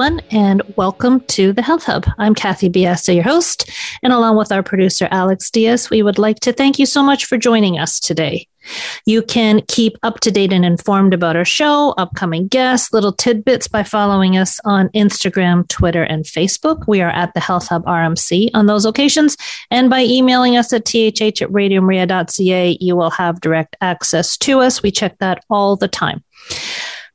Everyone, 0.00 0.24
and 0.30 0.62
welcome 0.76 1.20
to 1.26 1.52
the 1.52 1.60
Health 1.60 1.84
Hub. 1.84 2.06
I'm 2.16 2.34
Kathy 2.34 2.70
Biasi, 2.70 3.16
your 3.16 3.24
host, 3.24 3.70
and 4.02 4.14
along 4.14 4.38
with 4.38 4.50
our 4.50 4.62
producer, 4.62 5.06
Alex 5.10 5.50
Diaz, 5.50 5.90
we 5.90 6.02
would 6.02 6.18
like 6.18 6.40
to 6.40 6.54
thank 6.54 6.78
you 6.78 6.86
so 6.86 7.02
much 7.02 7.26
for 7.26 7.36
joining 7.36 7.78
us 7.78 8.00
today. 8.00 8.48
You 9.04 9.20
can 9.20 9.60
keep 9.68 9.98
up 10.02 10.20
to 10.20 10.30
date 10.30 10.54
and 10.54 10.64
informed 10.64 11.12
about 11.12 11.36
our 11.36 11.44
show, 11.44 11.92
upcoming 11.98 12.48
guests, 12.48 12.94
little 12.94 13.12
tidbits 13.12 13.68
by 13.68 13.82
following 13.82 14.38
us 14.38 14.58
on 14.64 14.88
Instagram, 14.90 15.68
Twitter, 15.68 16.04
and 16.04 16.24
Facebook. 16.24 16.88
We 16.88 17.02
are 17.02 17.10
at 17.10 17.34
the 17.34 17.40
Health 17.40 17.68
Hub 17.68 17.84
RMC 17.84 18.52
on 18.54 18.64
those 18.64 18.86
occasions. 18.86 19.36
And 19.70 19.90
by 19.90 20.00
emailing 20.04 20.56
us 20.56 20.72
at 20.72 20.86
thh 20.86 21.42
at 21.42 21.50
radiomaria.ca, 21.50 22.78
you 22.80 22.96
will 22.96 23.10
have 23.10 23.42
direct 23.42 23.76
access 23.82 24.38
to 24.38 24.60
us. 24.60 24.82
We 24.82 24.92
check 24.92 25.18
that 25.18 25.44
all 25.50 25.76
the 25.76 25.88
time. 25.88 26.24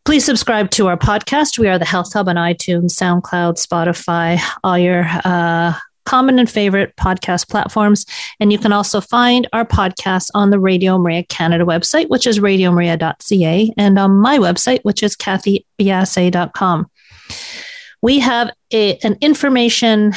Please 0.06 0.24
subscribe 0.24 0.70
to 0.70 0.86
our 0.88 0.98
podcast. 0.98 1.58
We 1.58 1.68
are 1.68 1.80
the 1.80 1.86
Health 1.86 2.14
Hub 2.14 2.30
on 2.30 2.36
iTunes, 2.36 2.92
SoundCloud, 2.92 3.58
Spotify, 3.58 4.40
all 4.64 4.78
your 4.78 5.04
uh, 5.26 5.74
common 6.06 6.38
and 6.38 6.48
favorite 6.48 6.96
podcast 6.96 7.50
platforms. 7.50 8.06
And 8.40 8.52
you 8.52 8.60
can 8.60 8.72
also 8.72 9.02
find 9.02 9.50
our 9.52 9.66
podcast 9.66 10.30
on 10.36 10.52
the 10.52 10.60
Radio 10.60 11.00
Maria 11.00 11.24
Canada 11.24 11.66
website, 11.66 12.08
which 12.10 12.28
is 12.28 12.38
radiomaria.ca, 12.38 13.74
and 13.78 13.98
on 13.98 14.12
my 14.12 14.38
website, 14.38 14.82
which 14.84 15.02
is 15.02 15.16
kathybiase.com. 15.16 16.86
We 18.04 18.20
have 18.20 18.52
a, 18.72 18.98
an 18.98 19.18
information 19.22 20.14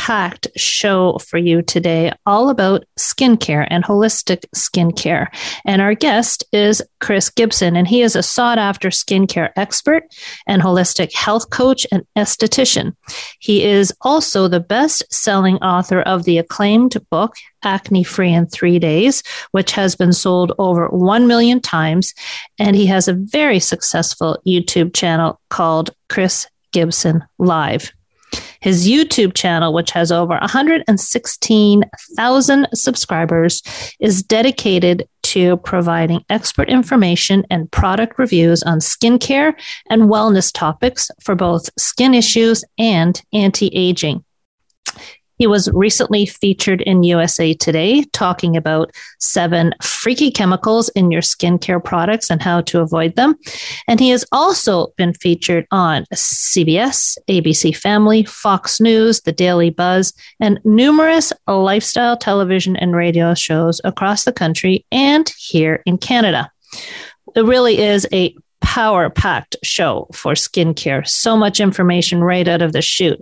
packed 0.00 0.48
show 0.56 1.18
for 1.18 1.36
you 1.36 1.60
today, 1.60 2.10
all 2.24 2.48
about 2.48 2.86
skincare 2.98 3.66
and 3.68 3.84
holistic 3.84 4.46
skincare. 4.56 5.26
And 5.66 5.82
our 5.82 5.92
guest 5.92 6.42
is 6.54 6.82
Chris 7.00 7.28
Gibson, 7.28 7.76
and 7.76 7.86
he 7.86 8.00
is 8.00 8.16
a 8.16 8.22
sought 8.22 8.56
after 8.56 8.88
skincare 8.88 9.50
expert 9.56 10.04
and 10.46 10.62
holistic 10.62 11.12
health 11.12 11.50
coach 11.50 11.86
and 11.92 12.02
esthetician. 12.16 12.96
He 13.40 13.62
is 13.62 13.92
also 14.00 14.48
the 14.48 14.58
best 14.58 15.04
selling 15.12 15.56
author 15.56 16.00
of 16.00 16.24
the 16.24 16.38
acclaimed 16.38 16.96
book, 17.10 17.34
Acne 17.62 18.02
Free 18.02 18.32
in 18.32 18.46
Three 18.46 18.78
Days, 18.78 19.22
which 19.50 19.72
has 19.72 19.96
been 19.96 20.14
sold 20.14 20.52
over 20.58 20.88
1 20.88 21.26
million 21.26 21.60
times. 21.60 22.14
And 22.58 22.74
he 22.74 22.86
has 22.86 23.06
a 23.06 23.12
very 23.12 23.60
successful 23.60 24.38
YouTube 24.46 24.94
channel 24.94 25.38
called 25.50 25.90
Chris 26.08 26.46
Gibson 26.72 27.22
Live. 27.38 27.92
His 28.60 28.88
YouTube 28.88 29.34
channel, 29.34 29.72
which 29.72 29.90
has 29.92 30.12
over 30.12 30.36
116,000 30.38 32.68
subscribers, 32.74 33.62
is 33.98 34.22
dedicated 34.22 35.08
to 35.22 35.56
providing 35.58 36.24
expert 36.28 36.68
information 36.68 37.46
and 37.50 37.70
product 37.70 38.18
reviews 38.18 38.64
on 38.64 38.80
skincare 38.80 39.54
and 39.88 40.02
wellness 40.02 40.52
topics 40.52 41.10
for 41.20 41.34
both 41.34 41.70
skin 41.78 42.12
issues 42.14 42.62
and 42.78 43.22
anti 43.32 43.70
aging. 43.74 44.22
He 45.40 45.46
was 45.46 45.70
recently 45.72 46.26
featured 46.26 46.82
in 46.82 47.02
USA 47.02 47.54
Today 47.54 48.02
talking 48.12 48.58
about 48.58 48.94
seven 49.20 49.72
freaky 49.80 50.30
chemicals 50.30 50.90
in 50.90 51.10
your 51.10 51.22
skincare 51.22 51.82
products 51.82 52.28
and 52.28 52.42
how 52.42 52.60
to 52.60 52.82
avoid 52.82 53.16
them. 53.16 53.36
And 53.88 53.98
he 54.00 54.10
has 54.10 54.22
also 54.32 54.88
been 54.98 55.14
featured 55.14 55.66
on 55.70 56.04
CBS, 56.12 57.16
ABC 57.26 57.74
Family, 57.74 58.22
Fox 58.24 58.82
News, 58.82 59.22
The 59.22 59.32
Daily 59.32 59.70
Buzz, 59.70 60.12
and 60.40 60.60
numerous 60.62 61.32
lifestyle 61.48 62.18
television 62.18 62.76
and 62.76 62.94
radio 62.94 63.32
shows 63.32 63.80
across 63.82 64.24
the 64.24 64.32
country 64.32 64.84
and 64.92 65.32
here 65.38 65.82
in 65.86 65.96
Canada. 65.96 66.52
It 67.34 67.46
really 67.46 67.78
is 67.78 68.06
a 68.12 68.34
power 68.70 69.10
packed 69.10 69.56
show 69.64 70.06
for 70.12 70.34
skincare. 70.34 71.04
So 71.04 71.36
much 71.36 71.58
information 71.58 72.22
right 72.22 72.46
out 72.46 72.62
of 72.62 72.72
the 72.72 72.80
chute. 72.80 73.20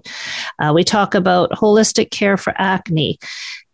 Uh, 0.58 0.72
we 0.74 0.84
talk 0.84 1.14
about 1.14 1.50
holistic 1.52 2.10
care 2.10 2.36
for 2.36 2.52
acne, 2.58 3.18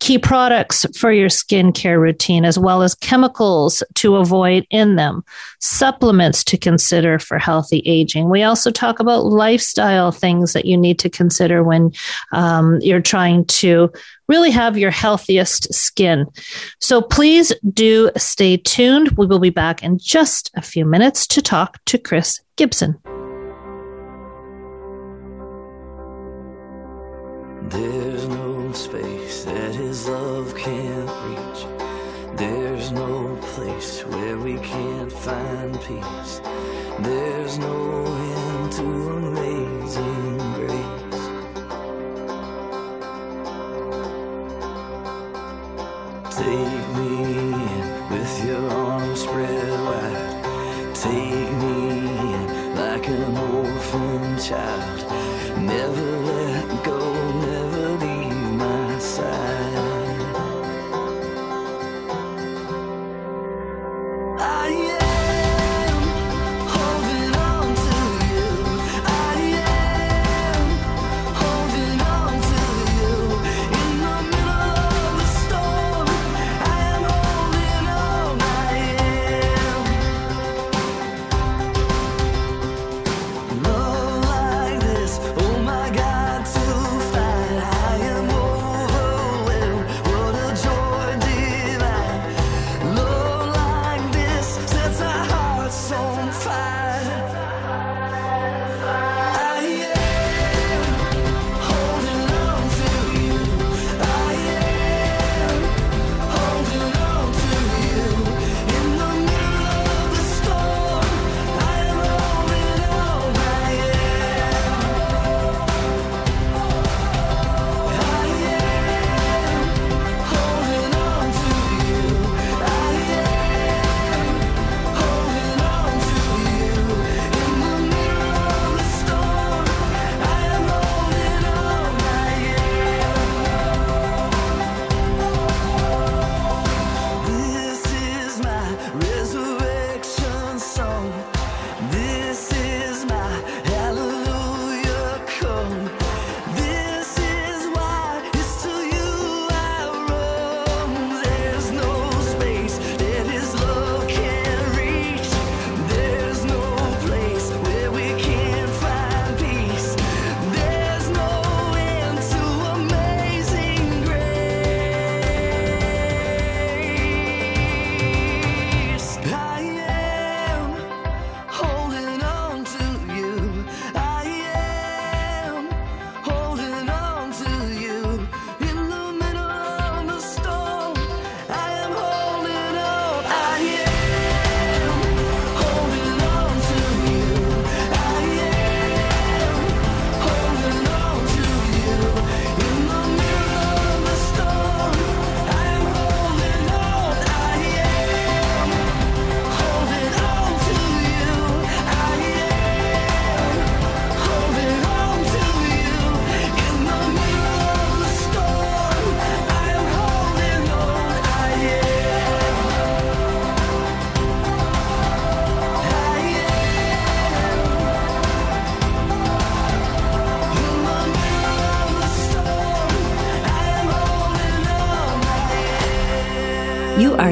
key 0.01 0.19
products 0.19 0.85
for 0.99 1.11
your 1.13 1.29
skincare 1.29 2.01
routine, 2.01 2.45
as 2.45 2.59
well 2.59 2.83
as 2.83 2.95
chemicals 2.95 3.83
to 3.95 4.17
avoid 4.17 4.67
in 4.71 4.97
them, 4.97 5.25
supplements 5.61 6.45
to 6.45 6.59
consider 6.59 7.19
for 7.19 7.39
healthy 7.39 7.83
aging. 7.87 8.29
We 8.29 8.43
also 8.43 8.71
talk 8.71 9.01
about 9.01 9.25
lifestyle 9.25 10.13
things 10.13 10.53
that 10.53 10.67
you 10.67 10.77
need 10.77 10.99
to 11.01 11.11
consider 11.11 11.63
when 11.63 11.93
um, 12.33 12.79
you're 12.81 13.01
trying 13.01 13.47
to 13.47 13.91
really 14.29 14.51
have 14.51 14.77
your 14.77 14.91
healthiest 14.91 15.73
skin. 15.73 16.27
So 16.81 17.01
please 17.01 17.53
do 17.73 18.11
stay 18.17 18.57
tuned. 18.57 19.11
We 19.13 19.27
will 19.27 19.39
be 19.39 19.51
back 19.51 19.83
in 19.83 19.99
just 19.99 20.51
a 20.55 20.63
few 20.63 20.85
minutes 20.85 21.27
to 21.29 21.43
talk 21.43 21.83
to 21.87 21.99
Chris 21.99 22.41
Gibson. 22.57 22.99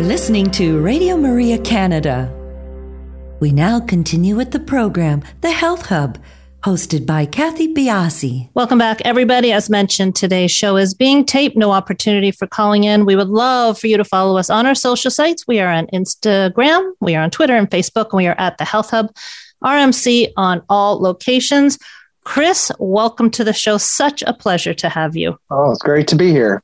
Are 0.02 0.06
listening 0.06 0.50
to 0.50 0.80
Radio 0.80 1.16
Maria 1.16 1.56
Canada. 1.58 2.28
We 3.38 3.52
now 3.52 3.78
continue 3.78 4.34
with 4.34 4.50
the 4.50 4.58
program, 4.58 5.22
The 5.42 5.52
Health 5.52 5.86
Hub, 5.86 6.18
hosted 6.64 7.06
by 7.06 7.24
Kathy 7.24 7.72
Biasi. 7.72 8.50
Welcome 8.54 8.78
back, 8.78 9.00
everybody. 9.04 9.52
As 9.52 9.70
mentioned, 9.70 10.16
today's 10.16 10.50
show 10.50 10.76
is 10.76 10.92
being 10.92 11.24
taped. 11.24 11.56
No 11.56 11.70
opportunity 11.70 12.32
for 12.32 12.48
calling 12.48 12.82
in. 12.82 13.06
We 13.06 13.14
would 13.14 13.28
love 13.28 13.78
for 13.78 13.86
you 13.86 13.96
to 13.96 14.02
follow 14.02 14.38
us 14.38 14.50
on 14.50 14.66
our 14.66 14.74
social 14.74 15.10
sites. 15.10 15.46
We 15.46 15.60
are 15.60 15.70
on 15.70 15.86
Instagram, 15.88 16.94
we 17.00 17.14
are 17.14 17.22
on 17.22 17.30
Twitter 17.30 17.54
and 17.54 17.70
Facebook, 17.70 18.06
and 18.10 18.16
we 18.16 18.26
are 18.26 18.38
at 18.38 18.58
The 18.58 18.64
Health 18.64 18.90
Hub, 18.90 19.14
RMC 19.62 20.32
on 20.36 20.62
all 20.68 21.00
locations. 21.00 21.78
Chris, 22.24 22.72
welcome 22.80 23.30
to 23.30 23.44
the 23.44 23.52
show. 23.52 23.78
Such 23.78 24.22
a 24.22 24.34
pleasure 24.34 24.74
to 24.74 24.88
have 24.88 25.14
you. 25.14 25.38
Oh, 25.48 25.70
it's 25.70 25.82
great 25.82 26.08
to 26.08 26.16
be 26.16 26.30
here. 26.30 26.60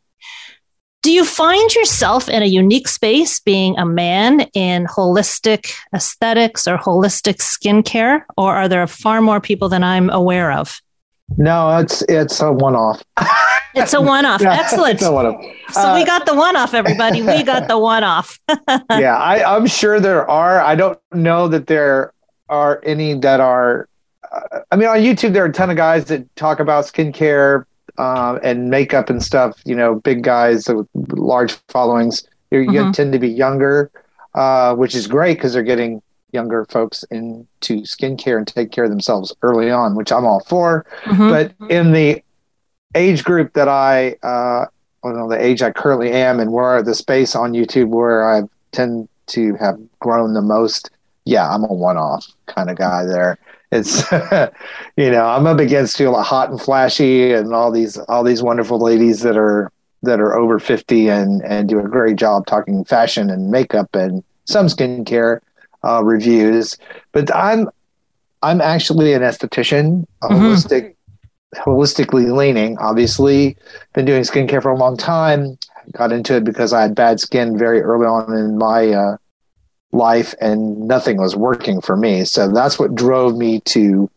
Do 1.08 1.14
you 1.14 1.24
find 1.24 1.74
yourself 1.74 2.28
in 2.28 2.42
a 2.42 2.44
unique 2.44 2.86
space 2.86 3.40
being 3.40 3.78
a 3.78 3.86
man 3.86 4.42
in 4.52 4.84
holistic 4.84 5.72
aesthetics 5.94 6.68
or 6.68 6.76
holistic 6.76 7.36
skincare, 7.36 8.24
or 8.36 8.54
are 8.54 8.68
there 8.68 8.86
far 8.86 9.22
more 9.22 9.40
people 9.40 9.70
than 9.70 9.82
I'm 9.82 10.10
aware 10.10 10.52
of? 10.52 10.82
No, 11.38 11.78
it's 11.78 12.02
it's 12.10 12.42
a 12.42 12.52
one 12.52 12.76
off. 12.76 13.02
It's 13.74 13.94
a 13.94 14.02
one 14.02 14.26
off. 14.26 14.42
Excellent. 14.42 14.94
It's 14.94 15.04
a 15.04 15.12
one 15.12 15.26
off. 15.26 15.44
So 15.72 15.94
we 15.94 16.04
got 16.04 16.26
the 16.26 16.34
one 16.34 16.56
off, 16.56 16.74
everybody. 16.74 17.22
We 17.22 17.42
got 17.42 17.68
the 17.68 17.78
one 17.78 18.02
off. 18.02 18.38
yeah, 18.90 19.16
I, 19.16 19.56
I'm 19.56 19.66
sure 19.66 20.00
there 20.00 20.28
are. 20.28 20.60
I 20.60 20.74
don't 20.74 20.98
know 21.12 21.48
that 21.48 21.68
there 21.68 22.12
are 22.50 22.82
any 22.84 23.14
that 23.20 23.40
are. 23.40 23.88
Uh, 24.30 24.60
I 24.70 24.76
mean, 24.76 24.88
on 24.88 24.98
YouTube, 24.98 25.32
there 25.32 25.44
are 25.44 25.48
a 25.48 25.52
ton 25.52 25.70
of 25.70 25.76
guys 25.76 26.06
that 26.06 26.34
talk 26.34 26.60
about 26.60 26.84
skincare 26.84 27.64
uh, 27.98 28.38
and 28.42 28.70
makeup 28.70 29.10
and 29.10 29.22
stuff. 29.22 29.60
You 29.64 29.74
know, 29.74 29.96
big 29.96 30.22
guys 30.22 30.68
with 30.68 30.86
large 30.94 31.52
followings. 31.68 32.24
You, 32.50 32.60
you 32.60 32.80
Mhm. 32.84 32.92
tend 32.92 33.12
to 33.12 33.18
be 33.18 33.28
younger, 33.28 33.90
uh, 34.34 34.74
which 34.74 34.94
is 34.94 35.06
great 35.06 35.34
because 35.34 35.52
they're 35.52 35.62
getting 35.62 36.00
younger 36.32 36.64
folks 36.66 37.04
into 37.10 37.82
skincare 37.82 38.36
and 38.36 38.46
take 38.46 38.70
care 38.70 38.84
of 38.84 38.90
themselves 38.90 39.34
early 39.42 39.70
on, 39.70 39.94
which 39.94 40.12
I'm 40.12 40.24
all 40.26 40.40
for. 40.40 40.84
Mhm. 41.04 41.28
but 41.30 41.70
in 41.70 41.92
the 41.92 42.22
age 42.94 43.24
group 43.24 43.52
that 43.54 43.68
I, 43.68 44.16
uh, 44.22 44.64
I 44.66 45.08
don't 45.08 45.16
know, 45.16 45.28
the 45.28 45.42
age 45.42 45.62
I 45.62 45.70
currently 45.70 46.10
am 46.10 46.40
and 46.40 46.52
where 46.52 46.82
the 46.82 46.94
space 46.94 47.34
on 47.34 47.52
YouTube 47.52 47.88
where 47.88 48.28
I 48.28 48.42
tend 48.72 49.08
to 49.28 49.54
have 49.56 49.78
grown 50.00 50.32
the 50.34 50.42
most, 50.42 50.90
yeah, 51.24 51.48
I'm 51.48 51.64
a 51.64 51.72
one-off 51.72 52.26
kind 52.46 52.70
of 52.70 52.76
guy 52.76 53.04
there. 53.04 53.38
It's, 53.70 54.10
you 54.96 55.10
know, 55.10 55.26
I'm 55.26 55.46
up 55.46 55.58
against 55.58 56.00
you 56.00 56.06
know, 56.06 56.14
hot 56.22 56.50
and 56.50 56.60
flashy 56.60 57.32
and 57.32 57.52
all 57.52 57.70
these, 57.70 57.98
all 57.98 58.24
these 58.24 58.42
wonderful 58.42 58.78
ladies 58.80 59.20
that 59.22 59.36
are, 59.36 59.70
that 60.02 60.20
are 60.20 60.36
over 60.36 60.58
50 60.58 61.08
and, 61.08 61.42
and 61.44 61.68
do 61.68 61.78
a 61.78 61.88
great 61.88 62.16
job 62.16 62.46
talking 62.46 62.84
fashion 62.84 63.30
and 63.30 63.50
makeup 63.50 63.94
and 63.94 64.22
some 64.44 64.66
skincare 64.66 65.40
uh, 65.84 66.02
reviews. 66.04 66.76
But 67.12 67.34
I'm, 67.34 67.68
I'm 68.42 68.60
actually 68.60 69.12
an 69.12 69.22
esthetician, 69.22 70.06
a 70.22 70.28
Mhm. 70.28 70.40
holistic 70.40 70.94
holistically 71.56 72.30
leaning. 72.36 72.76
Obviously, 72.78 73.56
been 73.94 74.04
doing 74.04 74.22
skincare 74.22 74.62
for 74.62 74.70
a 74.70 74.76
long 74.76 74.96
time. 74.96 75.58
Got 75.92 76.12
into 76.12 76.36
it 76.36 76.44
because 76.44 76.72
I 76.72 76.82
had 76.82 76.94
bad 76.94 77.20
skin 77.20 77.56
very 77.56 77.80
early 77.80 78.06
on 78.06 78.32
in 78.36 78.58
my 78.58 78.90
uh, 78.92 79.16
life, 79.92 80.34
and 80.40 80.86
nothing 80.86 81.18
was 81.18 81.34
working 81.34 81.80
for 81.80 81.96
me. 81.96 82.24
So 82.24 82.48
that's 82.48 82.78
what 82.78 82.94
drove 82.94 83.36
me 83.36 83.60
to 83.60 84.10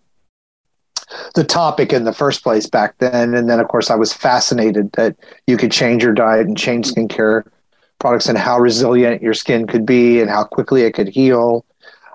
the 1.36 1.44
topic 1.44 1.94
in 1.94 2.04
the 2.04 2.14
first 2.14 2.44
place 2.44 2.68
back 2.68 2.98
then. 3.00 3.34
And 3.34 3.50
then, 3.50 3.60
of 3.60 3.68
course, 3.68 3.90
I 3.90 3.96
was 3.96 4.14
fascinated 4.14 4.92
that 4.94 5.16
you 5.48 5.58
could 5.58 5.72
change 5.72 6.04
your 6.04 6.14
diet 6.14 6.48
and 6.48 6.58
change 6.58 6.92
skincare 6.92 7.44
products 8.00 8.28
and 8.28 8.38
how 8.38 8.60
resilient 8.60 9.22
your 9.22 9.34
skin 9.34 9.68
could 9.68 9.86
be 9.86 10.20
and 10.20 10.30
how 10.30 10.44
quickly 10.44 10.84
it 10.84 10.94
could 10.94 11.10
heal. 11.10 11.66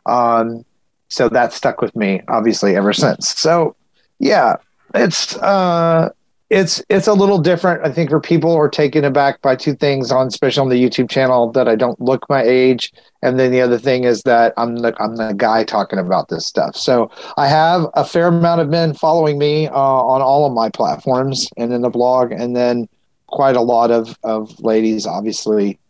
Um, 0.06 0.64
so 1.08 1.28
that 1.28 1.52
stuck 1.52 1.80
with 1.80 1.94
me, 1.94 2.22
obviously, 2.28 2.74
ever 2.76 2.92
since. 2.92 3.28
So, 3.28 3.76
yeah, 4.18 4.56
it's 4.94 5.36
uh 5.36 6.10
it's 6.48 6.82
it's 6.88 7.08
a 7.08 7.12
little 7.12 7.38
different 7.38 7.84
i 7.84 7.90
think 7.90 8.08
for 8.08 8.20
people 8.20 8.52
who 8.52 8.60
are 8.60 8.68
taken 8.68 9.04
aback 9.04 9.40
by 9.42 9.56
two 9.56 9.74
things 9.74 10.12
on 10.12 10.28
especially 10.28 10.60
on 10.60 10.68
the 10.68 10.82
youtube 10.82 11.10
channel 11.10 11.50
that 11.50 11.68
i 11.68 11.74
don't 11.74 12.00
look 12.00 12.28
my 12.28 12.42
age. 12.42 12.92
And 13.22 13.40
then 13.40 13.50
the 13.50 13.60
other 13.60 13.78
thing 13.78 14.04
is 14.04 14.22
that 14.22 14.54
i'm 14.56 14.76
the 14.76 14.94
i'm 15.02 15.16
the 15.16 15.32
guy 15.32 15.64
talking 15.64 15.98
about 15.98 16.28
this 16.28 16.46
stuff. 16.46 16.76
So 16.76 17.10
i 17.36 17.48
have 17.48 17.86
a 17.94 18.04
fair 18.04 18.28
amount 18.28 18.60
of 18.60 18.68
men 18.68 18.94
following 18.94 19.38
me 19.38 19.66
uh, 19.66 19.72
on 19.72 20.22
all 20.22 20.46
of 20.46 20.52
my 20.52 20.70
platforms 20.70 21.48
and 21.56 21.72
in 21.72 21.82
the 21.82 21.90
blog 21.90 22.30
and 22.30 22.54
then 22.54 22.88
quite 23.26 23.56
a 23.56 23.60
lot 23.60 23.90
of 23.90 24.16
of 24.22 24.58
ladies 24.60 25.06
obviously 25.06 25.80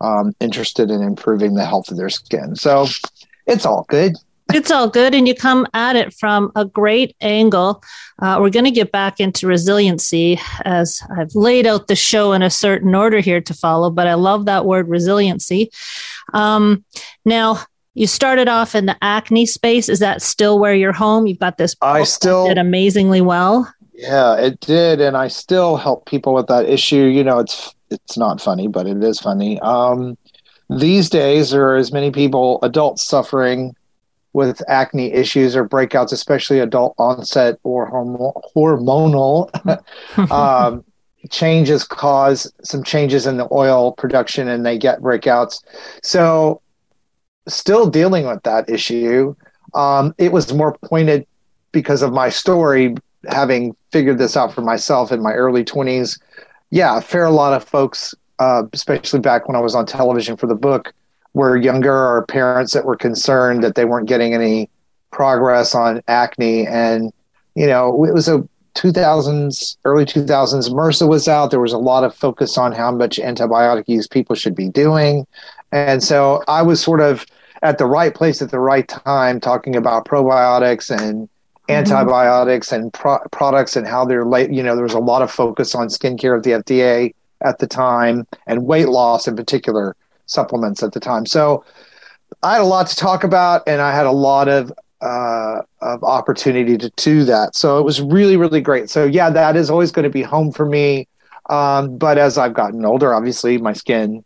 um, 0.00 0.34
interested 0.40 0.90
in 0.90 1.02
improving 1.02 1.54
the 1.54 1.64
health 1.64 1.90
of 1.90 1.96
their 1.96 2.10
skin. 2.10 2.54
So 2.56 2.86
it's 3.46 3.66
all 3.66 3.84
good 3.88 4.14
it's 4.54 4.70
all 4.70 4.88
good 4.88 5.14
and 5.14 5.26
you 5.26 5.34
come 5.34 5.66
at 5.74 5.96
it 5.96 6.14
from 6.14 6.52
a 6.54 6.64
great 6.64 7.16
angle. 7.20 7.82
Uh, 8.20 8.38
we're 8.40 8.50
going 8.50 8.64
to 8.64 8.70
get 8.70 8.92
back 8.92 9.20
into 9.20 9.46
resiliency 9.46 10.40
as 10.64 11.00
i've 11.18 11.34
laid 11.34 11.66
out 11.66 11.86
the 11.88 11.96
show 11.96 12.32
in 12.32 12.42
a 12.42 12.48
certain 12.50 12.94
order 12.94 13.20
here 13.20 13.40
to 13.40 13.52
follow 13.52 13.90
but 13.90 14.06
i 14.06 14.14
love 14.14 14.46
that 14.46 14.64
word 14.64 14.88
resiliency. 14.88 15.70
Um, 16.32 16.84
now 17.24 17.60
you 17.94 18.06
started 18.06 18.46
off 18.48 18.74
in 18.74 18.84
the 18.86 18.96
acne 19.00 19.46
space. 19.46 19.88
Is 19.88 20.00
that 20.00 20.20
still 20.20 20.58
where 20.58 20.74
you're 20.74 20.92
home? 20.92 21.26
You've 21.26 21.38
got 21.38 21.56
this 21.56 21.74
I 21.80 22.04
still- 22.04 22.46
did 22.48 22.58
amazingly 22.58 23.20
well. 23.20 23.72
Yeah, 23.94 24.36
it 24.36 24.60
did, 24.60 25.00
and 25.00 25.16
I 25.16 25.28
still 25.28 25.78
help 25.78 26.04
people 26.04 26.34
with 26.34 26.48
that 26.48 26.68
issue. 26.68 27.04
You 27.04 27.24
know, 27.24 27.38
it's 27.38 27.74
it's 27.90 28.18
not 28.18 28.42
funny, 28.42 28.68
but 28.68 28.86
it 28.86 29.02
is 29.02 29.18
funny. 29.18 29.58
Um, 29.60 30.18
these 30.68 31.08
days, 31.08 31.50
there 31.50 31.66
are 31.70 31.76
as 31.76 31.92
many 31.92 32.10
people, 32.10 32.58
adults, 32.62 33.06
suffering 33.06 33.74
with 34.36 34.60
acne 34.68 35.10
issues 35.14 35.56
or 35.56 35.66
breakouts, 35.66 36.12
especially 36.12 36.58
adult 36.58 36.94
onset 36.98 37.58
or 37.62 37.90
hormonal 37.90 39.50
um, 40.30 40.84
changes 41.30 41.84
cause 41.84 42.52
some 42.62 42.84
changes 42.84 43.26
in 43.26 43.38
the 43.38 43.48
oil 43.50 43.92
production, 43.92 44.46
and 44.46 44.66
they 44.66 44.76
get 44.76 45.00
breakouts. 45.00 45.64
So, 46.02 46.60
still 47.48 47.88
dealing 47.88 48.26
with 48.26 48.42
that 48.42 48.68
issue. 48.68 49.34
Um, 49.72 50.14
it 50.18 50.32
was 50.32 50.52
more 50.52 50.76
pointed 50.84 51.26
because 51.72 52.02
of 52.02 52.12
my 52.12 52.28
story 52.28 52.94
having 53.30 53.74
figured 53.90 54.18
this 54.18 54.36
out 54.36 54.52
for 54.52 54.60
myself 54.60 55.12
in 55.12 55.22
my 55.22 55.32
early 55.32 55.64
20s 55.64 56.20
yeah 56.70 56.96
a 56.96 57.00
fair 57.00 57.28
lot 57.28 57.52
of 57.52 57.64
folks 57.64 58.14
uh, 58.38 58.62
especially 58.72 59.18
back 59.18 59.48
when 59.48 59.56
i 59.56 59.60
was 59.60 59.74
on 59.74 59.84
television 59.84 60.36
for 60.36 60.46
the 60.46 60.54
book 60.54 60.92
were 61.36 61.54
younger 61.54 61.92
or 61.94 62.24
parents 62.24 62.72
that 62.72 62.86
were 62.86 62.96
concerned 62.96 63.62
that 63.62 63.74
they 63.74 63.84
weren't 63.84 64.08
getting 64.08 64.32
any 64.32 64.70
progress 65.10 65.74
on 65.74 66.02
acne. 66.08 66.66
And 66.66 67.12
you 67.54 67.66
know 67.66 68.04
it 68.04 68.14
was 68.14 68.26
a 68.26 68.48
2000s 68.74 69.76
early 69.84 70.06
2000s 70.06 70.70
MRSA 70.70 71.06
was 71.06 71.28
out. 71.28 71.50
There 71.50 71.60
was 71.60 71.74
a 71.74 71.78
lot 71.78 72.04
of 72.04 72.14
focus 72.14 72.56
on 72.56 72.72
how 72.72 72.90
much 72.90 73.18
antibiotic 73.18 73.84
use 73.86 74.06
people 74.06 74.34
should 74.34 74.54
be 74.54 74.68
doing. 74.68 75.26
And 75.72 76.02
so 76.02 76.42
i 76.48 76.62
was 76.62 76.80
sort 76.80 77.02
of 77.02 77.26
at 77.62 77.76
the 77.76 77.86
right 77.86 78.14
place 78.14 78.40
at 78.40 78.50
the 78.50 78.58
right 78.58 78.88
time 78.88 79.38
talking 79.38 79.76
about 79.76 80.06
probiotics 80.06 80.90
and 80.90 81.28
mm-hmm. 81.28 81.72
antibiotics 81.72 82.72
and 82.72 82.92
pro- 82.94 83.26
products 83.30 83.76
and 83.76 83.86
how 83.86 84.06
they're 84.06 84.24
late. 84.24 84.50
You 84.50 84.62
know, 84.62 84.74
there 84.74 84.84
was 84.84 84.94
a 84.94 84.98
lot 85.12 85.20
of 85.20 85.30
focus 85.30 85.74
on 85.74 85.88
skincare 85.88 86.38
at 86.38 86.44
the 86.44 86.52
FDA 86.62 87.14
at 87.42 87.58
the 87.58 87.66
time 87.66 88.26
and 88.46 88.64
weight 88.64 88.88
loss 88.88 89.28
in 89.28 89.36
particular 89.36 89.94
supplements 90.26 90.82
at 90.82 90.92
the 90.92 91.00
time. 91.00 91.26
So 91.26 91.64
I 92.42 92.54
had 92.54 92.62
a 92.62 92.64
lot 92.64 92.86
to 92.88 92.96
talk 92.96 93.24
about 93.24 93.62
and 93.66 93.80
I 93.80 93.94
had 93.94 94.06
a 94.06 94.12
lot 94.12 94.48
of 94.48 94.72
uh, 95.00 95.60
of 95.82 96.02
opportunity 96.02 96.78
to 96.78 96.90
do 96.96 97.24
that. 97.24 97.54
So 97.54 97.78
it 97.78 97.84
was 97.84 98.00
really, 98.00 98.36
really 98.36 98.60
great. 98.60 98.88
So 98.90 99.04
yeah, 99.04 99.30
that 99.30 99.56
is 99.56 99.70
always 99.70 99.92
going 99.92 100.04
to 100.04 100.10
be 100.10 100.22
home 100.22 100.52
for 100.52 100.64
me. 100.64 101.06
Um, 101.50 101.96
but 101.98 102.18
as 102.18 102.38
I've 102.38 102.54
gotten 102.54 102.84
older, 102.84 103.14
obviously 103.14 103.58
my 103.58 103.72
skin 103.72 104.24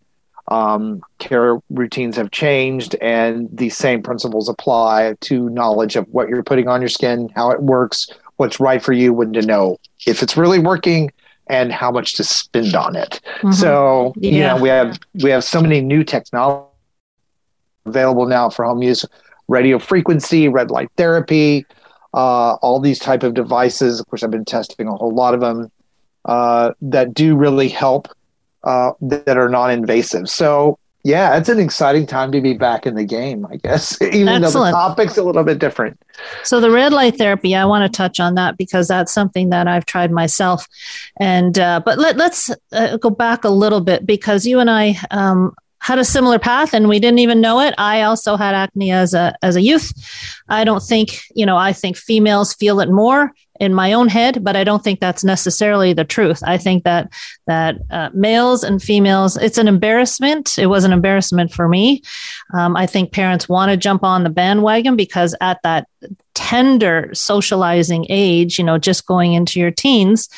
um, 0.49 1.01
care 1.19 1.59
routines 1.71 2.17
have 2.17 2.31
changed, 2.31 2.97
and 3.01 3.49
the 3.53 3.69
same 3.69 4.03
principles 4.03 4.49
apply 4.49 5.15
to 5.21 5.49
knowledge 5.51 5.97
of 5.97 6.07
what 6.09 6.29
you're 6.29 6.43
putting 6.43 6.67
on 6.67 6.81
your 6.81 6.89
skin, 6.89 7.31
how 7.37 7.51
it 7.51 7.63
works, 7.63 8.09
what's 8.37 8.59
right 8.59 8.83
for 8.83 8.93
you, 8.93 9.13
when 9.13 9.33
to 9.35 9.43
know 9.43 9.79
if 10.07 10.23
it's 10.23 10.37
really 10.37 10.59
working, 10.59 11.13
and 11.51 11.73
how 11.73 11.91
much 11.91 12.15
to 12.15 12.25
spend 12.25 12.75
on 12.75 12.97
it. 12.97 13.21
Mhm. 13.43 13.55
So 13.55 14.13
you 14.17 14.31
Yeah. 14.39 14.55
know 14.55 14.63
we 14.63 14.69
have 14.69 14.99
we 15.23 15.31
have 15.31 15.45
so 15.45 15.61
many 15.61 15.81
new 15.81 16.05
technology 16.05 16.67
available 17.87 18.27
now 18.27 18.49
for 18.51 18.65
home 18.65 18.83
use, 18.83 19.05
radio 19.49 19.79
frequency, 19.79 20.49
red 20.49 20.71
light 20.71 20.89
therapy, 20.97 21.67
uh, 22.15 22.53
all 22.63 22.81
these 22.81 22.99
type 22.99 23.23
of 23.23 23.35
devices. 23.35 24.01
Of 24.01 24.07
course, 24.07 24.23
I've 24.23 24.31
been 24.31 24.45
testing 24.45 24.87
a 24.89 24.93
whole 24.93 25.15
lot 25.15 25.35
of 25.35 25.41
them 25.41 25.71
uh, 26.25 26.73
that 26.83 27.15
do 27.15 27.37
really 27.37 27.69
help 27.69 28.09
uh, 28.65 28.93
that 29.01 29.37
are 29.39 29.49
non-invasive. 29.49 30.29
So 30.29 30.79
yeah, 31.03 31.37
it's 31.37 31.49
an 31.49 31.59
exciting 31.59 32.07
time 32.07 32.31
to 32.33 32.41
be 32.41 32.53
back 32.53 32.87
in 32.87 32.95
the 32.95 33.05
game, 33.05 33.47
I 33.47 33.57
guess, 33.57 34.01
even 34.13 34.43
though 34.43 34.51
the 34.51 34.71
topic's 34.71 35.17
a 35.17 35.23
little 35.23 35.45
bit 35.45 35.59
different. 35.59 36.01
So 36.45 36.61
the 36.61 36.71
red 36.71 36.93
light 36.93 37.17
therapy, 37.17 37.55
I 37.55 37.65
want 37.65 37.91
to 37.91 37.97
touch 37.97 38.21
on 38.21 38.35
that 38.35 38.59
because 38.59 38.89
that's 38.89 39.13
something 39.13 39.51
that 39.51 39.67
I've 39.67 39.87
tried 39.87 40.11
myself. 40.11 40.67
And 41.19 41.59
uh, 41.59 41.81
but 41.85 41.99
let, 41.99 42.17
let's 42.17 42.51
uh, 42.73 42.99
go 42.99 43.09
back 43.09 43.45
a 43.45 43.49
little 43.49 43.81
bit 43.81 44.05
because 44.05 44.47
you 44.47 44.61
and 44.61 44.71
I 44.71 44.97
um, 45.11 45.55
had 45.79 45.99
a 45.99 46.05
similar 46.05 46.39
path 46.39 46.75
and 46.75 46.89
we 46.89 47.01
didn't 47.01 47.21
even 47.21 47.41
know 47.41 47.61
it. 47.61 47.75
I 47.79 48.03
also 48.03 48.37
had 48.37 48.55
acne 48.55 48.93
as 48.93 49.15
a 49.15 49.35
as 49.43 49.57
a 49.57 49.63
youth. 49.63 49.93
I 50.49 50.65
don't 50.65 50.83
think, 50.83 51.23
you 51.35 51.47
know, 51.47 51.57
I 51.57 51.73
think 51.73 51.97
females 51.97 52.53
feel 52.55 52.81
it 52.81 52.91
more 52.91 53.33
in 53.61 53.75
my 53.75 53.93
own 53.93 54.09
head, 54.09 54.43
but 54.43 54.57
I 54.57 54.65
don't 54.65 54.83
think 54.83 55.01
that's 55.01 55.23
necessarily 55.23 55.93
the 55.93 56.05
truth. 56.05 56.43
I 56.45 56.57
think 56.57 56.85
that 56.85 57.13
that 57.47 57.77
uh, 57.91 58.09
males 58.15 58.65
and 58.65 58.83
females, 58.83 59.37
it's 59.37 59.59
an 59.59 59.69
embarrassment. 59.69 60.59
It 60.59 60.67
was 60.67 60.85
an 60.85 60.93
embarrassment 60.93 61.53
for 61.53 61.69
me. 61.69 62.03
Um, 62.55 62.75
I 62.75 62.87
think 62.87 63.13
parents 63.13 63.49
want 63.49 63.71
to 63.71 63.77
jump 63.77 64.03
on 64.03 64.25
the 64.25 64.31
bandwagon 64.31 64.97
because 64.97 65.37
at 65.43 65.61
that 65.63 65.87
tender 66.35 67.11
socializing 67.13 68.07
age, 68.09 68.59
you 68.59 68.65
know, 68.65 68.79
just 68.79 69.07
going 69.07 69.33
into 69.35 69.59
your 69.59 69.71
teens, 69.71 70.29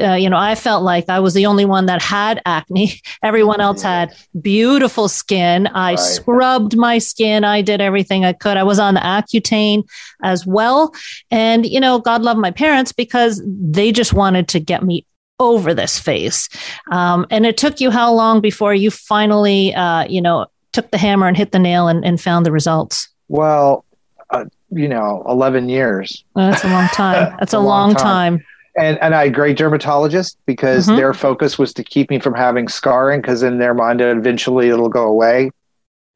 uh, 0.00 0.14
you 0.14 0.30
know, 0.30 0.36
I 0.36 0.54
felt 0.54 0.82
like 0.82 1.08
I 1.08 1.20
was 1.20 1.34
the 1.34 1.46
only 1.46 1.64
one 1.64 1.86
that 1.86 2.02
had 2.02 2.40
acne. 2.46 3.00
Everyone 3.22 3.60
else 3.60 3.82
had 3.82 4.14
beautiful 4.40 5.08
skin. 5.08 5.66
I 5.68 5.90
Right. 5.90 5.98
scrubbed 5.98 6.76
my 6.76 6.98
skin. 6.98 7.44
I 7.44 7.62
did 7.62 7.80
everything 7.80 8.24
I 8.24 8.32
could. 8.32 8.56
I 8.56 8.62
was 8.62 8.78
on 8.78 8.94
the 8.94 9.00
Accutane 9.00 9.84
as 10.22 10.46
well. 10.46 10.94
And, 11.30 11.66
you 11.66 11.80
know, 11.80 11.98
God 11.98 12.22
love 12.22 12.36
my 12.36 12.50
parents 12.50 12.92
because 12.92 13.42
they 13.46 13.92
just 13.92 14.12
wanted 14.12 14.48
to 14.48 14.60
get 14.60 14.82
me 14.84 15.04
over 15.40 15.72
this 15.74 15.98
phase. 15.98 16.48
Um, 16.92 17.26
and 17.30 17.46
it 17.46 17.56
took 17.56 17.80
you 17.80 17.90
how 17.90 18.12
long 18.12 18.40
before 18.40 18.74
you 18.74 18.90
finally, 18.90 19.74
uh, 19.74 20.04
you 20.04 20.20
know, 20.20 20.46
took 20.72 20.90
the 20.90 20.98
hammer 20.98 21.26
and 21.26 21.36
hit 21.36 21.50
the 21.52 21.58
nail 21.58 21.88
and, 21.88 22.04
and 22.04 22.20
found 22.20 22.46
the 22.46 22.52
results? 22.52 23.08
Well, 23.28 23.84
uh, 24.30 24.44
you 24.70 24.88
know, 24.88 25.22
11 25.28 25.68
years. 25.68 26.24
Well, 26.34 26.50
that's 26.50 26.64
a 26.64 26.68
long 26.68 26.88
time. 26.88 27.36
That's 27.40 27.54
a 27.54 27.58
a, 27.58 27.60
long 27.60 27.88
long 27.90 27.94
time. 27.94 28.38
time. 28.38 28.46
And, 28.78 28.98
and 29.02 29.14
I 29.14 29.24
had 29.24 29.34
great 29.34 29.58
dermatologists 29.58 30.36
because 30.46 30.86
Mhm. 30.86 30.96
their 30.96 31.12
focus 31.12 31.58
was 31.58 31.74
to 31.74 31.82
keep 31.84 32.08
me 32.08 32.20
from 32.20 32.34
having 32.34 32.68
scarring 32.68 33.20
because 33.20 33.42
in 33.42 33.58
their 33.58 33.74
mind, 33.74 34.00
eventually 34.00 34.68
it'll 34.68 34.88
go 34.88 35.08
away, 35.08 35.50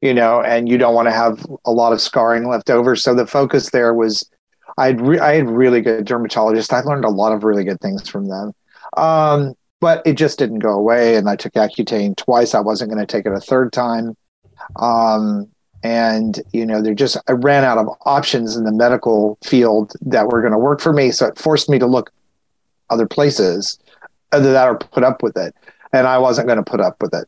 you 0.01 0.13
know, 0.13 0.41
and 0.41 0.69
you 0.69 0.77
don't 0.77 0.95
want 0.95 1.07
to 1.07 1.11
have 1.11 1.45
a 1.65 1.71
lot 1.71 1.91
of 1.93 1.99
scarring 1.99 2.47
left 2.47 2.69
over. 2.69 2.95
So 2.95 3.13
the 3.13 3.27
focus 3.27 3.71
there 3.71 3.93
was 3.93 4.27
I 4.77 4.87
had, 4.87 5.01
re- 5.01 5.19
I 5.19 5.35
had 5.35 5.49
really 5.49 5.81
good 5.81 6.05
dermatologists. 6.05 6.71
I 6.73 6.81
learned 6.81 7.05
a 7.05 7.09
lot 7.09 7.33
of 7.33 7.43
really 7.43 7.63
good 7.65 7.79
things 7.81 8.07
from 8.09 8.27
them. 8.29 8.51
Um, 8.97 9.53
but 9.81 10.01
it 10.05 10.13
just 10.13 10.39
didn't 10.39 10.59
go 10.59 10.71
away. 10.71 11.15
And 11.17 11.29
I 11.29 11.35
took 11.35 11.53
Accutane 11.53 12.15
twice. 12.15 12.55
I 12.55 12.61
wasn't 12.61 12.89
going 12.91 13.05
to 13.05 13.11
take 13.11 13.25
it 13.25 13.31
a 13.33 13.39
third 13.41 13.71
time. 13.73 14.15
Um, 14.77 15.49
and 15.85 16.41
you 16.51 16.65
know, 16.65 16.81
there 16.81 16.95
just 16.95 17.15
I 17.27 17.33
ran 17.33 17.63
out 17.63 17.77
of 17.77 17.87
options 18.05 18.55
in 18.55 18.63
the 18.63 18.71
medical 18.71 19.37
field 19.43 19.93
that 20.01 20.27
were 20.27 20.41
going 20.41 20.53
to 20.53 20.57
work 20.57 20.81
for 20.81 20.91
me. 20.91 21.11
So 21.11 21.27
it 21.27 21.37
forced 21.37 21.69
me 21.69 21.77
to 21.79 21.85
look 21.85 22.11
other 22.89 23.05
places, 23.07 23.77
other 24.31 24.51
that 24.51 24.67
or 24.67 24.75
put 24.77 25.03
up 25.03 25.21
with 25.21 25.37
it. 25.37 25.53
And 25.93 26.07
I 26.07 26.17
wasn't 26.17 26.47
going 26.47 26.57
to 26.57 26.63
put 26.63 26.81
up 26.81 26.97
with 27.01 27.13
it. 27.13 27.27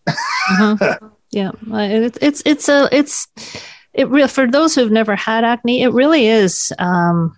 Mhm. 0.52 1.12
yeah, 1.32 1.52
it's 1.72 2.18
it's 2.22 2.42
it's 2.46 2.70
a 2.70 2.90
it's 2.92 3.28
it 3.94 4.10
real 4.10 4.28
for 4.28 4.48
those 4.48 4.74
who've 4.76 4.92
never 4.92 5.16
had 5.16 5.44
acne. 5.44 5.84
It 5.84 5.94
really 5.94 6.28
is. 6.28 6.74
Um, 6.80 7.38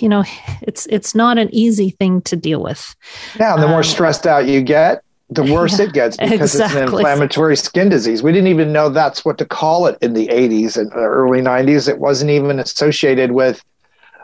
you 0.00 0.08
know, 0.08 0.24
it's 0.62 0.86
it's 0.86 1.14
not 1.14 1.38
an 1.38 1.48
easy 1.52 1.90
thing 1.90 2.22
to 2.22 2.36
deal 2.36 2.62
with. 2.62 2.94
Now, 3.38 3.56
the 3.56 3.68
more 3.68 3.78
Um, 3.78 3.84
stressed 3.84 4.26
out 4.26 4.46
you 4.46 4.62
get, 4.62 5.02
the 5.34 5.52
worse 5.52 5.78
Yeah, 5.78 5.86
it 5.86 5.92
gets 5.92 6.16
because 6.18 6.54
it's 6.54 6.74
an 6.74 6.84
inflammatory 6.84 7.56
skin 7.56 7.88
disease. 7.88 8.22
We 8.22 8.32
didn't 8.32 8.48
even 8.48 8.72
know 8.72 8.88
that's 8.88 9.24
what 9.24 9.38
to 9.38 9.44
call 9.44 9.86
it 9.86 9.98
in 10.00 10.14
the 10.14 10.28
80s 10.28 10.76
and 10.76 10.92
early 10.94 11.40
90s. 11.40 11.88
It 11.88 11.98
wasn't 11.98 12.30
even 12.30 12.58
associated 12.58 13.32
with 13.32 13.62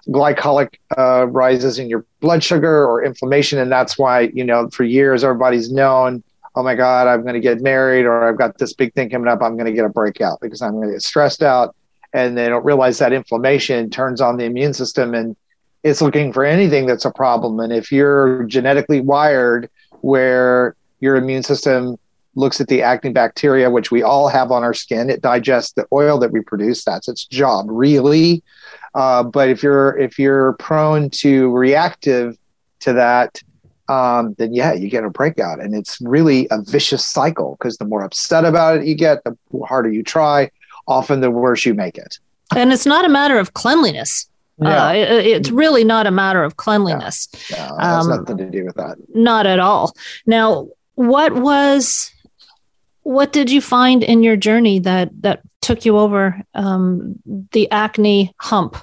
glycolic 0.09 0.76
uh, 0.97 1.26
rises 1.26 1.79
in 1.79 1.88
your 1.88 2.05
blood 2.21 2.43
sugar 2.43 2.87
or 2.87 3.05
inflammation. 3.05 3.59
And 3.59 3.71
that's 3.71 3.99
why, 3.99 4.31
you 4.33 4.45
know, 4.45 4.69
for 4.71 4.85
years, 4.85 5.25
everybody's 5.25 5.71
known, 5.71 6.23
oh 6.55 6.62
my 6.62 6.75
God, 6.75 7.07
I'm 7.07 7.23
going 7.23 7.35
to 7.35 7.40
get 7.40 7.61
married 7.61 8.07
or 8.07 8.29
I've 8.29 8.38
got 8.38 8.59
this 8.59 8.73
big 8.73 8.95
thing 8.95 9.11
coming 9.11 9.29
up. 9.29 9.43
I'm 9.43 9.57
going 9.57 9.67
to 9.67 9.73
get 9.73 9.85
a 9.85 9.90
breakout 9.90 10.40
because 10.40 10.62
I'm 10.62 10.73
going 10.73 10.88
to 10.88 10.95
get 10.95 11.02
stressed 11.02 11.43
out. 11.43 11.76
And 12.12 12.37
they 12.37 12.49
don't 12.49 12.64
realize 12.64 12.99
that 12.99 13.12
inflammation 13.12 13.88
turns 13.88 14.21
on 14.21 14.37
the 14.37 14.45
immune 14.45 14.75
system 14.75 15.14
and 15.14 15.37
it's 15.83 16.02
looking 16.02 16.33
for 16.33 16.45
anything 16.45 16.87
that's 16.87 17.05
a 17.05 17.11
problem. 17.11 17.61
And 17.61 17.73
if 17.73 17.93
you're 17.93 18.45
genetically 18.45 19.00
wired 19.00 19.71
where 20.00 20.75
your 21.00 21.16
immune 21.16 21.42
system 21.42 21.97
looks 22.37 22.61
at 22.61 22.69
the 22.69 22.80
acne 22.83 23.11
bacteria, 23.11 23.69
which 23.71 23.90
we 23.90 24.02
all 24.02 24.28
have 24.28 24.52
on 24.52 24.62
our 24.62 24.73
skin, 24.75 25.11
it 25.11 25.21
digests 25.21 25.73
the 25.73 25.85
oil 25.92 26.19
that 26.19 26.30
we 26.30 26.40
produce. 26.40 26.85
That's 26.85 27.09
its 27.09 27.25
job, 27.25 27.66
really. 27.69 28.42
Uh, 28.95 29.23
but 29.25 29.49
if 29.49 29.62
you're 29.62 29.99
if 29.99 30.19
you're 30.19 30.52
prone 30.54 31.11
to 31.11 31.50
reactive 31.50 32.37
to 32.80 32.92
that, 32.92 33.40
um, 33.88 34.35
then 34.38 34.54
yeah, 34.54 34.73
you 34.73 34.88
get 34.88 35.04
a 35.04 35.11
breakout, 35.11 35.61
and 35.61 35.75
it's 35.75 36.00
really 36.00 36.47
a 36.50 36.62
vicious 36.62 37.04
cycle 37.04 37.57
because 37.59 37.76
the 37.78 37.85
more 37.85 38.02
upset 38.04 38.45
about 38.45 38.78
it 38.78 38.85
you 38.87 38.95
get, 38.95 39.23
the 39.25 39.37
harder 39.66 39.90
you 39.90 40.02
try. 40.02 40.50
Often, 40.88 41.21
the 41.21 41.30
worse 41.30 41.64
you 41.66 41.75
make 41.75 41.97
it. 41.99 42.19
And 42.57 42.73
it's 42.73 42.87
not 42.87 43.04
a 43.04 43.09
matter 43.09 43.38
of 43.38 43.54
cleanliness. 43.54 44.28
Uh, 44.61 44.92
it- 44.95 45.26
it's 45.26 45.50
really 45.50 45.85
not 45.85 46.07
a 46.07 46.11
matter 46.11 46.42
of 46.42 46.57
cleanliness. 46.57 47.28
No, 47.52 47.57
it 47.78 47.80
has 47.80 48.07
um, 48.07 48.11
nothing 48.19 48.37
to 48.38 48.50
do 48.50 48.64
with 48.64 48.75
that. 48.76 48.97
Not 49.14 49.47
at 49.47 49.59
all. 49.61 49.95
Now, 50.26 50.69
what 51.00 51.33
was 51.33 52.12
what 53.02 53.33
did 53.33 53.50
you 53.50 53.62
find 53.62 54.02
in 54.02 54.23
your 54.23 54.37
journey 54.37 54.78
that 54.80 55.11
that 55.23 55.40
took 55.62 55.87
you 55.87 55.97
over 55.97 56.42
um, 56.54 57.16
the 57.52 57.71
acne 57.71 58.35
hump? 58.38 58.76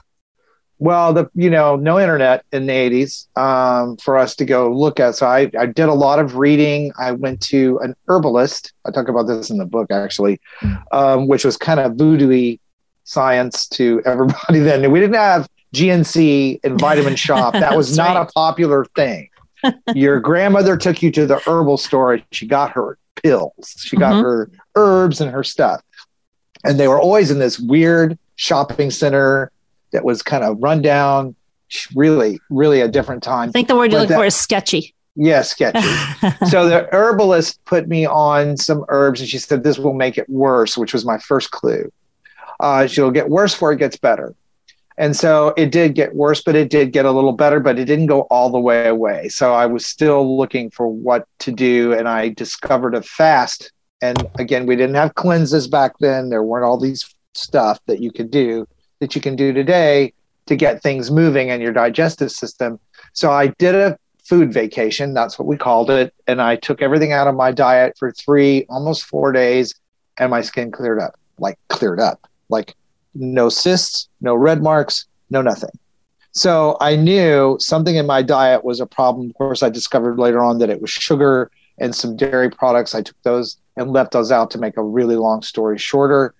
Well, 0.79 1.13
the 1.13 1.29
you 1.35 1.51
know 1.51 1.75
no 1.75 1.99
internet 1.99 2.43
in 2.51 2.65
the 2.65 2.73
eighties 2.73 3.27
um, 3.35 3.97
for 3.97 4.17
us 4.17 4.35
to 4.37 4.45
go 4.45 4.71
look 4.71 4.99
at. 4.99 5.15
So 5.15 5.27
I, 5.27 5.51
I 5.59 5.67
did 5.67 5.89
a 5.89 5.93
lot 5.93 6.17
of 6.17 6.37
reading. 6.37 6.91
I 6.99 7.11
went 7.11 7.39
to 7.49 7.77
an 7.83 7.95
herbalist. 8.07 8.73
I 8.83 8.89
talk 8.89 9.09
about 9.09 9.27
this 9.27 9.51
in 9.51 9.59
the 9.59 9.65
book 9.65 9.91
actually, 9.91 10.41
um, 10.91 11.27
which 11.27 11.45
was 11.45 11.55
kind 11.55 11.79
of 11.79 11.95
voodoo 11.95 12.57
science 13.03 13.67
to 13.69 14.01
everybody. 14.05 14.59
Then 14.67 14.91
we 14.91 14.99
didn't 14.99 15.15
have 15.15 15.47
GNC 15.75 16.61
and 16.63 16.79
Vitamin 16.79 17.13
Shoppe. 17.13 17.53
That 17.59 17.77
was 17.77 17.95
not 17.95 18.15
right. 18.15 18.27
a 18.27 18.31
popular 18.33 18.85
thing. 18.95 19.29
Your 19.95 20.19
grandmother 20.19 20.77
took 20.77 21.01
you 21.01 21.11
to 21.11 21.25
the 21.25 21.37
herbal 21.47 21.77
store 21.77 22.13
and 22.13 22.23
she 22.31 22.45
got 22.47 22.71
her 22.71 22.97
pills. 23.23 23.73
She 23.77 23.97
got 23.97 24.13
Mhm. 24.15 24.21
her 24.21 24.51
herbs 24.75 25.21
and 25.21 25.31
her 25.31 25.43
stuff, 25.43 25.81
and 26.63 26.79
they 26.79 26.87
were 26.87 26.99
always 26.99 27.31
in 27.31 27.39
this 27.39 27.59
weird 27.59 28.17
shopping 28.35 28.91
center 28.91 29.51
that 29.91 30.03
was 30.05 30.21
kind 30.21 30.43
of 30.43 30.57
run 30.59 30.81
down. 30.81 31.35
Really, 31.95 32.39
really 32.49 32.81
a 32.81 32.87
different 32.87 33.23
time. 33.23 33.49
I 33.49 33.51
think 33.51 33.67
the 33.67 33.75
word 33.75 33.91
you're 33.91 34.01
looking 34.01 34.13
that- 34.15 34.19
for 34.21 34.25
is 34.25 34.35
sketchy. 34.35 34.93
Yeah, 35.19 35.41
sketchy. 35.41 35.79
so 36.49 36.69
the 36.69 36.87
herbalist 36.91 37.59
put 37.65 37.87
me 37.87 38.05
on 38.05 38.55
some 38.55 38.85
herbs 38.89 39.19
and 39.19 39.27
she 39.27 39.39
said 39.39 39.63
this 39.63 39.79
will 39.79 39.95
make 39.95 40.15
it 40.19 40.29
worse 40.29 40.77
which 40.77 40.93
was 40.93 41.05
my 41.05 41.17
first 41.17 41.49
clue 41.49 41.91
uh, 42.59 42.85
she'll 42.85 43.09
get 43.09 43.27
worse 43.27 43.53
before 43.53 43.71
it 43.71 43.79
gets 43.79 43.97
better 43.97 44.35
and 44.97 45.15
so 45.15 45.53
it 45.57 45.71
did 45.71 45.95
get 45.95 46.15
worse 46.15 46.41
but 46.41 46.55
it 46.55 46.69
did 46.69 46.91
get 46.91 47.05
a 47.05 47.11
little 47.11 47.31
better 47.31 47.59
but 47.59 47.77
it 47.77 47.85
didn't 47.85 48.07
go 48.07 48.21
all 48.23 48.49
the 48.49 48.59
way 48.59 48.87
away 48.87 49.27
so 49.29 49.53
i 49.53 49.65
was 49.65 49.85
still 49.85 50.37
looking 50.37 50.69
for 50.69 50.87
what 50.87 51.27
to 51.39 51.51
do 51.51 51.93
and 51.93 52.07
i 52.07 52.29
discovered 52.29 52.95
a 52.95 53.01
fast 53.01 53.71
and 54.01 54.27
again 54.39 54.65
we 54.65 54.75
didn't 54.75 54.95
have 54.95 55.15
cleanses 55.15 55.67
back 55.67 55.93
then 55.99 56.29
there 56.29 56.43
weren't 56.43 56.65
all 56.65 56.77
these 56.77 57.13
stuff 57.33 57.79
that 57.85 57.99
you 57.99 58.11
could 58.11 58.31
do 58.31 58.67
that 58.99 59.15
you 59.15 59.21
can 59.21 59.35
do 59.35 59.53
today 59.53 60.11
to 60.45 60.55
get 60.55 60.81
things 60.81 61.11
moving 61.11 61.49
in 61.49 61.61
your 61.61 61.73
digestive 61.73 62.31
system 62.31 62.79
so 63.13 63.31
i 63.31 63.47
did 63.47 63.75
a 63.75 63.97
food 64.27 64.51
vacation. 64.51 65.13
That's 65.13 65.39
what 65.39 65.47
we 65.47 65.55
called 65.55 65.89
it. 65.89 66.13
And 66.27 66.41
I 66.41 66.57
took 66.57 66.81
everything 66.81 67.13
out 67.13 67.29
of 67.29 67.35
my 67.35 67.53
diet 67.53 67.95
for 67.97 68.11
three, 68.11 68.65
almost 68.67 69.05
four 69.05 69.31
days, 69.31 69.73
and 70.17 70.29
my 70.29 70.41
skin 70.41 70.69
cleared 70.69 70.99
up 70.99 71.17
like 71.39 71.57
cleared 71.69 71.99
up, 71.99 72.27
like 72.49 72.75
no 73.15 73.49
cysts, 73.49 74.09
no 74.21 74.35
red 74.35 74.61
marks, 74.61 75.05
no 75.29 75.41
nothing. 75.41 75.69
So 76.31 76.77
I 76.79 76.95
knew 76.95 77.57
something 77.59 77.95
in 77.95 78.05
my 78.05 78.21
diet 78.21 78.63
was 78.63 78.79
a 78.79 78.85
problem. 78.85 79.29
Of 79.29 79.35
course, 79.35 79.63
I 79.63 79.69
discovered 79.69 80.19
later 80.19 80.43
on 80.43 80.59
that 80.59 80.69
it 80.69 80.81
was 80.81 80.89
sugar 80.91 81.49
and 81.79 81.95
some 81.95 82.15
dairy 82.15 82.49
products. 82.49 82.93
I 82.93 83.01
took 83.01 83.15
those 83.23 83.57
and 83.75 83.91
left 83.91 84.11
those 84.11 84.31
out 84.31 84.51
to 84.51 84.59
make 84.59 84.77
a 84.77 84.83
really 84.83 85.15
long 85.15 85.41
story 85.41 85.77
shorter 85.77 86.33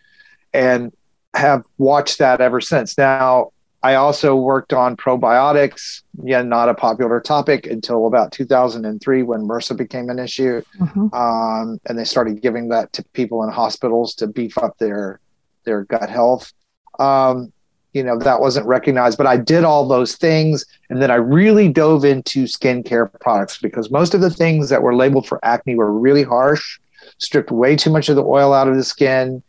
and 0.54 0.92
have 1.36 1.64
watched 1.78 2.20
that 2.20 2.42
ever 2.42 2.62
since. 2.62 2.98
Now, 2.98 3.52
I 3.84 3.94
also 3.96 4.36
worked 4.36 4.74
on 4.74 4.98
probiotics. 4.98 6.02
Yeah, 6.24 6.42
not 6.42 6.68
a 6.68 6.74
popular 6.74 7.20
topic 7.20 7.68
until 7.68 8.08
about 8.08 8.32
2003 8.32 9.24
when 9.24 9.42
MRSA 9.48 9.78
became 9.78 10.10
an 10.10 10.18
issue, 10.20 10.62
Mhm. 10.80 11.14
um, 11.14 11.80
and 11.86 11.98
they 11.98 12.04
started 12.04 12.42
giving 12.42 12.70
that 12.70 12.92
to 12.94 13.04
people 13.14 13.44
in 13.44 13.50
hospitals 13.50 14.16
to 14.16 14.28
beef 14.28 14.58
up 14.58 14.78
their 14.80 15.20
their 15.68 15.84
gut 15.84 16.10
health. 16.10 16.52
Um, 16.98 17.54
you 17.94 18.04
know 18.04 18.18
that 18.20 18.42
wasn't 18.42 18.66
recognized, 18.68 19.18
but 19.18 19.28
I 19.28 19.38
did 19.38 19.64
all 19.64 19.88
those 19.88 20.16
things, 20.16 20.66
and 20.90 21.02
then 21.02 21.12
I 21.12 21.16
really 21.16 21.70
dove 21.70 22.06
into 22.06 22.44
skincare 22.44 23.12
products 23.20 23.60
because 23.60 23.92
most 23.92 24.14
of 24.14 24.22
the 24.22 24.30
things 24.30 24.70
that 24.70 24.82
were 24.82 24.96
labeled 24.96 25.28
for 25.28 25.44
acne 25.44 25.76
were 25.76 25.92
really 25.92 26.24
harsh, 26.24 26.80
stripped 27.18 27.52
way 27.52 27.76
too 27.76 27.90
much 27.90 28.10
of 28.10 28.16
the 28.16 28.24
oil 28.24 28.54
out 28.54 28.68
of 28.68 28.76
the 28.76 28.84
skin, 28.84 29.42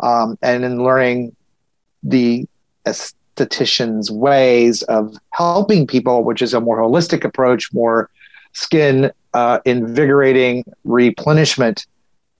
um, 0.00 0.38
and 0.42 0.64
in 0.64 0.82
learning 0.84 1.34
the 2.02 2.46
esthetician's 2.86 4.10
ways 4.10 4.82
of 4.84 5.16
helping 5.30 5.86
people, 5.86 6.22
which 6.22 6.42
is 6.42 6.54
a 6.54 6.60
more 6.60 6.78
holistic 6.78 7.24
approach, 7.24 7.72
more 7.72 8.10
skin 8.52 9.10
uh, 9.32 9.60
invigorating 9.64 10.64
replenishment 10.84 11.86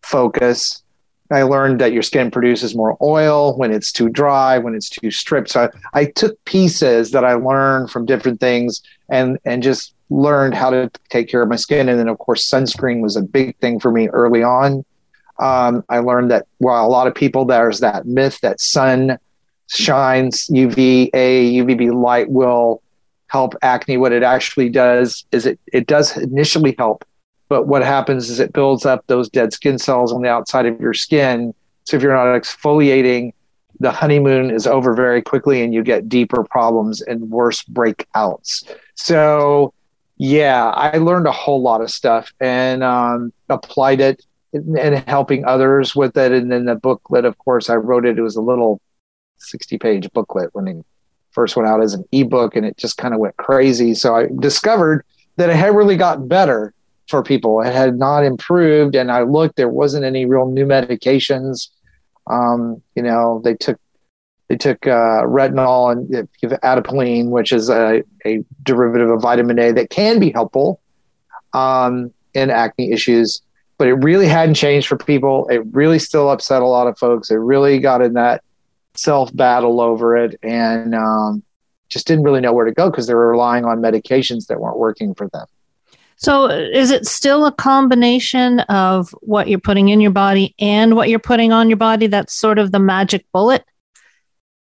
focus. 0.02 0.82
I 1.30 1.42
learned 1.42 1.80
that 1.80 1.92
your 1.92 2.02
skin 2.02 2.30
produces 2.30 2.74
more 2.74 2.96
oil 3.00 3.56
when 3.56 3.72
it's 3.72 3.92
too 3.92 4.08
dry, 4.08 4.58
when 4.58 4.74
it's 4.74 4.88
too 4.88 5.10
stripped. 5.10 5.50
So 5.50 5.70
I, 5.94 6.00
I 6.00 6.04
took 6.06 6.42
pieces 6.44 7.10
that 7.10 7.24
I 7.24 7.34
learned 7.34 7.90
from 7.90 8.06
different 8.06 8.40
things 8.40 8.82
and 9.08 9.38
and 9.44 9.62
just 9.62 9.94
learned 10.08 10.54
how 10.54 10.70
to 10.70 10.90
take 11.08 11.28
care 11.28 11.42
of 11.42 11.48
my 11.48 11.56
skin. 11.56 11.88
And 11.88 11.98
then 11.98 12.08
of 12.08 12.18
course 12.18 12.48
sunscreen 12.48 13.00
was 13.00 13.16
a 13.16 13.22
big 13.22 13.56
thing 13.58 13.80
for 13.80 13.90
me 13.90 14.08
early 14.08 14.42
on. 14.42 14.84
Um, 15.38 15.84
I 15.88 15.98
learned 15.98 16.30
that 16.30 16.46
while 16.58 16.86
a 16.86 16.88
lot 16.88 17.06
of 17.06 17.14
people 17.14 17.44
there's 17.44 17.80
that 17.80 18.06
myth 18.06 18.40
that 18.40 18.60
sun 18.60 19.18
shines 19.68 20.48
UVA, 20.48 21.10
UVB 21.12 21.92
light 21.92 22.30
will 22.30 22.82
help 23.28 23.54
acne. 23.62 23.96
What 23.96 24.12
it 24.12 24.22
actually 24.22 24.68
does 24.68 25.24
is 25.32 25.46
it 25.46 25.58
it 25.72 25.86
does 25.86 26.16
initially 26.16 26.74
help, 26.78 27.04
but 27.48 27.66
what 27.66 27.82
happens 27.82 28.28
is 28.28 28.40
it 28.40 28.52
builds 28.52 28.84
up 28.84 29.06
those 29.06 29.28
dead 29.28 29.52
skin 29.52 29.78
cells 29.78 30.12
on 30.12 30.22
the 30.22 30.28
outside 30.28 30.66
of 30.66 30.80
your 30.80 30.94
skin. 30.94 31.54
So 31.84 31.96
if 31.96 32.02
you're 32.02 32.12
not 32.12 32.26
exfoliating, 32.40 33.32
the 33.78 33.92
honeymoon 33.92 34.50
is 34.50 34.66
over 34.66 34.94
very 34.94 35.22
quickly, 35.22 35.62
and 35.62 35.72
you 35.72 35.82
get 35.82 36.08
deeper 36.08 36.44
problems 36.44 37.02
and 37.02 37.30
worse 37.30 37.62
breakouts. 37.64 38.64
So 38.94 39.74
yeah, 40.16 40.70
I 40.70 40.96
learned 40.98 41.26
a 41.26 41.32
whole 41.32 41.60
lot 41.60 41.82
of 41.82 41.90
stuff 41.90 42.32
and 42.40 42.82
um, 42.82 43.32
applied 43.48 44.00
it 44.00 44.24
and 44.52 44.98
helping 45.06 45.44
others 45.44 45.94
with 45.94 46.16
it. 46.16 46.32
And 46.32 46.50
then 46.50 46.64
the 46.64 46.74
booklet, 46.74 47.26
of 47.26 47.36
course, 47.38 47.68
I 47.68 47.76
wrote 47.76 48.06
it. 48.06 48.18
It 48.18 48.22
was 48.22 48.36
a 48.36 48.40
little 48.40 48.80
60 49.38 49.78
page 49.78 50.10
booklet 50.12 50.50
when 50.54 50.68
it 50.68 50.86
first 51.32 51.54
went 51.54 51.68
out 51.68 51.82
as 51.82 51.92
an 51.92 52.04
ebook 52.12 52.56
and 52.56 52.64
it 52.64 52.78
just 52.78 52.96
kind 52.96 53.12
of 53.12 53.20
went 53.20 53.36
crazy. 53.36 53.94
So 53.94 54.16
I 54.16 54.28
discovered 54.40 55.04
that 55.36 55.50
it 55.50 55.56
had 55.56 55.74
really 55.74 55.98
gotten 55.98 56.26
better 56.26 56.72
for 57.08 57.22
people. 57.22 57.60
It 57.60 57.72
had 57.72 57.98
not 57.98 58.24
improved. 58.24 58.94
And 58.94 59.10
I 59.10 59.22
looked, 59.22 59.56
there 59.56 59.68
wasn't 59.68 60.04
any 60.04 60.26
real 60.26 60.46
new 60.46 60.66
medications. 60.66 61.68
Um, 62.28 62.82
you 62.94 63.02
know, 63.02 63.40
they 63.44 63.54
took 63.54 63.78
they 64.48 64.56
took 64.56 64.86
uh, 64.86 65.22
retinol 65.24 65.90
and 65.90 66.14
uh, 66.14 66.22
give 66.40 67.30
which 67.30 67.52
is 67.52 67.68
a, 67.68 68.04
a 68.24 68.44
derivative 68.62 69.10
of 69.10 69.20
vitamin 69.20 69.58
A 69.58 69.72
that 69.72 69.90
can 69.90 70.20
be 70.20 70.30
helpful 70.30 70.80
um, 71.52 72.12
in 72.32 72.50
acne 72.50 72.92
issues. 72.92 73.42
But 73.76 73.88
it 73.88 73.94
really 73.94 74.28
hadn't 74.28 74.54
changed 74.54 74.86
for 74.86 74.96
people. 74.96 75.48
It 75.48 75.62
really 75.72 75.98
still 75.98 76.30
upset 76.30 76.62
a 76.62 76.66
lot 76.66 76.86
of 76.86 76.96
folks. 76.96 77.30
It 77.30 77.36
really 77.36 77.80
got 77.80 78.02
in 78.02 78.14
that 78.14 78.42
self 78.94 79.34
battle 79.34 79.80
over 79.80 80.16
it 80.16 80.38
and 80.42 80.94
um, 80.94 81.42
just 81.88 82.06
didn't 82.06 82.24
really 82.24 82.40
know 82.40 82.52
where 82.52 82.64
to 82.64 82.72
go 82.72 82.90
because 82.90 83.06
they 83.06 83.14
were 83.14 83.30
relying 83.30 83.64
on 83.64 83.80
medications 83.80 84.46
that 84.46 84.60
weren't 84.60 84.78
working 84.78 85.14
for 85.14 85.28
them. 85.28 85.46
So, 86.18 86.46
is 86.46 86.90
it 86.90 87.06
still 87.06 87.44
a 87.44 87.52
combination 87.52 88.60
of 88.60 89.10
what 89.20 89.48
you're 89.48 89.60
putting 89.60 89.90
in 89.90 90.00
your 90.00 90.10
body 90.10 90.54
and 90.58 90.96
what 90.96 91.08
you're 91.10 91.18
putting 91.18 91.52
on 91.52 91.68
your 91.68 91.76
body? 91.76 92.06
That's 92.06 92.34
sort 92.34 92.58
of 92.58 92.72
the 92.72 92.78
magic 92.78 93.26
bullet. 93.32 93.64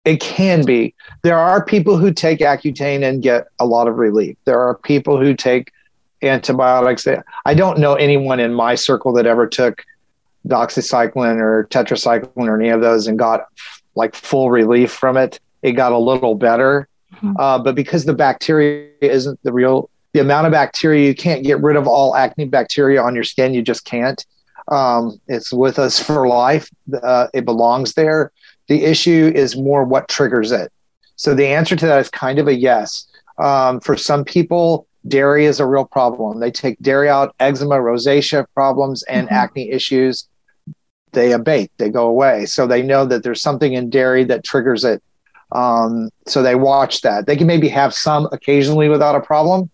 It 0.06 0.20
can 0.20 0.66
be. 0.66 0.96
There 1.22 1.38
are 1.38 1.64
people 1.64 1.98
who 1.98 2.12
take 2.12 2.40
Accutane 2.40 3.04
and 3.04 3.22
get 3.22 3.48
a 3.60 3.66
lot 3.66 3.88
of 3.88 3.98
relief. 3.98 4.38
There 4.46 4.60
are 4.60 4.76
people 4.76 5.20
who 5.20 5.36
take 5.36 5.72
antibiotics. 6.24 7.08
I 7.46 7.54
don't 7.54 7.80
know 7.80 7.96
anyone 7.96 8.40
in 8.40 8.54
my 8.54 8.76
circle 8.76 9.14
that 9.14 9.26
ever 9.26 9.48
took 9.48 9.84
doxycycline 10.48 11.40
or 11.40 11.68
tetracycline 11.70 12.48
or 12.48 12.60
any 12.60 12.70
of 12.70 12.82
those 12.82 13.06
and 13.08 13.18
got 13.18 13.46
like 13.96 14.16
full 14.16 14.50
relief 14.50 14.92
from 14.92 15.18
it. 15.18 15.40
It 15.62 15.74
got 15.74 15.92
a 15.92 15.98
little 15.98 16.34
better. 16.36 16.88
Mhm. 17.22 17.36
Uh, 17.38 17.60
but 17.60 17.76
because 17.76 18.06
the 18.06 18.14
bacteria 18.14 18.88
isn't 19.02 19.40
the 19.44 19.54
real, 19.54 19.91
the 20.14 20.20
amount 20.20 20.48
of 20.48 20.52
bacteria, 20.52 21.08
you 21.08 21.16
can't 21.16 21.44
get 21.44 21.62
rid 21.62 21.76
of 21.76 21.88
all 21.88 22.16
acne 22.16 22.46
bacteria 22.46 23.02
on 23.02 23.16
your 23.16 23.24
skin. 23.24 23.54
You 23.54 23.62
just 23.62 23.86
can't. 23.86 24.26
Um, 24.68 25.20
it's 25.28 25.52
with 25.52 25.80
us 25.80 26.02
for 26.02 26.28
life. 26.28 26.70
Uh, 27.02 27.28
it 27.34 27.46
belongs 27.46 27.94
there. 27.94 28.32
The 28.68 28.84
issue 28.84 29.32
is 29.34 29.56
more 29.56 29.84
what 29.84 30.08
triggers 30.08 30.52
it. 30.52 30.72
So 31.16 31.34
the 31.34 31.48
answer 31.48 31.76
to 31.76 31.86
that 31.88 32.00
is 32.00 32.10
kind 32.10 32.40
of 32.40 32.48
a 32.48 32.56
yes. 32.56 33.08
Um, 33.38 33.80
for 33.80 33.98
some 33.98 34.24
people, 34.24 34.88
dairy 35.08 35.46
is 35.46 35.60
a 35.60 35.66
real 35.66 35.86
problem. 35.86 36.40
They 36.40 36.52
take 36.52 36.80
dairy 36.82 37.10
out, 37.10 37.34
eczema, 37.40 37.76
rosacea 37.76 38.46
problems, 38.54 39.04
and 39.04 39.28
Mhm. 39.28 39.32
acne 39.32 39.72
issues. 39.72 40.28
They 41.14 41.34
abate, 41.34 41.72
they 41.78 41.90
go 41.90 42.08
away. 42.08 42.46
So 42.46 42.68
they 42.68 42.82
know 42.82 43.06
that 43.06 43.24
there's 43.24 43.42
something 43.42 43.74
in 43.74 43.90
dairy 43.90 44.24
that 44.26 44.44
triggers 44.44 44.86
it. 44.86 45.02
Um, 45.52 46.10
so 46.28 46.42
they 46.42 46.56
watch 46.56 47.02
that. 47.02 47.26
They 47.26 47.36
can 47.36 47.48
maybe 47.48 47.68
have 47.68 47.94
some 47.94 48.30
occasionally 48.32 48.88
without 48.88 49.16
a 49.16 49.20
problem, 49.20 49.70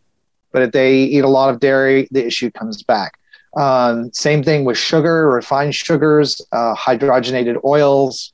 but 0.58 0.64
if 0.64 0.72
they 0.72 1.04
eat 1.04 1.24
a 1.24 1.28
lot 1.28 1.54
of 1.54 1.60
dairy, 1.60 2.08
the 2.10 2.26
issue 2.26 2.50
comes 2.50 2.82
back. 2.82 3.20
Um, 3.56 4.12
same 4.12 4.42
thing 4.42 4.66
with 4.66 4.76
sugar, 4.76 5.30
refined 5.30 5.76
sugars, 5.76 6.42
uh, 6.52 6.74
hydrogenated 6.74 7.64
oils, 7.64 8.34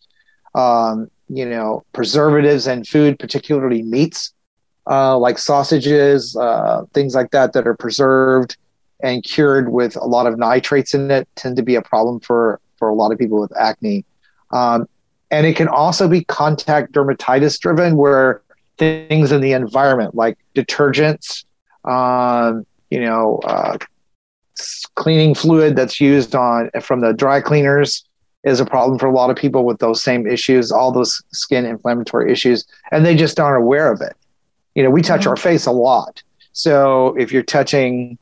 um, 0.55 1.11
you 1.27 1.45
know, 1.45 1.83
preservatives 1.91 2.65
and 2.65 2.87
food, 2.87 3.19
particularly 3.19 3.81
meats, 3.83 4.33
uh, 4.89 5.17
like 5.17 5.37
sausages, 5.37 6.37
uh, 6.37 6.85
things 6.93 7.13
like 7.13 7.31
that, 7.31 7.51
that 7.51 7.67
are 7.67 7.75
preserved 7.75 8.55
and 9.01 9.21
cured 9.25 9.73
with 9.73 9.97
a 9.97 10.05
lot 10.05 10.25
of 10.25 10.37
nitrates 10.37 10.93
in 10.93 11.11
it, 11.11 11.27
tend 11.35 11.57
to 11.57 11.61
be 11.61 11.75
a 11.75 11.81
problem 11.81 12.21
for 12.21 12.61
for 12.77 12.87
a 12.87 12.95
lot 12.95 13.11
of 13.11 13.19
people 13.19 13.41
with 13.41 13.51
acne. 13.57 14.05
Um, 14.51 14.87
and 15.29 15.45
it 15.45 15.57
can 15.57 15.67
also 15.67 16.07
be 16.07 16.23
contact 16.23 16.93
dermatitis 16.93 17.59
driven, 17.59 17.97
where 17.97 18.41
things 18.77 19.33
in 19.33 19.41
the 19.41 19.51
environment, 19.51 20.15
like 20.15 20.37
detergents, 20.55 21.43
um, 21.85 22.65
you 22.89 22.99
know, 22.99 23.39
uh, 23.43 23.77
cleaning 24.95 25.33
fluid 25.33 25.75
that's 25.75 25.99
used 25.99 26.35
on 26.35 26.69
from 26.81 27.01
the 27.01 27.13
dry 27.13 27.41
cleaners 27.41 28.03
is 28.43 28.59
a 28.59 28.65
problem 28.65 28.99
for 28.99 29.07
a 29.07 29.11
lot 29.11 29.29
of 29.29 29.35
people 29.35 29.65
with 29.65 29.79
those 29.79 30.03
same 30.03 30.27
issues, 30.27 30.71
all 30.71 30.91
those 30.91 31.21
skin 31.31 31.65
inflammatory 31.65 32.31
issues, 32.31 32.65
and 32.91 33.05
they 33.05 33.15
just 33.15 33.39
aren't 33.39 33.63
aware 33.63 33.91
of 33.91 34.01
it. 34.01 34.15
You 34.75 34.83
know, 34.83 34.89
we 34.89 35.01
touch 35.01 35.21
Mhm. 35.21 35.27
our 35.27 35.37
face 35.37 35.65
a 35.65 35.71
lot. 35.71 36.21
So 36.51 37.15
if 37.17 37.31
you're 37.31 37.43
touching 37.43 38.17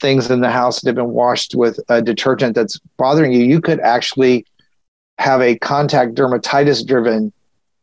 things 0.00 0.30
in 0.30 0.40
the 0.40 0.50
house 0.50 0.80
that 0.80 0.88
have 0.88 0.96
been 0.96 1.14
washed 1.14 1.54
with 1.54 1.80
a 1.88 2.02
detergent 2.02 2.54
that's 2.54 2.78
bothering 2.98 3.32
you, 3.32 3.44
you 3.44 3.60
could 3.60 3.80
actually 3.80 4.44
have 5.18 5.40
a 5.40 5.56
contact 5.58 6.14
dermatitis 6.14 6.86
driven 6.86 7.32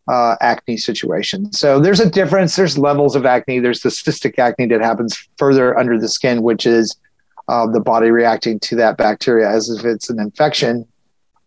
uh, 0.07 0.35
acne 0.41 0.77
situation. 0.77 1.51
So 1.53 1.79
there's 1.79 1.99
a 1.99 2.09
difference. 2.09 2.55
There's 2.55 2.77
levels 2.77 3.15
of 3.15 3.25
acne. 3.25 3.59
There's 3.59 3.81
the 3.81 3.89
cystic 3.89 4.39
acne 4.39 4.67
that 4.67 4.81
happens 4.81 5.27
further 5.37 5.77
under 5.77 5.99
the 5.99 6.09
skin, 6.09 6.41
which 6.41 6.65
is 6.65 6.95
uh, 7.47 7.67
the 7.67 7.79
body 7.79 8.11
reacting 8.11 8.59
to 8.61 8.75
that 8.77 8.97
bacteria 8.97 9.49
as 9.49 9.69
if 9.69 9.85
it's 9.85 10.09
an 10.09 10.19
infection. 10.19 10.87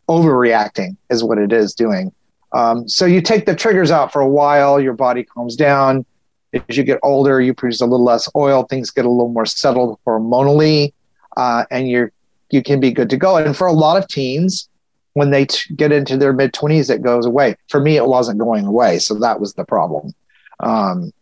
Overreacting 0.09 0.97
is 1.11 1.25
what 1.25 1.39
it 1.39 1.53
is 1.53 1.75
doing. 1.75 2.13
Um, 2.53 2.89
so 2.89 3.05
you 3.05 3.21
take 3.21 3.47
the 3.47 3.55
triggers 3.55 3.91
out 3.91 4.13
for 4.13 4.21
a 4.21 4.29
while, 4.29 4.81
your 4.81 4.93
body 4.93 5.25
calms 5.25 5.57
down. 5.57 6.07
As 6.53 6.77
you 6.77 6.85
get 6.85 7.01
older, 7.03 7.41
you 7.41 7.53
produce 7.53 7.81
a 7.81 7.87
little 7.87 8.05
less 8.05 8.29
oil. 8.37 8.63
Things 8.63 8.91
get 8.91 9.05
a 9.05 9.11
little 9.11 9.33
more 9.33 9.47
settled 9.47 9.99
hormonally, 10.07 10.93
uh, 11.37 11.65
and 11.71 11.89
you're 11.89 12.13
you 12.51 12.63
can 12.63 12.79
be 12.79 12.93
good 12.93 13.11
to 13.11 13.17
go. 13.17 13.37
And 13.37 13.57
for 13.57 13.67
a 13.67 13.73
lot 13.73 13.97
of 13.97 14.07
teens, 14.07 14.69
when 15.15 15.31
they 15.31 15.47
t- 15.47 15.75
get 15.75 15.93
into 15.93 16.17
their 16.17 16.33
mid 16.33 16.53
20s, 16.53 16.91
it 16.91 17.03
goes 17.03 17.25
away. 17.25 17.57
For 17.69 17.81
me, 17.81 17.97
it 17.97 18.07
wasn't 18.07 18.39
going 18.39 18.67
away. 18.67 18.99
So 18.99 19.15
that 19.15 19.41
was 19.41 19.55
the 19.55 19.65
problem. 19.65 20.13
Um, 20.61 21.13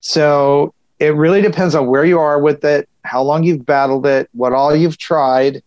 so 0.00 0.74
it 0.98 1.14
really 1.14 1.40
depends 1.40 1.74
on 1.74 1.86
where 1.86 2.04
you 2.04 2.18
are 2.18 2.40
with 2.40 2.64
it, 2.64 2.88
how 3.04 3.22
long 3.22 3.44
you've 3.44 3.64
battled 3.64 4.06
it, 4.06 4.28
what 4.32 4.52
all 4.52 4.74
you've 4.74 4.98
tried. 4.98 5.62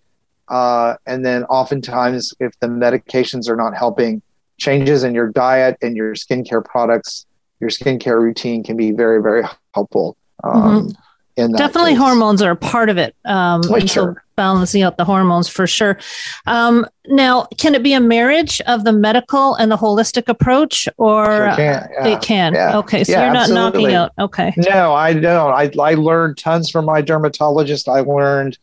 Uh, 0.47 0.95
and 1.05 1.25
then 1.25 1.43
oftentimes, 1.45 2.33
if 2.39 2.59
the 2.59 2.67
medications 2.67 3.49
are 3.49 3.55
not 3.55 3.75
helping, 3.75 4.21
changes 4.57 5.03
in 5.03 5.13
your 5.13 5.29
diet 5.31 5.77
and 5.81 5.95
your 5.95 6.13
skincare 6.13 6.63
products, 6.63 7.25
your 7.59 7.69
skincare 7.69 8.19
routine 8.19 8.63
can 8.63 8.77
be 8.77 8.91
very, 8.91 9.21
very 9.21 9.43
helpful. 9.73 10.17
Um, 10.43 10.89
that 10.89 10.95
Definitely 11.35 11.91
case. 11.91 11.99
hormones 11.99 12.41
are 12.41 12.51
a 12.51 12.55
part 12.55 12.89
of 12.89 12.97
it. 12.97 13.15
Um, 13.25 13.61
Oh, 13.69 13.79
sure. 13.79 14.23
balancing 14.35 14.83
out 14.83 14.97
the 14.97 15.05
hormones 15.05 15.47
for 15.49 15.67
sure. 15.67 15.97
Um, 16.45 16.85
now, 17.07 17.47
can 17.57 17.75
it 17.75 17.83
be 17.83 17.93
a 17.93 17.99
marriage 17.99 18.61
of 18.67 18.83
the 18.83 18.91
medical 18.93 19.55
and 19.55 19.71
the 19.71 19.77
holistic 19.77 20.27
approach, 20.29 20.87
or 20.97 21.25
Sure 21.25 21.55
can, 21.55 21.89
yeah. 21.91 22.07
it 22.07 22.21
can? 22.21 22.53
yeah. 22.53 22.77
Okay, 22.77 23.03
so 23.03 23.11
Yeah, 23.11 23.25
you're 23.25 23.33
not 23.33 23.49
knocking 23.49 23.93
out. 23.93 24.11
Okay, 24.19 24.53
No, 24.69 24.93
I 24.93 25.13
don't. 25.13 25.51
I, 25.53 25.71
I 25.81 25.93
learned 25.95 26.37
tons 26.37 26.69
from 26.69 26.85
my 26.85 27.01
dermatologist. 27.01 27.87
I 27.89 27.99
learned 28.01 28.57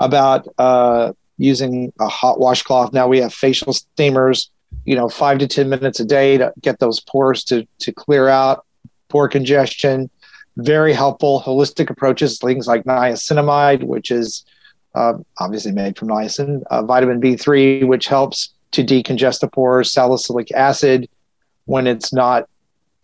about 0.00 0.46
uh, 0.58 1.12
using 1.38 1.92
a 2.00 2.08
hot 2.08 2.38
washcloth. 2.40 2.92
Now 2.92 3.06
we 3.08 3.20
have 3.20 3.32
facial 3.32 3.72
steamers, 3.72 4.50
you 4.84 4.94
know, 4.96 5.08
five 5.08 5.38
to 5.38 5.46
10 5.46 5.68
minutes 5.68 6.00
a 6.00 6.04
day 6.04 6.38
to 6.38 6.52
get 6.60 6.78
those 6.80 7.00
pores 7.00 7.44
to, 7.44 7.66
to 7.80 7.92
clear 7.92 8.28
out, 8.28 8.64
pore 9.08 9.28
congestion. 9.28 10.10
Very 10.56 10.92
helpful 10.92 11.42
holistic 11.44 11.90
approaches, 11.90 12.38
things 12.38 12.66
like 12.66 12.84
niacinamide, 12.84 13.84
which 13.84 14.10
is 14.10 14.44
uh, 14.94 15.14
obviously 15.38 15.72
made 15.72 15.98
from 15.98 16.08
niacin, 16.08 16.62
uh, 16.70 16.82
vitamin 16.82 17.20
B3, 17.20 17.86
which 17.86 18.06
helps 18.06 18.54
to 18.72 18.82
decongest 18.82 19.40
the 19.40 19.48
pores, 19.48 19.92
salicylic 19.92 20.50
acid 20.52 21.08
when 21.66 21.86
it's 21.86 22.12
not 22.12 22.48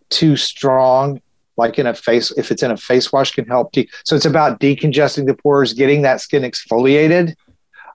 too 0.09 0.35
strong 0.35 1.21
like 1.55 1.77
in 1.77 1.85
a 1.85 1.93
face 1.93 2.31
if 2.31 2.51
it's 2.51 2.63
in 2.63 2.71
a 2.71 2.77
face 2.77 3.11
wash 3.11 3.31
can 3.31 3.45
help 3.45 3.71
de- 3.71 3.89
so 4.03 4.15
it's 4.15 4.25
about 4.25 4.59
decongesting 4.59 5.25
the 5.27 5.33
pores 5.33 5.73
getting 5.73 6.01
that 6.01 6.19
skin 6.19 6.43
exfoliated 6.43 7.35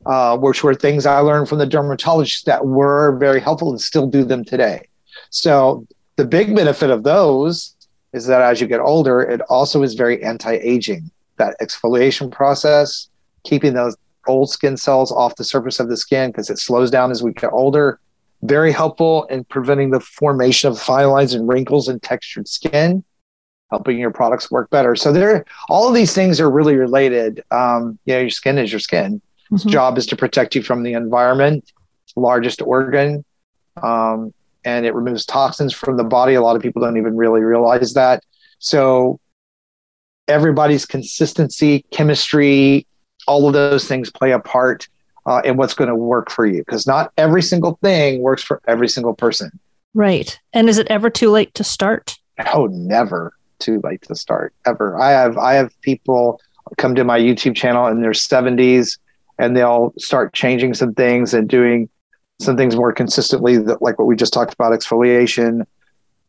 uh, 0.06 0.36
which 0.36 0.62
were 0.62 0.74
things 0.74 1.06
I 1.06 1.18
learned 1.20 1.48
from 1.48 1.58
the 1.58 1.66
dermatologist 1.66 2.46
that 2.46 2.66
were 2.66 3.16
very 3.18 3.40
helpful 3.40 3.70
and 3.70 3.80
still 3.80 4.06
do 4.06 4.24
them 4.24 4.44
today. 4.44 4.88
So 5.30 5.86
the 6.16 6.24
big 6.24 6.54
benefit 6.54 6.90
of 6.90 7.02
those 7.02 7.74
is 8.12 8.26
that 8.26 8.40
as 8.40 8.60
you 8.60 8.66
get 8.66 8.80
older, 8.80 9.20
it 9.20 9.40
also 9.42 9.82
is 9.82 9.94
very 9.94 10.22
anti-aging. 10.22 11.10
That 11.36 11.56
exfoliation 11.60 12.30
process, 12.30 13.08
keeping 13.44 13.74
those 13.74 13.96
old 14.26 14.50
skin 14.50 14.76
cells 14.76 15.12
off 15.12 15.36
the 15.36 15.44
surface 15.44 15.80
of 15.80 15.88
the 15.88 15.96
skin 15.96 16.30
because 16.30 16.50
it 16.50 16.58
slows 16.58 16.90
down 16.90 17.10
as 17.10 17.22
we 17.22 17.32
get 17.32 17.52
older. 17.52 17.98
Very 18.42 18.72
helpful 18.72 19.24
in 19.24 19.44
preventing 19.44 19.90
the 19.90 20.00
formation 20.00 20.70
of 20.70 20.78
fine 20.78 21.08
lines 21.08 21.34
and 21.34 21.48
wrinkles 21.48 21.88
and 21.88 22.02
textured 22.02 22.48
skin, 22.48 23.04
helping 23.70 23.98
your 23.98 24.10
products 24.10 24.50
work 24.50 24.70
better. 24.70 24.96
So 24.96 25.12
there, 25.12 25.44
all 25.68 25.88
of 25.88 25.94
these 25.94 26.14
things 26.14 26.40
are 26.40 26.50
really 26.50 26.76
related. 26.76 27.42
Um, 27.50 27.98
you 28.04 28.14
know, 28.14 28.20
your 28.20 28.30
skin 28.30 28.58
is 28.58 28.72
your 28.72 28.80
skin. 28.80 29.20
Its 29.50 29.64
Mhm. 29.64 29.70
job 29.70 29.98
is 29.98 30.06
to 30.06 30.16
protect 30.16 30.54
you 30.54 30.62
from 30.62 30.82
the 30.82 30.92
environment. 30.92 31.72
Largest 32.16 32.60
organ, 32.62 33.24
um, 33.82 34.32
and 34.68 34.84
it 34.84 34.94
removes 34.94 35.24
toxins 35.24 35.72
from 35.72 35.96
the 35.96 36.04
body. 36.04 36.34
A 36.34 36.42
lot 36.42 36.54
of 36.54 36.60
people 36.60 36.82
don't 36.82 36.98
even 36.98 37.16
really 37.16 37.40
realize 37.40 37.94
that. 37.94 38.22
So 38.58 39.18
everybody's 40.28 40.84
consistency, 40.84 41.86
chemistry, 41.90 42.86
all 43.26 43.46
of 43.46 43.54
those 43.54 43.88
things 43.88 44.10
play 44.10 44.32
a 44.32 44.38
part 44.38 44.86
uh, 45.24 45.40
in 45.42 45.56
what's 45.56 45.72
going 45.72 45.88
to 45.88 45.96
work 45.96 46.30
for 46.30 46.44
you 46.44 46.58
because 46.58 46.86
not 46.86 47.12
every 47.16 47.42
single 47.42 47.78
thing 47.82 48.20
works 48.20 48.42
for 48.42 48.60
every 48.68 48.88
single 48.88 49.14
person. 49.14 49.58
Right. 49.94 50.38
And 50.52 50.68
is 50.68 50.76
it 50.76 50.86
ever 50.88 51.08
too 51.08 51.30
late 51.30 51.54
to 51.54 51.64
start? 51.64 52.18
Oh, 52.52 52.66
never 52.66 53.32
too 53.58 53.80
late 53.82 54.02
to 54.02 54.14
start 54.14 54.52
ever. 54.66 55.00
I 55.00 55.10
have 55.10 55.38
I 55.38 55.54
have 55.54 55.72
people 55.80 56.40
come 56.76 56.94
to 56.94 57.04
my 57.04 57.18
YouTube 57.18 57.56
channel 57.56 57.86
in 57.86 58.02
their 58.02 58.12
70s 58.12 58.98
and 59.38 59.56
they'll 59.56 59.94
start 59.98 60.34
changing 60.34 60.74
some 60.74 60.92
things 60.92 61.32
and 61.32 61.48
doing 61.48 61.88
some 62.38 62.56
things 62.56 62.76
more 62.76 62.92
consistently 62.92 63.56
that, 63.56 63.82
like 63.82 63.98
what 63.98 64.06
we 64.06 64.16
just 64.16 64.32
talked 64.32 64.54
about 64.54 64.72
exfoliation 64.72 65.66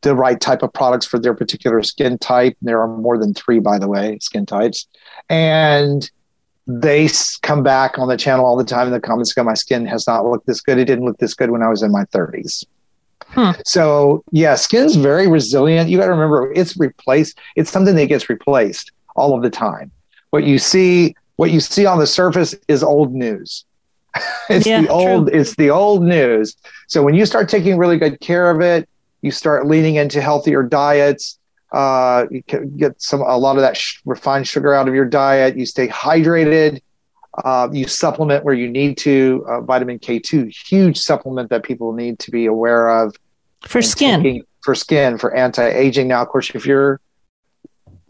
the 0.01 0.15
right 0.15 0.39
type 0.39 0.63
of 0.63 0.71
products 0.71 1.05
for 1.05 1.19
their 1.19 1.33
particular 1.33 1.83
skin 1.83 2.17
type 2.17 2.55
there 2.61 2.81
are 2.81 2.87
more 2.87 3.17
than 3.17 3.33
3 3.33 3.59
by 3.59 3.77
the 3.77 3.87
way 3.87 4.17
skin 4.19 4.45
types 4.45 4.87
and 5.29 6.09
they 6.67 7.09
come 7.41 7.63
back 7.63 7.97
on 7.97 8.07
the 8.07 8.17
channel 8.17 8.45
all 8.45 8.55
the 8.55 8.63
time 8.63 8.87
in 8.87 8.93
the 8.93 8.99
comments 8.99 9.33
go 9.33 9.43
my 9.43 9.53
skin 9.53 9.85
has 9.85 10.07
not 10.07 10.25
looked 10.25 10.47
this 10.47 10.61
good 10.61 10.77
it 10.77 10.85
didn't 10.85 11.05
look 11.05 11.17
this 11.17 11.33
good 11.33 11.51
when 11.51 11.63
I 11.63 11.67
was 11.67 11.83
in 11.83 11.91
my 11.91 12.05
30s 12.05 12.65
hmm. 13.31 13.51
so 13.65 14.23
yeah, 14.31 14.55
skin's 14.55 14.95
very 14.95 15.27
resilient. 15.27 15.89
You 15.89 15.97
got 15.97 16.05
to 16.05 16.11
remember 16.11 16.51
it's 16.53 16.77
replaced. 16.77 17.37
It's 17.55 17.71
something 17.71 17.95
that 17.95 18.07
gets 18.07 18.29
replaced 18.29 18.91
all 19.15 19.35
of 19.35 19.41
the 19.41 19.49
time. 19.49 19.91
What 20.31 20.43
you 20.43 20.59
see, 20.59 21.15
what 21.37 21.51
you 21.51 21.59
see 21.59 21.85
on 21.85 21.99
the 21.99 22.07
surface 22.07 22.55
is 22.67 22.83
old 22.83 23.13
news. 23.13 23.65
it's 24.49 24.65
Yeah, 24.65 24.81
the 24.81 24.87
old, 24.89 25.29
it's 25.29 25.55
the 25.55 25.69
old 25.69 26.03
news. 26.03 26.55
So 26.87 27.03
when 27.03 27.13
you 27.15 27.25
start 27.25 27.49
taking 27.49 27.77
really 27.77 27.97
good 27.97 28.19
care 28.19 28.49
of 28.49 28.61
it, 28.61 28.87
you 29.21 29.31
start 29.31 29.67
leaning 29.67 29.95
into 29.95 30.21
healthier 30.21 30.63
diets. 30.63 31.37
Uh, 31.71 32.25
you 32.31 32.41
can 32.43 32.75
get 32.77 32.99
some 33.01 33.21
a 33.21 33.37
lot 33.37 33.55
of 33.57 33.61
that 33.61 33.77
sh- 33.77 33.99
refined 34.05 34.47
sugar 34.47 34.73
out 34.73 34.87
of 34.87 34.95
your 34.95 35.05
diet. 35.05 35.57
You 35.57 35.65
stay 35.65 35.87
hydrated. 35.87 36.81
Uh, 37.43 37.69
you 37.71 37.87
supplement 37.87 38.43
where 38.43 38.55
you 38.55 38.69
need 38.69 38.97
to. 38.97 39.45
Uh, 39.47 39.61
vitamin 39.61 39.99
K2, 39.99 40.51
huge 40.67 40.97
supplement 40.97 41.49
that 41.51 41.63
people 41.63 41.93
need 41.93 42.17
to 42.19 42.31
be 42.31 42.47
aware 42.47 42.89
of 42.89 43.15
For 43.61 43.81
skin. 43.81 44.23
taking- 44.23 44.43
for 44.61 44.75
skin 44.75 45.17
for 45.17 45.33
anti-aging 45.33 46.09
now 46.09 46.21
of 46.21 46.27
course 46.27 46.49
if 46.53 46.65
you're 46.65 46.99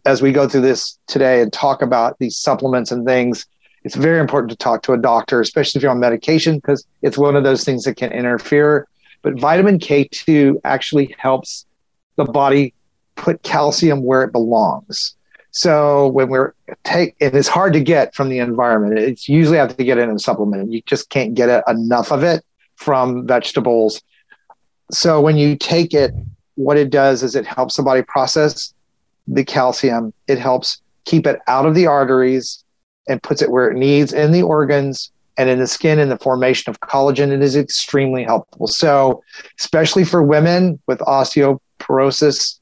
as 0.08 0.20
we 0.20 0.32
go 0.32 0.48
through 0.50 0.62
this 0.62 0.98
today 1.06 1.42
and 1.44 1.54
talk 1.54 1.84
about 1.84 2.18
these 2.18 2.36
supplements 2.36 2.92
and 2.92 3.06
things 3.06 3.46
it's 3.84 3.96
very 3.96 4.20
important 4.20 4.52
to 4.52 4.58
talk 4.58 4.84
to 4.84 4.94
a 4.94 4.98
doctor 4.98 5.40
especially 5.42 5.80
if 5.80 5.84
you're 5.84 5.92
on 5.92 6.00
medication 6.00 6.56
because 6.56 6.86
it's 7.02 7.18
one 7.18 7.36
of 7.36 7.44
those 7.44 7.64
things 7.64 7.84
that 7.84 7.96
can 7.96 8.12
interfere. 8.12 8.88
But 9.22 9.40
vitamin 9.40 9.80
k2 9.80 10.62
actually 10.64 11.16
helps 11.18 11.66
the 12.16 12.26
body 12.26 12.74
put 13.16 13.44
calcium 13.44 14.04
where 14.04 14.24
it 14.24 14.32
belongs. 14.32 15.16
So 15.52 16.08
when 16.10 16.30
we're 16.30 16.54
take 16.84 17.16
it 17.20 17.36
is 17.36 17.48
hard 17.48 17.74
to 17.74 17.80
get 17.80 18.14
from 18.14 18.30
the 18.30 18.40
environment. 18.40 19.00
It's 19.00 19.28
usually 19.28 19.58
have 19.58 19.76
to 19.76 19.84
get 19.84 19.98
it 19.98 20.04
in 20.04 20.12
a 20.12 20.20
supplement. 20.20 20.72
You 20.72 20.82
just 20.86 21.10
can't 21.10 21.34
get 21.34 21.50
it, 21.50 21.64
enough 21.68 22.12
of 22.12 22.24
it 22.24 22.44
from 22.76 23.26
vegetables. 23.26 24.02
So 24.92 25.22
when 25.22 25.38
you 25.38 25.56
take 25.56 25.94
it 25.94 26.12
what 26.56 26.78
it 26.78 26.90
does 26.90 27.24
is 27.24 27.36
it 27.36 27.46
helps 27.46 27.78
the 27.78 27.84
body 27.84 28.02
process 28.02 28.74
the 29.28 29.46
calcium. 29.46 30.14
It 30.28 30.40
helps 30.40 30.82
keep 31.06 31.26
it 31.26 31.40
out 31.48 31.66
of 31.66 31.76
the 31.76 31.88
arteries 31.88 32.64
and 33.10 33.22
puts 33.22 33.42
it 33.42 33.52
where 33.52 33.70
it 33.70 33.76
needs 33.76 34.14
in 34.14 34.32
the 34.32 34.42
organs 34.42 35.12
and 35.38 35.50
in 35.50 35.60
the 35.60 35.68
skin 35.68 36.00
and 36.00 36.12
the 36.12 36.18
formation 36.18 36.70
of 36.70 36.80
collagen 36.82 37.32
it 37.32 37.42
is 37.42 37.56
extremely 37.56 38.24
helpful. 38.24 38.68
So 38.68 39.24
especially 39.60 40.06
for 40.06 40.22
women 40.24 40.80
with 40.88 41.00
osteoporosis 41.00 42.60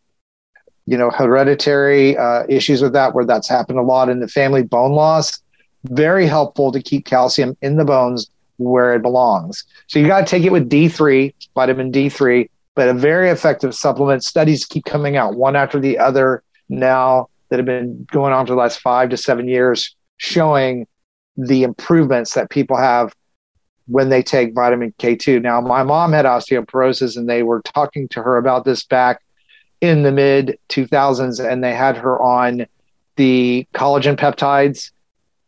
you 0.86 0.98
know 0.98 1.10
hereditary 1.10 2.18
uh, 2.18 2.44
issues 2.48 2.82
with 2.82 2.94
that 2.94 3.14
where 3.14 3.26
that's 3.26 3.50
happened 3.50 3.78
a 3.78 3.84
lot 3.84 4.10
in 4.10 4.20
the 4.20 4.28
family 4.28 4.64
bone 4.64 4.94
loss 4.94 5.40
very 5.84 6.26
helpful 6.26 6.72
to 6.72 6.82
keep 6.82 7.06
calcium 7.06 7.56
in 7.62 7.78
the 7.78 7.86
bones 7.86 8.30
where 8.58 8.96
it 8.96 9.02
belongs. 9.04 9.64
So 9.86 10.00
you 10.00 10.08
got 10.08 10.22
to 10.22 10.26
take 10.26 10.44
it 10.44 10.52
with 10.52 10.70
d3 10.70 11.34
vitamin 11.54 11.92
d3 11.92 12.50
but 12.78 12.90
a 12.90 12.94
very 12.94 13.32
effective 13.32 13.74
supplement. 13.74 14.24
Studies 14.24 14.64
keep 14.64 14.86
coming 14.86 15.18
out 15.18 15.34
one 15.34 15.56
after 15.56 15.80
the 15.80 15.98
other 15.98 16.44
now 16.70 17.28
that 17.50 17.58
have 17.58 17.66
been 17.66 18.08
going 18.12 18.34
on 18.34 18.46
for 18.46 18.54
the 18.54 18.60
last 18.60 18.80
five 18.82 19.10
to 19.10 19.18
seven 19.18 19.48
years 19.48 19.96
showing 20.18 20.88
the 21.36 21.64
improvements 21.64 22.34
that 22.34 22.50
people 22.50 22.78
have 22.78 23.14
when 23.88 24.10
they 24.10 24.22
take 24.22 24.54
vitamin 24.54 24.94
K2. 25.00 25.42
Now, 25.42 25.62
my 25.62 25.84
mom 25.84 26.12
had 26.12 26.26
osteoporosis 26.26 27.16
and 27.16 27.30
they 27.30 27.44
were 27.44 27.62
talking 27.62 28.08
to 28.10 28.22
her 28.22 28.38
about 28.38 28.66
this 28.66 28.84
back 28.84 29.22
in 29.80 30.04
the 30.04 30.12
mid 30.12 30.58
2000s, 30.70 31.40
and 31.40 31.64
they 31.64 31.74
had 31.74 31.98
her 31.98 32.22
on 32.22 32.66
the 33.16 33.68
collagen 33.74 34.16
peptides 34.16 34.92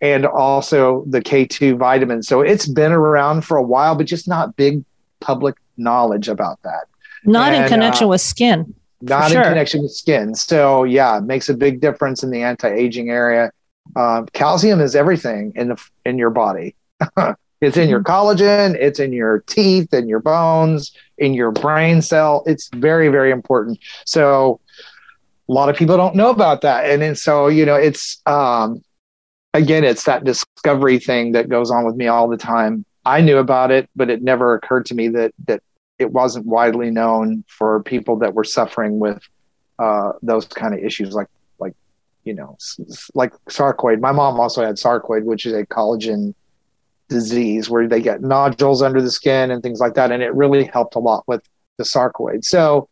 and 0.02 0.26
also 0.26 1.04
the 1.08 1.22
K2 1.22 1.78
vitamin. 1.78 2.24
So 2.24 2.42
it's 2.42 2.68
been 2.68 2.92
around 2.92 3.42
for 3.44 3.58
a 3.58 3.64
while, 3.64 3.96
but 3.96 4.06
just 4.06 4.28
not 4.28 4.56
big 4.56 4.84
public 5.20 5.56
knowledge 5.78 6.28
about 6.28 6.62
that 6.64 6.86
Not 7.24 7.54
in 7.54 7.68
connection 7.68 8.06
uh, 8.06 8.10
with 8.10 8.22
skin. 8.22 8.74
not 9.02 9.32
sure. 9.32 9.42
in 9.42 9.48
connection 9.48 9.82
with 9.82 9.92
skin. 9.92 10.36
So 10.36 10.84
yeah, 10.84 11.18
it 11.18 11.24
makes 11.24 11.50
a 11.50 11.54
big 11.54 11.82
difference 11.82 12.24
in 12.24 12.32
the 12.32 12.44
anti-aging 12.44 13.10
area. 13.10 13.52
Um, 13.96 14.28
calcium 14.34 14.82
is 14.82 14.96
everything 14.96 15.54
in 15.56 15.70
the 15.70 15.90
in 16.06 16.18
your 16.18 16.30
body. 16.30 16.76
it's 17.62 17.78
in 17.78 17.90
your 17.90 18.04
collagen, 18.04 18.76
it's 18.76 19.00
in 19.00 19.14
your 19.14 19.40
teeth, 19.48 19.94
in 19.94 20.08
your 20.08 20.20
bones, 20.20 20.92
in 21.18 21.34
your 21.34 21.52
brain 21.52 22.02
cell. 22.02 22.44
It's 22.46 22.70
very 22.76 23.10
very 23.10 23.32
important. 23.32 23.80
So 24.06 24.60
a 25.48 25.52
lot 25.52 25.70
of 25.70 25.76
people 25.76 25.98
don't 25.98 26.16
know 26.16 26.30
about 26.30 26.62
that, 26.62 26.86
and 26.90 27.02
then 27.02 27.16
so 27.16 27.48
you 27.48 27.66
know 27.66 27.76
it's 27.76 28.22
um, 28.26 28.84
again 29.54 29.84
it's 29.84 30.04
that 30.04 30.24
discovery 30.24 31.00
thing 31.00 31.32
that 31.34 31.50
goes 31.50 31.72
on 31.72 31.86
with 31.86 31.96
me 31.96 32.08
all 32.08 32.28
the 32.28 32.38
time. 32.38 32.86
I 33.06 33.22
knew 33.22 33.38
about 33.38 33.72
it, 33.72 33.90
but 33.96 34.10
it 34.10 34.22
never 34.22 34.54
occurred 34.54 34.86
to 34.88 34.96
me 34.96 35.08
that 35.10 35.34
that 35.48 35.64
it 35.98 36.12
wasn't 36.12 36.46
widely 36.46 36.92
known 36.92 37.44
for 37.48 37.84
people 37.84 38.18
that 38.18 38.34
were 38.34 38.46
suffering 38.46 39.00
with 39.00 39.22
uh, 39.80 40.14
those 40.22 40.46
kind 40.46 40.74
of 40.74 40.80
issues, 40.80 41.14
like 41.14 41.28
you 42.30 42.36
know, 42.36 42.56
like 43.16 43.34
sarcoid. 43.50 44.00
My 44.00 44.12
mom 44.12 44.40
also 44.40 44.64
had 44.64 44.76
sarcoid, 44.76 45.24
which 45.24 45.48
is 45.48 45.54
a 45.54 45.66
collagen 45.66 46.36
disease 47.08 47.72
where 47.72 47.88
they 47.88 48.02
get 48.02 48.22
nodules 48.22 48.84
under 48.84 49.02
the 49.02 49.10
skin 49.10 49.50
and 49.50 49.64
things 49.64 49.80
like 49.80 49.96
that, 49.96 50.12
and 50.12 50.22
it 50.22 50.32
really 50.36 50.66
helped 50.66 50.94
a 50.94 51.00
lot 51.00 51.24
with 51.26 51.42
the 51.80 51.84
sarcoid. 51.84 52.46
So, 52.46 52.88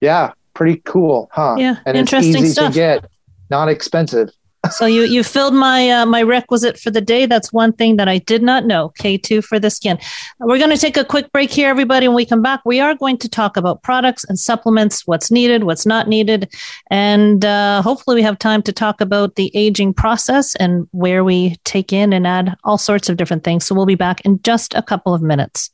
yeah, 0.00 0.34
pretty 0.54 0.80
cool, 0.84 1.28
huh? 1.32 1.56
Yeah, 1.58 1.78
and 1.84 1.96
interesting 1.96 2.34
it's 2.34 2.42
easy 2.44 2.52
stuff. 2.52 2.72
to 2.72 2.78
get, 2.78 3.10
not 3.50 3.68
expensive. 3.68 4.30
So 4.70 4.86
you 4.86 5.02
you 5.02 5.22
filled 5.22 5.54
my 5.54 5.90
uh, 5.90 6.06
my 6.06 6.22
requisite 6.22 6.78
for 6.78 6.90
the 6.90 7.00
day. 7.00 7.26
That's 7.26 7.52
one 7.52 7.72
thing 7.72 7.96
that 7.96 8.08
I 8.08 8.18
did 8.18 8.42
not 8.42 8.64
know. 8.64 8.90
K 8.98 9.18
two 9.18 9.42
for 9.42 9.58
the 9.58 9.70
skin. 9.70 9.98
We're 10.40 10.58
going 10.58 10.70
to 10.70 10.76
take 10.76 10.96
a 10.96 11.04
quick 11.04 11.30
break 11.32 11.50
here, 11.50 11.68
everybody. 11.68 12.08
When 12.08 12.16
we 12.16 12.26
come 12.26 12.42
back, 12.42 12.60
we 12.64 12.80
are 12.80 12.94
going 12.94 13.18
to 13.18 13.28
talk 13.28 13.56
about 13.56 13.82
products 13.82 14.24
and 14.24 14.38
supplements, 14.38 15.06
what's 15.06 15.30
needed, 15.30 15.64
what's 15.64 15.86
not 15.86 16.08
needed, 16.08 16.52
and 16.90 17.44
uh, 17.44 17.82
hopefully 17.82 18.16
we 18.16 18.22
have 18.22 18.38
time 18.38 18.62
to 18.62 18.72
talk 18.72 19.00
about 19.00 19.36
the 19.36 19.50
aging 19.54 19.94
process 19.94 20.54
and 20.56 20.86
where 20.92 21.24
we 21.24 21.56
take 21.64 21.92
in 21.92 22.12
and 22.12 22.26
add 22.26 22.56
all 22.64 22.78
sorts 22.78 23.08
of 23.08 23.16
different 23.16 23.44
things. 23.44 23.64
So 23.64 23.74
we'll 23.74 23.86
be 23.86 23.94
back 23.94 24.20
in 24.22 24.40
just 24.42 24.74
a 24.74 24.82
couple 24.82 25.14
of 25.14 25.22
minutes. 25.22 25.70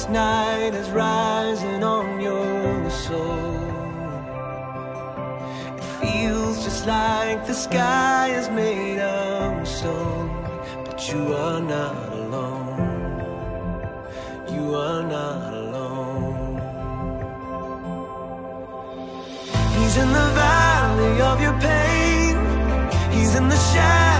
This 0.00 0.08
night 0.08 0.74
is 0.74 0.88
rising 0.90 1.84
on 1.84 2.20
your 2.22 2.90
soul. 2.90 3.60
It 5.76 5.84
feels 6.00 6.64
just 6.64 6.86
like 6.86 7.46
the 7.46 7.52
sky 7.52 8.28
is 8.28 8.48
made 8.48 8.98
of 8.98 9.68
stone, 9.68 10.30
but 10.86 11.12
you 11.12 11.34
are 11.34 11.60
not 11.60 12.12
alone. 12.12 12.80
You 14.54 14.74
are 14.74 15.02
not 15.02 15.52
alone. 15.52 16.60
He's 19.76 19.96
in 19.98 20.08
the 20.20 20.28
valley 20.44 21.20
of 21.30 21.42
your 21.42 21.56
pain. 21.60 22.36
He's 23.12 23.34
in 23.34 23.48
the 23.50 23.60
shattered, 23.70 24.19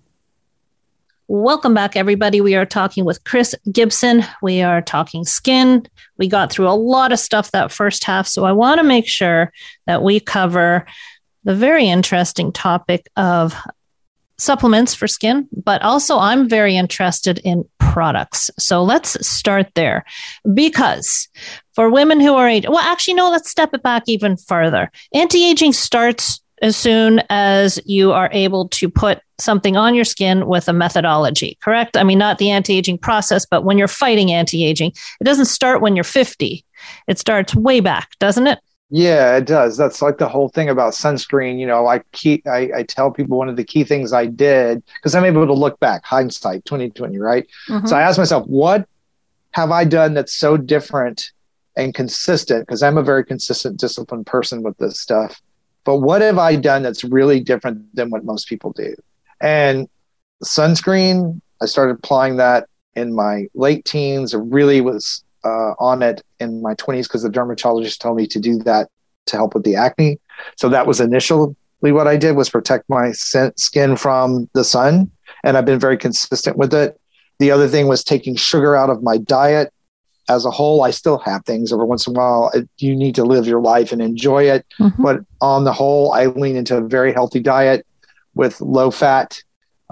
Welcome 1.33 1.73
back, 1.73 1.95
everybody. 1.95 2.41
We 2.41 2.55
are 2.55 2.65
talking 2.65 3.05
with 3.05 3.23
Chris 3.23 3.55
Gibson. 3.71 4.25
We 4.41 4.61
are 4.63 4.81
talking 4.81 5.23
skin. 5.23 5.87
We 6.17 6.27
got 6.27 6.51
through 6.51 6.67
a 6.67 6.75
lot 6.75 7.13
of 7.13 7.19
stuff 7.19 7.51
that 7.51 7.71
first 7.71 8.03
half. 8.03 8.27
So 8.27 8.43
I 8.43 8.51
want 8.51 8.81
to 8.81 8.83
make 8.83 9.07
sure 9.07 9.53
that 9.87 10.03
we 10.03 10.19
cover 10.19 10.85
the 11.45 11.55
very 11.55 11.87
interesting 11.87 12.51
topic 12.51 13.07
of 13.15 13.55
supplements 14.37 14.93
for 14.93 15.07
skin, 15.07 15.47
but 15.53 15.81
also 15.83 16.17
I'm 16.17 16.49
very 16.49 16.75
interested 16.75 17.39
in 17.45 17.63
products. 17.79 18.51
So 18.59 18.83
let's 18.83 19.25
start 19.25 19.67
there 19.73 20.03
because 20.53 21.29
for 21.75 21.89
women 21.89 22.19
who 22.19 22.33
are 22.33 22.49
age, 22.49 22.65
well, 22.67 22.79
actually, 22.79 23.13
no, 23.13 23.31
let's 23.31 23.49
step 23.49 23.69
it 23.73 23.83
back 23.83 24.03
even 24.07 24.35
further. 24.35 24.91
Anti 25.13 25.49
aging 25.49 25.71
starts 25.71 26.41
as 26.61 26.75
soon 26.75 27.23
as 27.29 27.79
you 27.85 28.11
are 28.11 28.29
able 28.33 28.67
to 28.67 28.89
put 28.89 29.21
something 29.41 29.75
on 29.75 29.95
your 29.95 30.05
skin 30.05 30.47
with 30.47 30.67
a 30.67 30.73
methodology, 30.73 31.57
correct? 31.61 31.97
I 31.97 32.03
mean, 32.03 32.17
not 32.19 32.37
the 32.37 32.51
anti 32.51 32.77
aging 32.77 32.97
process, 32.97 33.45
but 33.45 33.63
when 33.63 33.77
you're 33.77 33.87
fighting 33.87 34.31
anti 34.31 34.65
aging, 34.65 34.91
it 35.19 35.23
doesn't 35.23 35.45
start 35.45 35.81
when 35.81 35.95
you're 35.95 36.03
50. 36.03 36.63
It 37.07 37.19
starts 37.19 37.55
way 37.55 37.79
back, 37.79 38.17
doesn't 38.19 38.47
it? 38.47 38.59
Yeah, 38.93 39.37
it 39.37 39.45
does. 39.45 39.77
That's 39.77 40.01
like 40.01 40.17
the 40.17 40.27
whole 40.27 40.49
thing 40.49 40.67
about 40.67 40.93
sunscreen. 40.93 41.57
You 41.57 41.65
know, 41.65 41.87
I 41.87 41.99
keep 42.11 42.45
I, 42.45 42.69
I 42.75 42.83
tell 42.83 43.09
people 43.09 43.37
one 43.37 43.47
of 43.47 43.55
the 43.55 43.63
key 43.63 43.85
things 43.85 44.11
I 44.11 44.25
did 44.25 44.83
because 44.95 45.15
I'm 45.15 45.23
able 45.23 45.47
to 45.47 45.53
look 45.53 45.79
back, 45.79 46.03
hindsight, 46.03 46.65
2020, 46.65 47.17
right? 47.17 47.47
Mhm. 47.69 47.87
So 47.87 47.95
I 47.95 48.01
asked 48.01 48.17
myself, 48.17 48.45
what 48.47 48.85
have 49.51 49.71
I 49.71 49.85
done 49.85 50.13
that's 50.13 50.33
so 50.35 50.57
different 50.57 51.31
and 51.77 51.93
consistent? 51.93 52.67
Because 52.67 52.83
I'm 52.83 52.97
a 52.97 53.03
very 53.03 53.23
consistent, 53.23 53.79
disciplined 53.79 54.25
person 54.25 54.61
with 54.61 54.77
this 54.77 54.99
stuff. 54.99 55.41
But 55.85 55.99
what 55.99 56.21
have 56.21 56.37
I 56.37 56.57
done 56.57 56.83
that's 56.83 57.05
really 57.05 57.39
different 57.39 57.95
than 57.95 58.09
what 58.09 58.25
most 58.25 58.47
people 58.49 58.73
do? 58.73 58.93
And 59.41 59.87
sunscreen, 60.43 61.41
I 61.61 61.65
started 61.65 61.97
applying 61.97 62.37
that 62.37 62.67
in 62.95 63.13
my 63.13 63.47
late 63.53 63.85
teens. 63.85 64.33
I 64.33 64.39
really 64.39 64.81
was 64.81 65.23
uh, 65.43 65.73
on 65.79 66.01
it 66.03 66.21
in 66.39 66.61
my 66.61 66.75
20s 66.75 67.03
because 67.03 67.23
the 67.23 67.29
dermatologist 67.29 68.01
told 68.01 68.17
me 68.17 68.27
to 68.27 68.39
do 68.39 68.57
that 68.59 68.89
to 69.27 69.35
help 69.35 69.53
with 69.53 69.63
the 69.63 69.75
acne. 69.75 70.19
So 70.57 70.69
that 70.69 70.87
was 70.87 70.99
initially 70.99 71.55
what 71.81 72.07
I 72.07 72.17
did 72.17 72.35
was 72.35 72.49
protect 72.49 72.87
my 72.89 73.11
skin 73.11 73.95
from 73.95 74.49
the 74.53 74.63
sun, 74.63 75.09
and 75.43 75.57
I've 75.57 75.65
been 75.65 75.79
very 75.79 75.97
consistent 75.97 76.57
with 76.57 76.73
it. 76.73 76.99
The 77.39 77.49
other 77.49 77.67
thing 77.67 77.87
was 77.87 78.03
taking 78.03 78.35
sugar 78.35 78.75
out 78.75 78.91
of 78.91 79.01
my 79.01 79.17
diet 79.17 79.73
as 80.29 80.45
a 80.45 80.51
whole. 80.51 80.83
I 80.83 80.91
still 80.91 81.17
have 81.19 81.43
things 81.45 81.73
every 81.73 81.85
once 81.85 82.05
in 82.05 82.15
a 82.15 82.19
while. 82.19 82.51
You 82.77 82.95
need 82.95 83.15
to 83.15 83.23
live 83.23 83.47
your 83.47 83.61
life 83.61 83.91
and 83.91 83.99
enjoy 83.99 84.43
it, 84.43 84.63
Mhm. 84.79 84.93
but 85.01 85.21
on 85.41 85.63
the 85.63 85.73
whole, 85.73 86.13
I 86.13 86.27
lean 86.27 86.55
into 86.55 86.77
a 86.77 86.81
very 86.81 87.13
healthy 87.13 87.39
diet 87.39 87.83
with 88.35 88.61
low 88.61 88.91
fat, 88.91 89.41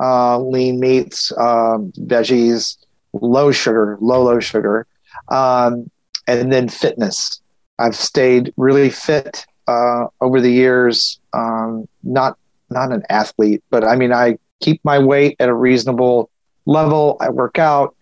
uh, 0.01 0.39
lean 0.39 0.79
meats, 0.79 1.31
um, 1.37 1.91
veggies, 1.97 2.77
low 3.13 3.51
sugar, 3.51 3.97
low 4.01 4.23
low 4.23 4.39
sugar, 4.39 4.85
um, 5.29 5.89
and 6.27 6.51
then 6.51 6.69
fitness. 6.69 7.41
I've 7.79 7.95
stayed 7.95 8.53
really 8.57 8.89
fit 8.89 9.45
uh, 9.67 10.07
over 10.21 10.41
the 10.41 10.51
years. 10.51 11.19
Um, 11.33 11.87
not 12.03 12.37
not 12.69 12.91
an 12.91 13.03
athlete, 13.09 13.63
but 13.69 13.83
I 13.83 13.95
mean 13.95 14.13
I 14.13 14.37
keep 14.61 14.79
my 14.83 14.99
weight 14.99 15.35
at 15.39 15.49
a 15.49 15.53
reasonable 15.53 16.29
level. 16.65 17.17
I 17.19 17.29
work 17.29 17.57
out. 17.57 17.95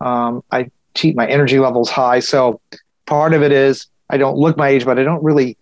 Um, 0.00 0.42
I 0.50 0.70
keep 0.94 1.14
my 1.16 1.26
energy 1.26 1.58
levels 1.58 1.90
high. 1.90 2.20
So 2.20 2.60
part 3.06 3.32
of 3.34 3.42
it 3.42 3.52
is 3.52 3.86
I 4.10 4.16
don't 4.16 4.36
look 4.36 4.56
my 4.56 4.68
age, 4.68 4.84
but 4.84 4.98
I 4.98 5.04
don't 5.04 5.22
really 5.22 5.56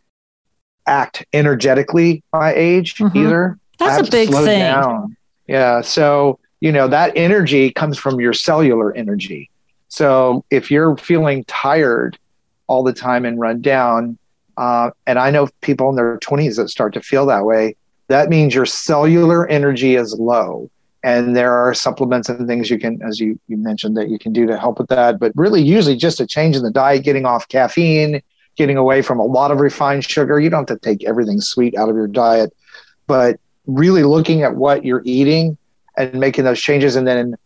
act 0.86 1.24
energetically 1.32 2.22
my 2.32 2.54
age 2.54 2.96
Mhm. 2.96 3.16
either. 3.16 3.58
That's 3.78 4.08
a 4.08 4.10
big 4.10 4.30
thing. 4.30 4.60
down. 4.60 5.16
Yeah. 5.46 5.80
So, 5.80 6.38
you 6.60 6.72
know, 6.72 6.88
that 6.88 7.12
energy 7.16 7.70
comes 7.70 7.98
from 7.98 8.20
your 8.20 8.32
cellular 8.32 8.94
energy. 8.94 9.50
So 9.88 10.44
if 10.50 10.70
you're 10.70 10.96
feeling 10.96 11.44
tired 11.44 12.18
all 12.66 12.82
the 12.82 12.92
time 12.92 13.24
and 13.24 13.38
run 13.38 13.60
down, 13.60 14.18
uh, 14.56 14.90
and 15.06 15.18
I 15.18 15.30
know 15.30 15.48
people 15.60 15.90
in 15.90 15.96
their 15.96 16.18
20s 16.18 16.56
that 16.56 16.68
start 16.68 16.94
to 16.94 17.00
feel 17.00 17.26
that 17.26 17.44
way, 17.44 17.76
that 18.08 18.28
means 18.28 18.54
your 18.54 18.66
cellular 18.66 19.46
energy 19.48 19.96
is 19.96 20.14
low. 20.18 20.70
And 21.04 21.36
there 21.36 21.52
are 21.52 21.72
supplements 21.72 22.28
and 22.28 22.48
things 22.48 22.68
you 22.68 22.78
can, 22.78 23.00
as 23.02 23.20
you, 23.20 23.38
you 23.46 23.56
mentioned, 23.56 23.96
that 23.96 24.08
you 24.08 24.18
can 24.18 24.32
do 24.32 24.46
to 24.46 24.58
help 24.58 24.78
with 24.78 24.88
that. 24.88 25.20
But 25.20 25.32
really, 25.36 25.62
usually 25.62 25.96
just 25.96 26.20
a 26.20 26.26
change 26.26 26.56
in 26.56 26.62
the 26.62 26.70
diet, 26.70 27.04
getting 27.04 27.26
off 27.26 27.46
caffeine, 27.48 28.22
getting 28.56 28.76
away 28.76 29.02
from 29.02 29.20
a 29.20 29.24
lot 29.24 29.52
of 29.52 29.60
refined 29.60 30.04
sugar. 30.04 30.40
You 30.40 30.50
don't 30.50 30.68
have 30.68 30.80
to 30.80 30.84
take 30.84 31.04
everything 31.04 31.40
sweet 31.40 31.76
out 31.76 31.88
of 31.88 31.94
your 31.94 32.08
diet, 32.08 32.52
but 33.06 33.38
really 33.66 34.02
looking 34.02 34.42
at 34.42 34.56
what 34.56 34.84
you're 34.84 35.02
eating 35.04 35.56
and 35.96 36.14
making 36.14 36.44
those 36.44 36.60
changes 36.60 36.96
and 36.96 37.06
then 37.06 37.36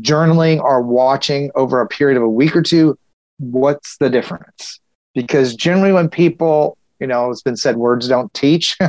journaling 0.00 0.60
or 0.60 0.82
watching 0.82 1.50
over 1.54 1.80
a 1.80 1.86
period 1.86 2.16
of 2.16 2.22
a 2.22 2.28
week 2.28 2.56
or 2.56 2.62
two 2.62 2.98
what's 3.38 3.96
the 3.98 4.10
difference? 4.10 4.80
Because 5.14 5.54
generally 5.54 5.92
when 5.92 6.08
people 6.08 6.76
you 7.00 7.06
know 7.06 7.30
it's 7.30 7.42
been 7.42 7.56
said 7.56 7.76
words 7.76 8.08
don't 8.08 8.32
teach. 8.34 8.76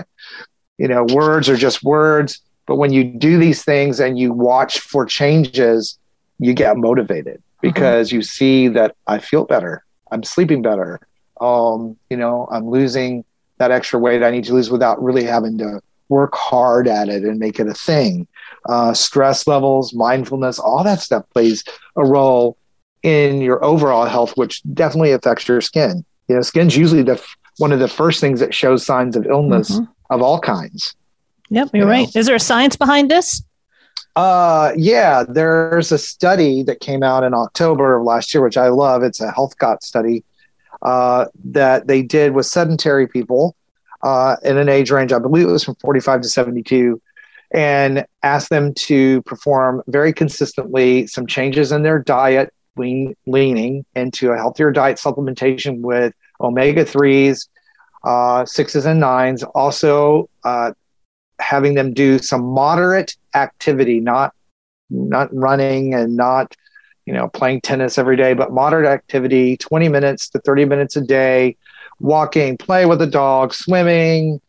You 0.78 0.90
know 0.90 1.06
words 1.06 1.48
are 1.48 1.56
just 1.56 1.84
words. 1.84 2.42
But 2.66 2.76
when 2.76 2.92
you 2.92 3.06
do 3.06 3.40
these 3.40 3.64
things 3.64 4.02
and 4.02 4.20
you 4.20 4.34
watch 4.34 4.82
for 4.82 5.06
changes 5.06 5.98
you 6.38 6.54
get 6.54 6.76
motivated 6.76 7.42
because 7.62 8.12
you 8.12 8.22
see 8.22 8.68
that 8.68 8.94
i 9.08 9.18
feel 9.18 9.46
better. 9.46 9.86
I'm 10.12 10.24
sleeping 10.24 10.62
better. 10.62 11.00
Um 11.40 11.96
you 12.10 12.18
know 12.18 12.50
i'm 12.52 12.68
losing 12.70 13.24
that 13.58 13.72
extra 13.72 13.98
weight 13.98 14.22
i 14.22 14.32
need 14.32 14.44
to 14.44 14.54
lose 14.54 14.70
without 14.70 15.02
really 15.02 15.24
having 15.24 15.58
to 15.60 15.80
work 16.10 16.34
hard 16.36 16.88
at 16.88 17.10
it 17.10 17.24
and 17.24 17.40
make 17.40 17.60
it 17.60 17.68
a 17.68 17.74
thing 17.74 18.28
uh, 18.68 18.94
stress 18.94 19.48
levels 19.48 19.94
mindfulness 19.94 20.60
all 20.60 20.84
that 20.84 21.00
stuff 21.00 21.24
plays 21.34 21.64
a 21.98 22.06
role 22.06 22.58
in 23.04 23.42
your 23.42 23.64
overall 23.64 24.06
health 24.06 24.34
which 24.38 24.62
definitely 24.74 25.12
affects 25.12 25.48
your 25.48 25.62
skin 25.62 26.04
you 26.28 26.36
know 26.36 26.42
skin's 26.42 26.76
usually 26.76 27.04
the 27.04 27.14
f- 27.14 27.36
one 27.58 27.72
of 27.72 27.80
the 27.80 27.88
first 27.88 28.20
things 28.20 28.40
that 28.40 28.54
shows 28.54 28.86
signs 28.86 29.16
of 29.16 29.26
illness 29.26 29.72
Mhm. 29.80 29.88
of 30.10 30.22
all 30.22 30.40
kinds 30.40 30.96
Yep, 31.50 31.70
you're 31.74 31.86
You 31.86 31.92
right. 31.92 32.16
Is 32.16 32.26
there 32.26 32.36
a 32.36 32.40
science 32.40 32.76
behind 32.76 33.12
this? 33.12 33.44
Uh, 34.16 34.72
yeah, 34.76 35.24
there's 35.28 35.92
a 35.92 35.98
study 35.98 36.64
that 36.64 36.80
came 36.80 37.04
out 37.04 37.24
in 37.24 37.36
October 37.36 37.98
of 37.98 38.04
last 38.04 38.34
year, 38.34 38.42
which 38.42 38.58
I 38.58 38.70
love. 38.70 39.04
It's 39.04 39.22
a 39.22 39.30
health 39.30 39.56
got 39.60 39.84
study 39.84 40.24
uh, 40.82 41.26
that 41.44 41.86
they 41.86 42.02
did 42.02 42.34
with 42.34 42.48
sedentary 42.48 43.08
people 43.08 43.56
uh, 44.06 44.36
in 44.44 44.58
an 44.58 44.70
age 44.70 44.92
range, 44.92 45.12
I 45.12 45.18
believe 45.18 45.48
it 45.48 45.52
was 45.52 45.64
from 45.64 45.76
45 45.76 46.22
to 46.22 46.30
72, 46.30 47.02
and 47.52 48.06
asked 48.22 48.52
them 48.52 48.72
to 48.76 49.24
perform 49.24 49.82
very 49.88 50.14
consistently 50.14 51.08
some 51.08 51.26
changes 51.26 51.72
in 51.72 51.82
their 51.82 51.98
diet, 51.98 52.54
lean, 52.78 53.16
leaning 53.26 53.84
into 53.96 54.30
a 54.30 54.38
healthier 54.38 54.72
diet 54.72 54.98
supplementation 54.98 55.82
with 55.82 56.14
omega 56.40 56.86
3s, 56.86 57.48
uh, 58.04 58.46
sixes, 58.46 58.86
and 58.86 59.00
nines. 59.00 59.42
Also, 59.42 60.30
uh, 60.44 60.72
having 61.40 61.74
them 61.74 61.92
do 61.92 62.20
some 62.20 62.44
moderate 62.44 63.16
activity, 63.34 64.00
not 64.00 64.36
not 64.92 65.34
running 65.34 65.96
and 65.96 66.16
not 66.16 66.56
you 67.08 67.14
know 67.14 67.28
playing 67.30 67.62
tennis 67.62 67.98
every 67.98 68.18
day, 68.18 68.36
but 68.36 68.54
moderate 68.54 68.86
activity, 68.86 69.58
20 69.58 69.90
minutes 69.90 70.30
to 70.30 70.40
30 70.42 70.66
minutes 70.66 70.96
a 70.96 71.02
day, 71.02 71.58
walking, 72.00 72.58
play 72.58 72.86
with 72.86 73.02
a 73.02 73.08
dog, 73.08 73.54
swimming, 73.54 74.42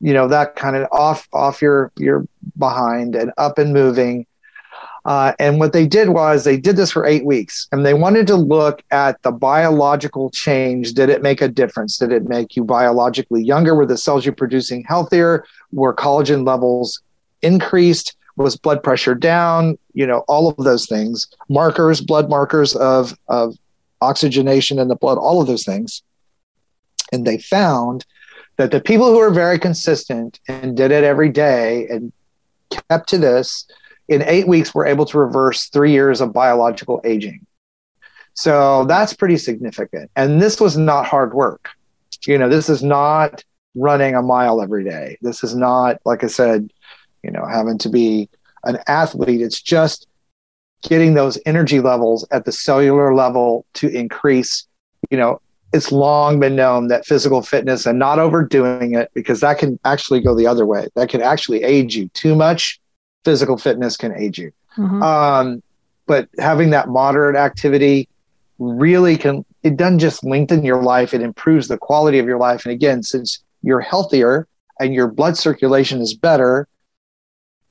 you 0.00 0.12
know 0.12 0.28
that 0.28 0.54
kind 0.54 0.76
of 0.76 0.86
off 0.92 1.26
off 1.32 1.62
your 1.62 1.90
your 1.96 2.26
behind 2.58 3.16
and 3.16 3.32
up 3.38 3.58
and 3.58 3.72
moving. 3.72 4.26
Uh, 5.06 5.32
and 5.38 5.58
what 5.58 5.74
they 5.74 5.86
did 5.86 6.10
was 6.10 6.44
they 6.44 6.56
did 6.56 6.76
this 6.76 6.90
for 6.90 7.04
eight 7.04 7.26
weeks 7.26 7.68
and 7.72 7.84
they 7.84 7.92
wanted 7.92 8.26
to 8.26 8.36
look 8.36 8.82
at 8.90 9.20
the 9.22 9.30
biological 9.30 10.30
change. 10.30 10.94
Did 10.94 11.10
it 11.10 11.22
make 11.22 11.42
a 11.42 11.48
difference? 11.48 11.98
Did 11.98 12.10
it 12.10 12.24
make 12.24 12.56
you 12.56 12.64
biologically 12.64 13.42
younger? 13.42 13.74
Were 13.74 13.84
the 13.84 13.98
cells 13.98 14.24
you're 14.24 14.34
producing 14.34 14.82
healthier? 14.84 15.44
Were 15.72 15.94
collagen 15.94 16.46
levels 16.46 17.02
increased? 17.42 18.16
Was 18.36 18.56
blood 18.56 18.82
pressure 18.82 19.14
down? 19.14 19.78
You 19.92 20.06
know, 20.06 20.24
all 20.26 20.48
of 20.48 20.56
those 20.56 20.86
things, 20.86 21.28
markers, 21.48 22.00
blood 22.00 22.30
markers 22.30 22.74
of, 22.74 23.14
of 23.28 23.56
oxygenation 24.00 24.78
in 24.78 24.88
the 24.88 24.96
blood, 24.96 25.18
all 25.18 25.40
of 25.40 25.46
those 25.46 25.64
things. 25.64 26.02
And 27.14 27.24
they 27.26 27.38
found 27.38 28.04
that 28.56 28.70
the 28.70 28.80
people 28.80 29.06
who 29.06 29.18
were 29.18 29.30
very 29.30 29.58
consistent 29.58 30.40
and 30.48 30.76
did 30.76 30.90
it 30.90 31.04
every 31.04 31.28
day 31.28 31.86
and 31.88 32.12
kept 32.70 33.08
to 33.10 33.18
this 33.18 33.66
in 34.08 34.22
eight 34.22 34.46
weeks 34.46 34.74
were 34.74 34.86
able 34.86 35.06
to 35.06 35.18
reverse 35.18 35.68
three 35.68 35.92
years 35.92 36.20
of 36.20 36.32
biological 36.32 37.00
aging. 37.04 37.46
So 38.34 38.84
that's 38.84 39.14
pretty 39.14 39.38
significant. 39.38 40.10
And 40.16 40.42
this 40.42 40.60
was 40.60 40.76
not 40.76 41.06
hard 41.06 41.34
work. 41.34 41.70
You 42.26 42.38
know, 42.38 42.48
this 42.48 42.68
is 42.68 42.82
not 42.82 43.44
running 43.74 44.14
a 44.14 44.22
mile 44.22 44.60
every 44.60 44.84
day. 44.84 45.18
This 45.22 45.44
is 45.44 45.54
not, 45.54 46.00
like 46.04 46.24
I 46.24 46.28
said, 46.28 46.72
you 47.22 47.30
know, 47.30 47.46
having 47.46 47.78
to 47.78 47.88
be 47.88 48.28
an 48.64 48.78
athlete. 48.86 49.40
It's 49.40 49.60
just 49.60 50.06
getting 50.82 51.14
those 51.14 51.38
energy 51.46 51.80
levels 51.80 52.26
at 52.30 52.44
the 52.44 52.52
cellular 52.52 53.14
level 53.14 53.66
to 53.74 53.88
increase. 53.88 54.66
You 55.10 55.18
know, 55.18 55.40
it's 55.74 55.90
long 55.90 56.38
been 56.38 56.54
known 56.54 56.86
that 56.86 57.04
physical 57.04 57.42
fitness 57.42 57.84
and 57.84 57.98
not 57.98 58.20
overdoing 58.20 58.94
it 58.94 59.10
because 59.12 59.40
that 59.40 59.58
can 59.58 59.76
actually 59.84 60.20
go 60.20 60.32
the 60.32 60.46
other 60.46 60.64
way. 60.64 60.86
That 60.94 61.08
can 61.08 61.20
actually 61.20 61.64
age 61.64 61.96
you. 61.96 62.08
Too 62.10 62.36
much 62.36 62.80
physical 63.24 63.58
fitness 63.58 63.96
can 63.96 64.14
age 64.16 64.38
you. 64.38 64.52
Mhm. 64.78 65.02
Um, 65.02 65.62
but 66.06 66.28
having 66.38 66.70
that 66.70 66.88
moderate 66.88 67.34
activity 67.34 68.08
really 68.60 69.16
can 69.16 69.44
it 69.64 69.76
doesn't 69.76 69.98
just 69.98 70.22
lengthen 70.24 70.64
your 70.64 70.80
life 70.80 71.12
it 71.12 71.20
improves 71.20 71.66
the 71.66 71.76
quality 71.76 72.20
of 72.20 72.26
your 72.26 72.38
life 72.38 72.64
and 72.64 72.72
again 72.72 73.02
since 73.02 73.42
you're 73.62 73.80
healthier 73.80 74.46
and 74.78 74.94
your 74.94 75.08
blood 75.08 75.36
circulation 75.36 76.00
is 76.00 76.14
better 76.14 76.68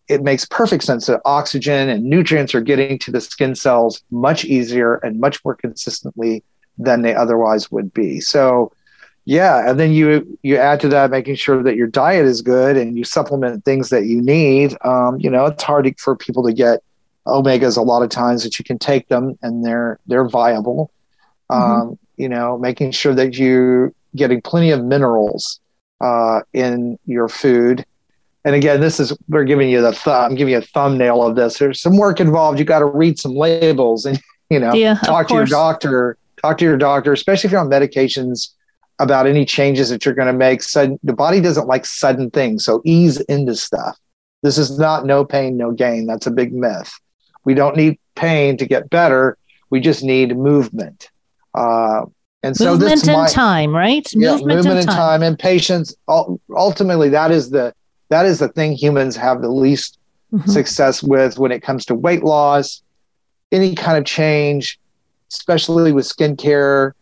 it 0.10 0.22
makes 0.22 0.43
perfect 0.43 0.84
sense 0.84 1.06
that 1.06 1.22
oxygen 1.24 1.88
and 1.88 2.04
nutrients 2.04 2.54
are 2.54 2.60
getting 2.60 2.99
to 2.99 3.12
the 3.12 3.22
skin 3.22 3.56
cells 3.56 4.04
much 4.12 4.43
easier 4.43 4.95
and 4.95 5.22
much 5.22 5.39
more 5.45 5.56
consistently 5.56 6.43
than 6.78 7.02
they 7.02 7.14
otherwise 7.14 7.72
would 7.72 7.94
be. 7.94 8.20
So 8.20 8.72
yeah 9.26 9.70
and 9.70 9.80
then 9.80 9.94
you 9.94 10.38
you 10.44 10.58
add 10.58 10.80
to 10.82 10.90
that 10.90 11.10
making 11.10 11.36
sure 11.36 11.64
that 11.64 11.78
your 11.78 11.88
diet 11.88 12.26
is 12.26 12.42
good 12.42 12.76
and 12.76 12.98
you 12.98 13.04
supplement 13.04 13.64
things 13.64 13.90
that 13.90 14.06
you 14.06 14.22
need. 14.22 14.76
Um, 14.82 15.20
you 15.20 15.30
know 15.30 15.46
it's 15.46 15.64
hard 15.64 15.94
for 16.00 16.16
people 16.16 16.44
to 16.44 16.54
get 16.54 16.84
omegas 17.26 17.78
a 17.78 17.82
lot 17.82 18.04
of 18.04 18.10
times 18.10 18.44
that 18.44 18.60
you 18.60 18.66
can 18.66 18.78
take 18.78 19.08
them 19.08 19.38
and 19.42 19.66
they're 19.66 20.00
they're 20.08 20.28
viable. 20.28 20.92
Um, 21.50 21.98
you 22.18 22.28
know 22.28 22.58
making 22.58 22.92
sure 22.92 23.14
that 23.16 23.38
you're 23.38 23.94
getting 24.16 24.42
plenty 24.42 24.72
of 24.72 24.84
minerals 24.84 25.60
uh, 26.02 26.42
in 26.54 27.00
your 27.06 27.30
food. 27.30 27.86
And 28.46 28.56
again 28.56 28.82
this 28.82 29.00
is 29.00 29.16
we're 29.30 29.46
giving 29.46 29.70
you 29.70 29.82
the 29.82 29.94
thumb 29.94 30.32
I'm 30.32 30.36
giving 30.36 30.52
you 30.52 30.58
a 30.58 30.62
thumbnail 30.62 31.24
of 31.26 31.36
this. 31.38 31.60
There's 31.60 31.82
some 31.82 31.98
work 31.98 32.20
involved. 32.20 32.60
You 32.60 32.66
got 32.66 32.80
to 32.80 32.86
read 32.86 33.18
some 33.18 33.36
labels 33.36 34.06
and 34.06 34.20
you 34.50 34.60
know 34.60 34.74
Yeah, 34.74 34.96
talk 34.96 35.30
to 35.30 35.36
your 35.36 35.46
doctor 35.46 36.18
talk 36.44 36.58
to 36.58 36.66
your 36.66 36.78
doctor 36.78 37.14
especially 37.14 37.48
if 37.48 37.52
you're 37.52 37.62
on 37.62 37.70
medications 37.70 38.50
about 39.00 39.26
any 39.26 39.44
changes 39.44 39.89
that 39.89 40.06
you're 40.06 40.14
going 40.14 40.28
to 40.28 40.34
make. 40.34 40.62
Sudden 40.62 41.00
the 41.04 41.14
body 41.14 41.41
doesn't 41.41 41.68
like 41.68 41.86
sudden 41.86 42.30
things 42.30 42.64
so 42.64 42.82
ease 42.86 43.20
into 43.22 43.56
stuff. 43.56 43.98
This 44.44 44.58
is 44.58 44.78
not 44.78 45.06
no 45.06 45.26
pain 45.26 45.58
no 45.58 45.72
gain. 45.72 46.06
That's 46.06 46.28
a 46.28 46.32
big 46.32 46.54
myth. 46.54 46.94
We 47.44 47.54
don't 47.56 47.76
need 47.76 48.00
pain 48.16 48.58
to 48.58 48.66
get 48.68 48.89
better. 48.89 49.38
We 49.72 49.80
just 49.80 50.04
need 50.04 50.38
movement. 50.38 51.10
Uh, 51.56 52.06
and 52.44 52.56
so 52.56 52.72
movement 52.72 52.91
this 52.91 53.08
and 53.08 53.18
might, 53.18 53.32
time, 53.32 53.74
right? 53.76 54.08
yeah, 54.14 54.36
movement, 54.38 54.68
and 54.68 54.88
time. 54.88 55.24
and 55.24 55.39
patience. 55.39 55.96
Ultimately 56.56 57.10
that 57.10 57.32
is 57.32 57.50
the 57.50 57.74
that 58.10 58.26
is 58.26 58.39
the 58.39 58.50
thing 58.50 58.74
humans 58.74 59.16
have 59.16 59.41
the 59.41 59.50
least 59.50 59.98
Mhm. 60.34 60.50
success 60.50 61.04
with 61.04 61.38
when 61.38 61.52
it 61.52 61.62
comes 61.62 61.86
to 61.86 61.96
weight 61.96 62.24
loss 62.24 62.82
any 63.52 63.76
kind 63.76 63.98
of 64.00 64.06
change 64.06 64.80
especially 65.34 65.92
with 65.92 66.06
skincare 66.06 66.94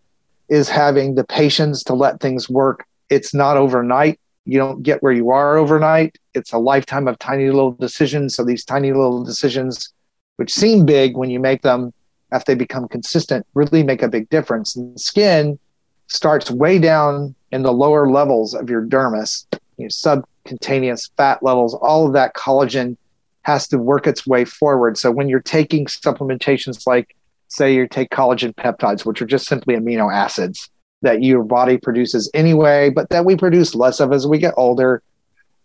is 0.49 0.69
having 0.69 1.15
the 1.15 1.23
patience 1.23 1.83
to 1.83 1.93
let 1.93 2.19
things 2.19 2.49
work 2.49 2.85
it's 3.09 3.33
not 3.33 3.57
overnight 3.57 4.19
You 4.45 4.57
don't 4.57 4.81
get 4.81 5.03
where 5.03 5.11
you 5.11 5.29
are 5.29 5.57
overnight. 5.57 6.17
It's 6.33 6.51
a 6.51 6.57
lifetime 6.57 7.07
of 7.07 7.19
tiny 7.19 7.47
little 7.47 7.73
decisions. 7.73 8.35
So 8.35 8.43
these 8.43 8.65
tiny 8.65 8.91
little 8.91 9.23
decisions, 9.23 9.93
which 10.37 10.51
seem 10.51 10.85
big 10.85 11.15
when 11.15 11.29
you 11.29 11.39
make 11.39 11.61
them, 11.61 11.93
after 12.31 12.51
they 12.51 12.57
become 12.57 12.87
consistent, 12.87 13.45
really 13.53 13.83
make 13.83 14.01
a 14.01 14.07
big 14.07 14.29
difference. 14.29 14.75
And 14.75 14.99
skin 14.99 15.59
starts 16.07 16.49
way 16.49 16.79
down 16.79 17.35
in 17.51 17.61
the 17.61 17.73
lower 17.73 18.09
levels 18.09 18.53
of 18.53 18.69
your 18.69 18.85
dermis, 18.85 19.45
you 19.77 19.85
know, 19.85 19.89
subcutaneous 19.89 21.11
fat 21.17 21.43
levels, 21.43 21.75
all 21.75 22.07
of 22.07 22.13
that 22.13 22.33
collagen 22.33 22.97
has 23.43 23.67
to 23.67 23.77
work 23.77 24.07
its 24.07 24.25
way 24.25 24.45
forward. 24.45 24.97
So 24.97 25.11
when 25.11 25.27
you're 25.27 25.39
taking 25.41 25.85
supplementations 25.85 26.87
like, 26.87 27.15
say, 27.51 27.75
you 27.75 27.87
take 27.87 28.09
collagen 28.09 28.55
peptides, 28.55 29.05
which 29.05 29.21
are 29.21 29.25
just 29.25 29.45
simply 29.45 29.75
amino 29.75 30.13
acids 30.13 30.69
that 31.01 31.23
your 31.23 31.43
body 31.43 31.77
produces 31.77 32.29
anyway, 32.33 32.89
but 32.89 33.09
that 33.09 33.25
we 33.25 33.35
produce 33.35 33.75
less 33.75 33.99
of 33.99 34.13
as 34.13 34.25
we 34.27 34.37
get 34.37 34.53
older, 34.55 35.01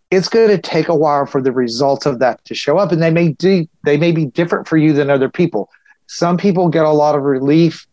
it's 0.09 0.29
going 0.29 0.49
to 0.49 0.57
take 0.57 0.87
a 0.87 0.95
while 0.95 1.25
for 1.25 1.41
the 1.41 1.51
results 1.51 2.05
of 2.05 2.19
that 2.19 2.43
to 2.45 2.55
show 2.55 2.77
up, 2.77 2.91
and 2.91 3.01
they 3.01 3.11
may 3.11 3.29
do, 3.29 3.67
they 3.85 3.97
may 3.97 4.11
be 4.11 4.25
different 4.25 4.67
for 4.67 4.77
you 4.77 4.93
than 4.93 5.09
other 5.09 5.29
people. 5.29 5.69
Some 6.07 6.37
people 6.37 6.69
get 6.69 6.85
a 6.85 6.91
lot 6.91 7.15
of 7.15 7.23
relief 7.23 7.85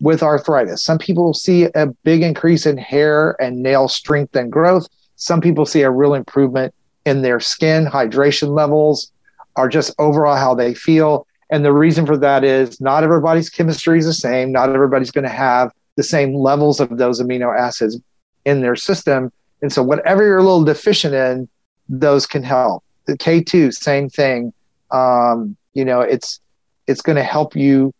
with 0.00 0.22
arthritis. 0.22 0.84
Some 0.84 0.98
people 0.98 1.32
see 1.32 1.64
a 1.74 1.86
big 2.04 2.22
increase 2.22 2.66
in 2.66 2.76
hair 2.76 3.40
and 3.40 3.62
nail 3.62 3.88
strength 3.88 4.34
and 4.36 4.50
growth. 4.50 4.88
Some 5.16 5.40
people 5.40 5.64
see 5.64 5.82
a 5.82 5.90
real 5.90 6.14
improvement 6.14 6.74
in 7.04 7.22
their 7.22 7.40
skin, 7.40 7.86
hydration 7.86 8.54
levels, 8.54 9.12
or 9.56 9.68
just 9.68 9.94
overall 9.98 10.36
how 10.36 10.54
they 10.54 10.74
feel. 10.74 11.26
And 11.52 11.64
the 11.64 11.72
reason 11.72 12.06
for 12.06 12.16
that 12.16 12.42
is 12.44 12.80
not 12.80 13.04
everybody's 13.04 13.50
chemistry 13.50 13.98
is 13.98 14.06
the 14.06 14.14
same. 14.14 14.50
Not 14.50 14.70
everybody's 14.70 15.10
going 15.12 15.24
to 15.24 15.30
have 15.30 15.70
the 15.96 16.02
same 16.02 16.34
levels 16.34 16.80
of 16.80 16.96
those 16.96 17.20
amino 17.20 17.56
acids 17.56 18.00
in 18.44 18.62
their 18.62 18.74
system. 18.74 19.30
And 19.60 19.72
so, 19.72 19.82
whatever 19.82 20.24
you're 20.24 20.38
a 20.38 20.42
little 20.42 20.64
deficient 20.64 21.14
in, 21.14 21.48
those 21.88 22.26
can 22.26 22.42
help. 22.42 22.82
The 23.04 23.18
K2, 23.18 23.72
same 23.74 24.08
thing. 24.08 24.52
Um, 24.90 25.56
you 25.74 25.84
know, 25.84 26.00
it's 26.00 26.40
it's 26.86 27.02
going 27.02 27.16
to 27.16 27.22
help 27.22 27.54
you 27.54 27.92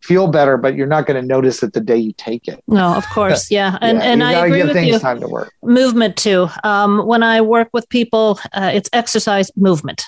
feel 0.00 0.28
better, 0.28 0.56
but 0.56 0.74
you're 0.76 0.86
not 0.86 1.06
going 1.06 1.20
to 1.20 1.26
notice 1.26 1.62
it 1.62 1.72
the 1.72 1.80
day 1.80 1.96
you 1.96 2.12
take 2.12 2.46
it. 2.46 2.62
No, 2.68 2.94
of 2.94 3.04
course, 3.08 3.50
yeah, 3.58 3.78
and 3.80 3.98
Yeah, 3.98 4.04
and 4.04 4.20
you 4.20 4.26
I 4.26 4.46
agree 4.46 4.58
give 4.58 4.66
with 4.68 4.76
things 4.76 4.92
you. 4.92 4.98
time 4.98 5.20
to 5.20 5.28
work. 5.28 5.52
Movement 5.62 6.16
too. 6.16 6.48
Um, 6.62 7.06
when 7.06 7.22
I 7.22 7.40
work 7.40 7.68
with 7.72 7.88
people, 7.88 8.38
uh, 8.52 8.70
it's 8.74 8.88
exercise, 8.92 9.50
movement. 9.56 10.04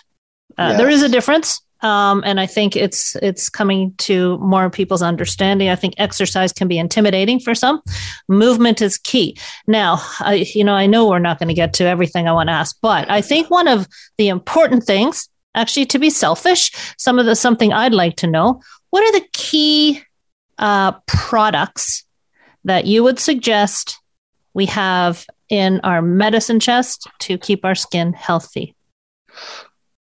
Uh, 0.59 0.77
There 0.77 0.89
is 0.91 1.03
a 1.03 1.09
difference, 1.09 1.61
um, 1.83 2.23
and 2.27 2.39
I 2.39 2.47
think 2.47 2.77
it's 2.77 3.17
it's 3.17 3.49
coming 3.49 3.95
to 3.99 4.39
more 4.39 4.69
people's 4.71 5.03
understanding. 5.03 5.69
I 5.69 5.77
think 5.77 5.95
exercise 5.97 6.53
can 6.53 6.69
be 6.69 6.79
intimidating 6.79 7.41
for 7.41 7.55
some. 7.55 7.81
Movement 8.29 8.83
is 8.83 8.99
key. 8.99 9.37
Now, 9.67 10.03
I, 10.21 10.47
you 10.55 10.65
know, 10.65 10.75
I 10.75 10.87
know 10.87 11.09
we're 11.09 11.19
not 11.19 11.39
going 11.39 11.49
to 11.49 11.55
get 11.55 11.73
to 11.75 11.85
everything 11.85 12.29
I 12.29 12.33
want 12.33 12.49
to 12.49 12.55
ask, 12.55 12.77
but 12.83 13.11
I 13.11 13.21
think 13.21 13.51
one 13.51 13.69
of 13.69 13.87
the 14.19 14.29
important 14.29 14.85
things, 14.85 15.29
actually, 15.55 15.87
to 15.87 15.99
be 15.99 16.11
selfish, 16.11 16.71
some 16.99 17.19
of 17.19 17.27
the 17.27 17.35
something 17.35 17.73
I'd 17.73 17.95
like 17.95 18.17
to 18.17 18.27
know: 18.27 18.61
what 18.91 19.03
are 19.03 19.19
the 19.19 19.27
key 19.33 20.03
uh, 20.59 20.93
products 21.07 22.05
that 22.65 22.85
you 22.85 23.03
would 23.03 23.19
suggest 23.19 23.99
we 24.53 24.67
have 24.67 25.25
in 25.49 25.81
our 25.81 26.03
medicine 26.03 26.61
chest 26.61 27.09
to 27.21 27.39
keep 27.39 27.65
our 27.65 27.75
skin 27.75 28.13
healthy? 28.13 28.75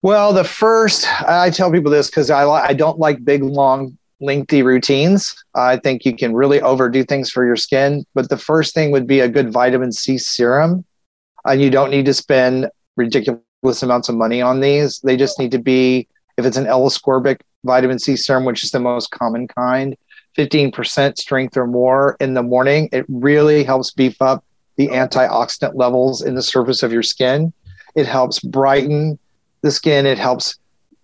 Well, 0.02 0.32
the 0.32 0.42
first, 0.42 1.06
I 1.22 1.50
tell 1.50 1.70
people 1.70 1.92
this 1.92 2.10
because 2.10 2.28
I, 2.28 2.44
I 2.44 2.72
don't 2.72 2.98
like 2.98 3.24
big, 3.24 3.44
long, 3.44 3.96
lengthy 4.20 4.64
routines. 4.64 5.32
I 5.54 5.76
think 5.76 6.04
you 6.04 6.16
can 6.16 6.34
really 6.34 6.60
overdo 6.60 7.04
things 7.04 7.30
for 7.30 7.46
your 7.46 7.54
skin. 7.54 8.04
But 8.12 8.28
the 8.28 8.36
first 8.36 8.74
thing 8.74 8.90
would 8.90 9.06
be 9.06 9.20
a 9.20 9.28
good 9.28 9.52
vitamin 9.52 9.92
C 9.92 10.18
serum. 10.18 10.84
And 11.44 11.60
you 11.60 11.70
don't 11.70 11.90
need 11.90 12.06
to 12.06 12.14
spend 12.14 12.68
ridiculous 12.96 13.82
amounts 13.82 14.08
of 14.08 14.16
money 14.16 14.42
on 14.42 14.60
these. 14.60 14.98
They 15.00 15.16
just 15.16 15.38
need 15.38 15.52
to 15.52 15.60
be, 15.60 16.08
if 16.36 16.44
it's 16.44 16.56
an 16.56 16.66
L-ascorbic 16.66 17.40
vitamin 17.62 18.00
C 18.00 18.16
serum, 18.16 18.44
which 18.44 18.64
is 18.64 18.72
the 18.72 18.80
most 18.80 19.12
common 19.12 19.46
kind, 19.46 19.96
15% 20.36 21.16
strength 21.16 21.56
or 21.56 21.68
more 21.68 22.16
in 22.18 22.34
the 22.34 22.42
morning. 22.42 22.88
It 22.90 23.04
really 23.08 23.62
helps 23.62 23.92
beef 23.92 24.20
up 24.20 24.44
the 24.76 24.88
antioxidant 24.88 25.76
levels 25.76 26.22
in 26.22 26.34
the 26.34 26.42
surface 26.42 26.82
of 26.82 26.92
your 26.92 27.04
skin. 27.04 27.52
It 27.94 28.06
helps 28.06 28.40
brighten 28.40 29.20
the 29.62 29.70
skin. 29.70 30.06
It 30.06 30.18
helps 30.18 30.58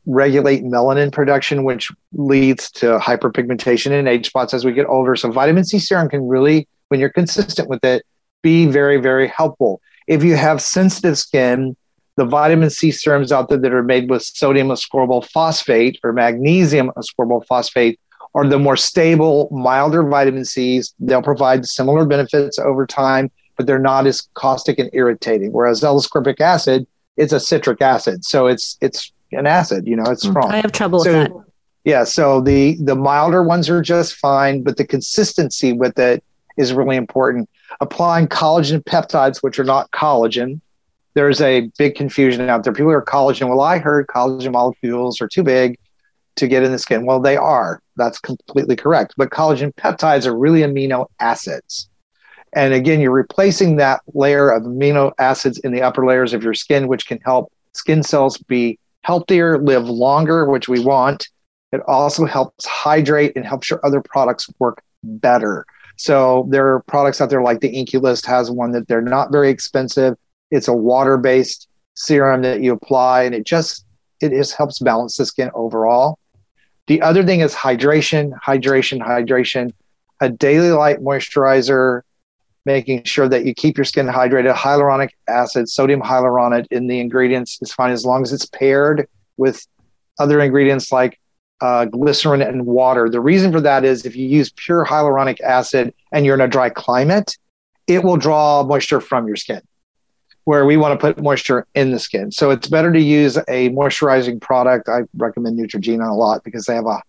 regulate 0.07 0.65
melanin 0.65 1.13
production, 1.13 1.65
which 1.65 1.91
leads 2.13 2.71
to 2.73 2.99
hyperpigmentation 2.99 3.91
and 3.93 4.09
age 4.09 4.27
spots 4.27 4.55
as 4.55 4.65
we 4.65 4.73
get 4.73 4.87
older. 4.87 5.17
So, 5.17 5.31
vitamin 5.31 5.65
C 5.65 5.79
serum 5.79 6.09
can 6.09 6.27
really, 6.27 6.69
when 6.89 7.01
you're 7.01 7.11
consistent 7.11 7.69
with 7.69 7.85
it, 7.85 8.05
be 8.43 8.67
very, 8.67 8.99
very 8.99 9.29
helpful. 9.29 9.81
If 10.07 10.25
you 10.25 10.37
have 10.37 10.63
sensitive 10.63 11.19
skin, 11.19 11.77
the 12.17 12.25
vitamin 12.25 12.71
C 12.71 12.91
serums 12.91 13.31
out 13.31 13.49
there 13.49 13.59
that 13.59 13.73
are 13.73 13.83
made 13.83 14.11
with 14.11 14.23
sodium 14.23 14.69
ascorbyl 14.69 15.29
phosphate 15.29 16.01
or 16.03 16.13
magnesium 16.13 16.91
ascorbyl 16.97 17.47
phosphate 17.47 18.01
are 18.35 18.47
the 18.47 18.59
more 18.59 18.77
stable, 18.77 19.49
milder 19.53 20.03
vitamin 20.03 20.45
C's. 20.45 20.95
They'll 20.99 21.23
provide 21.23 21.67
similar 21.67 22.05
benefits 22.05 22.59
over 22.59 22.87
time, 22.87 23.31
but 23.57 23.67
they're 23.67 23.79
not 23.79 24.07
as 24.07 24.29
caustic 24.35 24.79
and 24.79 24.91
irritating. 24.93 25.53
Whereas 25.53 25.85
L-ascorbic 25.85 26.41
acid, 26.41 26.87
it's 27.19 27.33
a 27.33 27.41
citric 27.41 27.83
acid, 27.83 28.25
so 28.25 28.47
it's 28.47 28.79
it's 28.81 29.13
an 29.33 29.47
acid. 29.47 29.87
You 29.87 29.97
know, 29.97 30.05
it's 30.05 30.25
mm. 30.25 30.31
strong. 30.31 30.51
I 30.51 30.57
have 30.57 30.73
trouble 30.73 31.01
So- 31.01 31.19
with 31.19 31.29
that. 31.29 31.45
Yeah, 31.85 32.05
so 32.05 32.41
the 32.41 32.77
the 32.83 32.95
milder 32.95 33.43
ones 33.43 33.71
are 33.71 33.81
just 33.81 34.17
fine, 34.17 34.63
but 34.63 34.77
the 34.77 34.87
consistency 34.87 35.73
with 35.73 35.99
it 35.99 36.23
is 36.59 36.75
really 36.75 36.97
important. 36.97 37.49
Applying 37.81 38.29
collagen 38.29 38.83
peptides, 38.85 39.43
which 39.43 39.59
are 39.59 39.65
not 39.65 39.91
collagen, 39.93 40.61
there's 41.15 41.41
a 41.41 41.71
big 41.79 41.95
confusion 41.95 42.49
out 42.51 42.65
there. 42.65 42.73
People 42.73 42.91
are 42.91 43.01
collagen. 43.03 43.49
Well, 43.49 43.63
I 43.63 43.79
heard 43.79 44.07
collagen 44.09 44.53
molecules 44.53 45.21
are 45.23 45.29
too 45.29 45.43
big 45.43 45.79
to 46.37 46.47
get 46.47 46.63
in 46.63 46.73
the 46.73 46.79
skin. 46.79 47.07
Well, 47.07 47.21
they 47.21 47.37
are. 47.37 47.81
That's 47.97 48.19
completely 48.19 48.77
correct. 48.77 49.15
But 49.17 49.31
collagen 49.31 49.73
peptides 49.75 50.27
are 50.27 50.37
really 50.37 50.61
amino 50.61 51.07
acids. 51.21 51.89
And 52.55 52.73
again, 52.75 53.01
you're 53.01 53.11
replacing 53.11 53.77
that 53.77 54.01
layer 54.15 54.51
of 54.51 54.63
amino 54.63 55.13
acids 55.19 55.59
in 55.59 55.73
the 55.73 55.83
upper 55.83 56.07
layers 56.07 56.33
of 56.33 56.43
your 56.43 56.55
skin, 56.55 56.89
which 56.89 57.07
can 57.07 57.19
help 57.25 57.53
skin 57.75 58.03
cells 58.03 58.39
be 58.39 58.79
healthier, 59.03 59.59
live 59.59 59.89
longer, 59.89 60.45
which 60.47 60.69
we 60.69 60.81
want. 60.81 61.29
It 61.73 61.81
also 61.87 62.25
helps 62.25 62.67
hydrate 62.67 63.33
and 63.37 63.45
helps 63.45 63.71
your 63.71 63.85
other 63.85 64.01
products 64.01 64.49
work 64.59 64.83
better. 65.03 65.67
So 65.97 66.47
there 66.51 66.75
are 66.75 66.81
products 66.81 67.21
out 67.21 67.29
there 67.29 67.43
like 67.43 67.61
the 67.61 67.75
INKEY 67.75 67.99
List 67.99 68.25
has 68.27 68.51
one 68.51 68.73
that 68.73 68.89
they're 68.89 69.03
not 69.03 69.33
very 69.33 69.51
expensive. 69.51 70.17
It's 70.51 70.69
a 70.69 70.73
water-based 70.73 71.69
serum 71.95 72.43
that 72.43 72.63
you 72.63 72.73
apply, 72.73 73.25
and 73.25 73.35
it 73.35 73.45
just 73.45 73.85
it 74.21 74.31
just 74.31 74.57
helps 74.57 74.79
balance 74.79 75.17
the 75.17 75.27
skin 75.27 75.51
overall. 75.55 76.19
The 76.87 77.03
other 77.03 77.25
thing 77.25 77.41
is 77.41 77.55
hydration, 77.55 78.33
hydration, 78.41 79.01
hydration. 79.01 79.73
A 80.21 80.29
daily 80.29 80.71
light 80.71 80.99
moisturizer, 80.99 82.03
making 82.69 83.03
sure 83.05 83.29
that 83.31 83.47
you 83.47 83.55
keep 83.55 83.79
your 83.79 83.87
skin 83.87 84.07
hydrated. 84.07 84.55
Hyaluronic 84.55 85.11
acid, 85.27 85.71
sodium 85.71 86.03
hyaluronate 86.03 86.67
in 86.71 86.87
the 86.87 87.01
ingredients 87.01 87.59
is 87.63 87.73
fine 87.73 87.93
as 87.93 88.05
long 88.05 88.23
as 88.23 88.31
it's 88.31 88.45
paired 88.45 89.09
with 89.39 89.67
other 90.19 90.39
ingredients 90.41 90.93
like 90.93 91.19
uh, 91.63 91.87
glycerin 91.87 92.43
and 92.43 92.67
water. 92.67 93.09
The 93.09 93.23
reason 93.23 93.51
for 93.53 93.63
that 93.63 93.85
is 93.85 94.05
if 94.05 94.15
you 94.15 94.27
use 94.29 94.53
pure 94.55 94.85
hyaluronic 94.85 95.41
acid 95.41 95.95
and 96.13 96.27
you're 96.27 96.35
in 96.35 96.43
a 96.43 96.47
dry 96.47 96.69
climate, 96.69 97.39
it 97.87 98.05
will 98.05 98.19
draw 98.19 98.63
moisture 98.63 99.01
from 99.01 99.27
your 99.27 99.37
skin. 99.37 99.63
Where 100.45 100.67
we 100.67 100.77
want 100.77 100.93
to 100.99 101.01
put 101.07 101.23
moisture 101.23 101.67
in 101.75 101.91
the 101.91 101.99
skin. 101.99 102.31
So 102.31 102.51
it's 102.51 102.69
better 102.69 102.93
to 102.93 103.01
use 103.01 103.39
a 103.49 103.71
moisturizing 103.71 104.41
product. 104.43 104.91
I 104.91 105.01
recommend 105.17 105.59
Neutrogena 105.59 106.09
a 106.09 106.15
lot 106.15 106.45
because 106.45 106.67
they 106.67 106.75
have 106.75 106.87
a, 106.87 107.01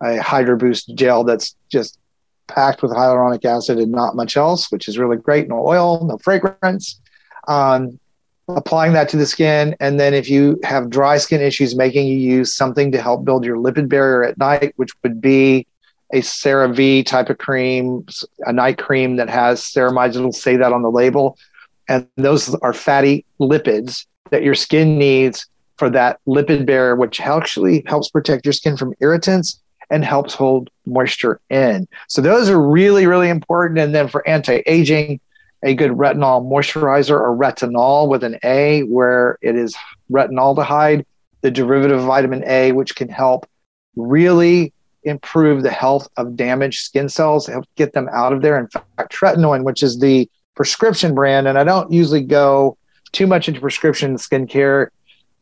a 0.00 0.22
Hydro 0.22 0.56
Boost 0.56 0.94
gel 0.94 1.24
that's 1.24 1.54
just 1.70 1.98
packed 2.48 2.82
with 2.82 2.92
hyaluronic 2.92 3.44
acid 3.44 3.78
and 3.78 3.92
not 3.92 4.16
much 4.16 4.36
else, 4.36 4.70
which 4.70 4.88
is 4.88 4.98
really 4.98 5.16
great. 5.16 5.48
No 5.48 5.66
oil, 5.66 6.04
no 6.04 6.18
fragrance. 6.18 7.00
Um, 7.48 7.98
applying 8.48 8.92
that 8.92 9.08
to 9.10 9.16
the 9.16 9.26
skin. 9.26 9.74
And 9.80 9.98
then 9.98 10.14
if 10.14 10.28
you 10.28 10.58
have 10.64 10.90
dry 10.90 11.18
skin 11.18 11.40
issues, 11.40 11.76
making 11.76 12.06
you 12.06 12.16
use 12.16 12.54
something 12.54 12.92
to 12.92 13.00
help 13.00 13.24
build 13.24 13.44
your 13.44 13.56
lipid 13.56 13.88
barrier 13.88 14.24
at 14.24 14.38
night, 14.38 14.72
which 14.76 14.90
would 15.02 15.20
be 15.20 15.66
a 16.12 16.18
CeraVe 16.18 17.06
type 17.06 17.30
of 17.30 17.38
cream, 17.38 18.04
a 18.40 18.52
night 18.52 18.78
cream 18.78 19.16
that 19.16 19.30
has 19.30 19.60
ceramides. 19.60 20.16
It'll 20.16 20.32
say 20.32 20.56
that 20.56 20.72
on 20.72 20.82
the 20.82 20.90
label. 20.90 21.38
And 21.88 22.06
those 22.16 22.54
are 22.56 22.72
fatty 22.72 23.24
lipids 23.40 24.06
that 24.30 24.42
your 24.42 24.54
skin 24.54 24.98
needs 24.98 25.46
for 25.76 25.88
that 25.90 26.20
lipid 26.26 26.66
barrier, 26.66 26.96
which 26.96 27.20
actually 27.20 27.82
helps 27.86 28.10
protect 28.10 28.44
your 28.44 28.52
skin 28.52 28.76
from 28.76 28.94
irritants 29.00 29.61
and 29.92 30.04
helps 30.04 30.34
hold 30.34 30.70
moisture 30.86 31.38
in. 31.50 31.86
So 32.08 32.22
those 32.22 32.48
are 32.48 32.60
really, 32.60 33.06
really 33.06 33.28
important. 33.28 33.78
And 33.78 33.94
then 33.94 34.08
for 34.08 34.26
anti-aging, 34.26 35.20
a 35.62 35.74
good 35.74 35.92
retinol 35.92 36.42
moisturizer 36.50 37.10
or 37.10 37.36
retinal 37.36 38.08
with 38.08 38.24
an 38.24 38.38
A, 38.42 38.80
where 38.84 39.38
it 39.42 39.54
is 39.54 39.76
retinaldehyde, 40.10 41.04
the 41.42 41.50
derivative 41.50 42.00
of 42.00 42.06
vitamin 42.06 42.42
A, 42.46 42.72
which 42.72 42.96
can 42.96 43.08
help 43.08 43.46
really 43.94 44.72
improve 45.04 45.62
the 45.62 45.70
health 45.70 46.08
of 46.16 46.36
damaged 46.36 46.80
skin 46.80 47.08
cells, 47.08 47.46
help 47.46 47.66
get 47.76 47.92
them 47.92 48.08
out 48.12 48.32
of 48.32 48.40
there. 48.40 48.58
In 48.58 48.68
fact, 48.68 49.12
tretinoin, 49.12 49.62
which 49.62 49.82
is 49.82 50.00
the 50.00 50.28
prescription 50.54 51.14
brand, 51.14 51.46
and 51.46 51.58
I 51.58 51.64
don't 51.64 51.92
usually 51.92 52.22
go 52.22 52.76
too 53.12 53.26
much 53.26 53.46
into 53.46 53.60
prescription 53.60 54.16
skincare, 54.16 54.88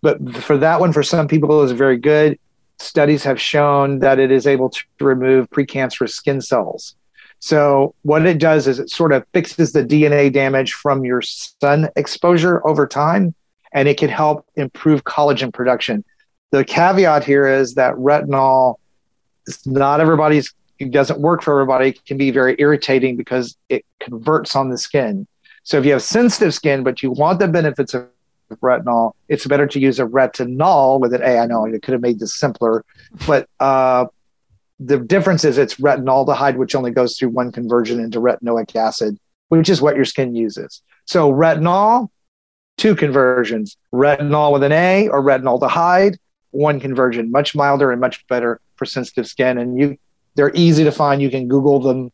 but 0.02 0.18
for 0.38 0.58
that 0.58 0.80
one, 0.80 0.92
for 0.92 1.02
some 1.02 1.28
people, 1.28 1.62
is 1.62 1.72
very 1.72 1.98
good. 1.98 2.38
Studies 2.80 3.24
have 3.24 3.40
shown 3.40 3.98
that 3.98 4.18
it 4.18 4.30
is 4.30 4.46
able 4.46 4.70
to 4.70 4.82
remove 5.00 5.50
precancerous 5.50 6.10
skin 6.10 6.40
cells. 6.40 6.96
So 7.38 7.94
what 8.02 8.26
it 8.26 8.38
does 8.38 8.66
is 8.66 8.78
it 8.78 8.90
sort 8.90 9.12
of 9.12 9.24
fixes 9.32 9.72
the 9.72 9.84
DNA 9.84 10.32
damage 10.32 10.72
from 10.72 11.04
your 11.04 11.22
sun 11.22 11.88
exposure 11.96 12.66
over 12.66 12.86
time, 12.86 13.34
and 13.72 13.86
it 13.86 13.98
can 13.98 14.08
help 14.08 14.46
improve 14.56 15.04
collagen 15.04 15.52
production. 15.52 16.04
The 16.50 16.64
caveat 16.64 17.24
here 17.24 17.46
is 17.46 17.74
that 17.74 17.94
retinol 17.94 18.76
is 19.46 19.66
not 19.66 20.00
everybody's 20.00 20.54
it 20.78 20.90
doesn't 20.90 21.20
work 21.20 21.42
for 21.42 21.52
everybody. 21.52 21.90
It 21.90 22.04
can 22.06 22.16
be 22.16 22.30
very 22.30 22.56
irritating 22.58 23.16
because 23.16 23.56
it 23.68 23.84
converts 24.00 24.56
on 24.56 24.70
the 24.70 24.78
skin. 24.78 25.26
So 25.62 25.78
if 25.78 25.84
you 25.84 25.92
have 25.92 26.02
sensitive 26.02 26.54
skin, 26.54 26.82
but 26.82 27.02
you 27.02 27.10
want 27.10 27.38
the 27.38 27.48
benefits 27.48 27.92
of 27.92 28.08
retinol, 28.56 29.12
it's 29.28 29.46
better 29.46 29.66
to 29.66 29.80
use 29.80 29.98
a 29.98 30.06
retinal 30.06 30.98
with 30.98 31.14
an 31.14 31.22
A. 31.22 31.38
I 31.38 31.46
know 31.46 31.66
I 31.66 31.78
could 31.78 31.92
have 31.92 32.02
made 32.02 32.18
this 32.18 32.34
simpler, 32.34 32.84
but 33.26 33.48
uh, 33.60 34.06
the 34.78 34.98
difference 34.98 35.44
is 35.44 35.58
it's 35.58 35.76
retinaldehyde, 35.76 36.56
which 36.56 36.74
only 36.74 36.90
goes 36.90 37.16
through 37.16 37.30
one 37.30 37.52
conversion 37.52 38.00
into 38.00 38.20
retinoic 38.20 38.74
acid, 38.74 39.18
which 39.48 39.68
is 39.68 39.80
what 39.80 39.96
your 39.96 40.04
skin 40.04 40.34
uses. 40.34 40.82
So 41.04 41.32
retinol, 41.32 42.08
two 42.76 42.94
conversions: 42.94 43.76
retinal 43.92 44.52
with 44.52 44.62
an 44.62 44.72
A 44.72 45.08
or 45.08 45.22
retinaldehyde, 45.22 46.16
one 46.50 46.80
conversion, 46.80 47.30
much 47.30 47.54
milder 47.54 47.92
and 47.92 48.00
much 48.00 48.26
better 48.26 48.60
for 48.76 48.84
sensitive 48.84 49.26
skin. 49.26 49.58
And 49.58 49.78
you, 49.78 49.98
they're 50.34 50.52
easy 50.54 50.84
to 50.84 50.92
find. 50.92 51.20
You 51.20 51.30
can 51.30 51.48
Google 51.48 51.80
them, 51.80 52.10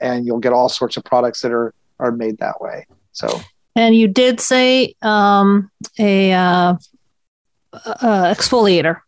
and 0.00 0.26
you'll 0.26 0.38
get 0.38 0.52
all 0.52 0.68
sorts 0.68 0.96
of 0.96 1.04
products 1.04 1.42
that 1.42 1.52
are 1.52 1.74
are 1.98 2.12
made 2.12 2.38
that 2.38 2.60
way. 2.60 2.86
So 3.12 3.40
And 3.76 3.94
you 3.94 4.08
did 4.08 4.40
say 4.40 4.94
um, 5.02 5.70
a 5.98 6.32
uh, 6.32 6.74
uh, 7.74 8.34
exfoliator, 8.34 9.02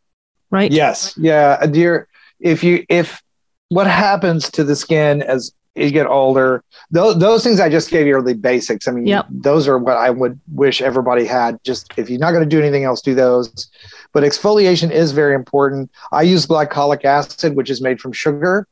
right? 0.51 0.71
Yes, 0.71 1.15
yeah, 1.17 1.65
dear. 1.67 2.07
If 2.39 2.63
you 2.63 2.85
if 2.89 3.23
what 3.71 3.87
happens 3.87 4.51
to 4.53 4.65
the 4.65 4.77
skin 4.77 5.23
as 5.23 5.53
you 5.75 5.91
get 5.91 6.07
older, 6.07 6.63
those 6.91 7.19
those 7.19 7.43
things 7.43 7.61
I 7.61 7.71
just 7.71 7.91
gave 7.91 8.07
you 8.07 8.17
are 8.17 8.23
the 8.23 8.35
basics. 8.35 8.87
I 8.87 8.93
mean, 8.93 9.07
Yep. 9.07 9.27
those 9.31 9.67
are 9.67 9.79
what 9.79 9.97
I 9.97 10.11
would 10.11 10.39
wish 10.53 10.83
everybody 10.83 11.25
had. 11.25 11.59
Just 11.65 11.91
if 11.97 12.11
you're 12.11 12.21
not 12.21 12.33
going 12.33 12.45
to 12.45 12.49
do 12.49 12.61
anything 12.61 12.85
else, 12.85 13.01
do 13.01 13.15
those. 13.15 13.71
But 14.13 14.23
exfoliation 14.23 14.91
is 14.91 15.13
very 15.13 15.35
important. 15.35 15.91
I 16.13 16.23
use 16.23 16.47
glycolic 16.47 17.07
acid, 17.07 17.57
which 17.57 17.71
is 17.71 17.81
made 17.81 18.01
from 18.01 18.13
sugar, 18.13 18.67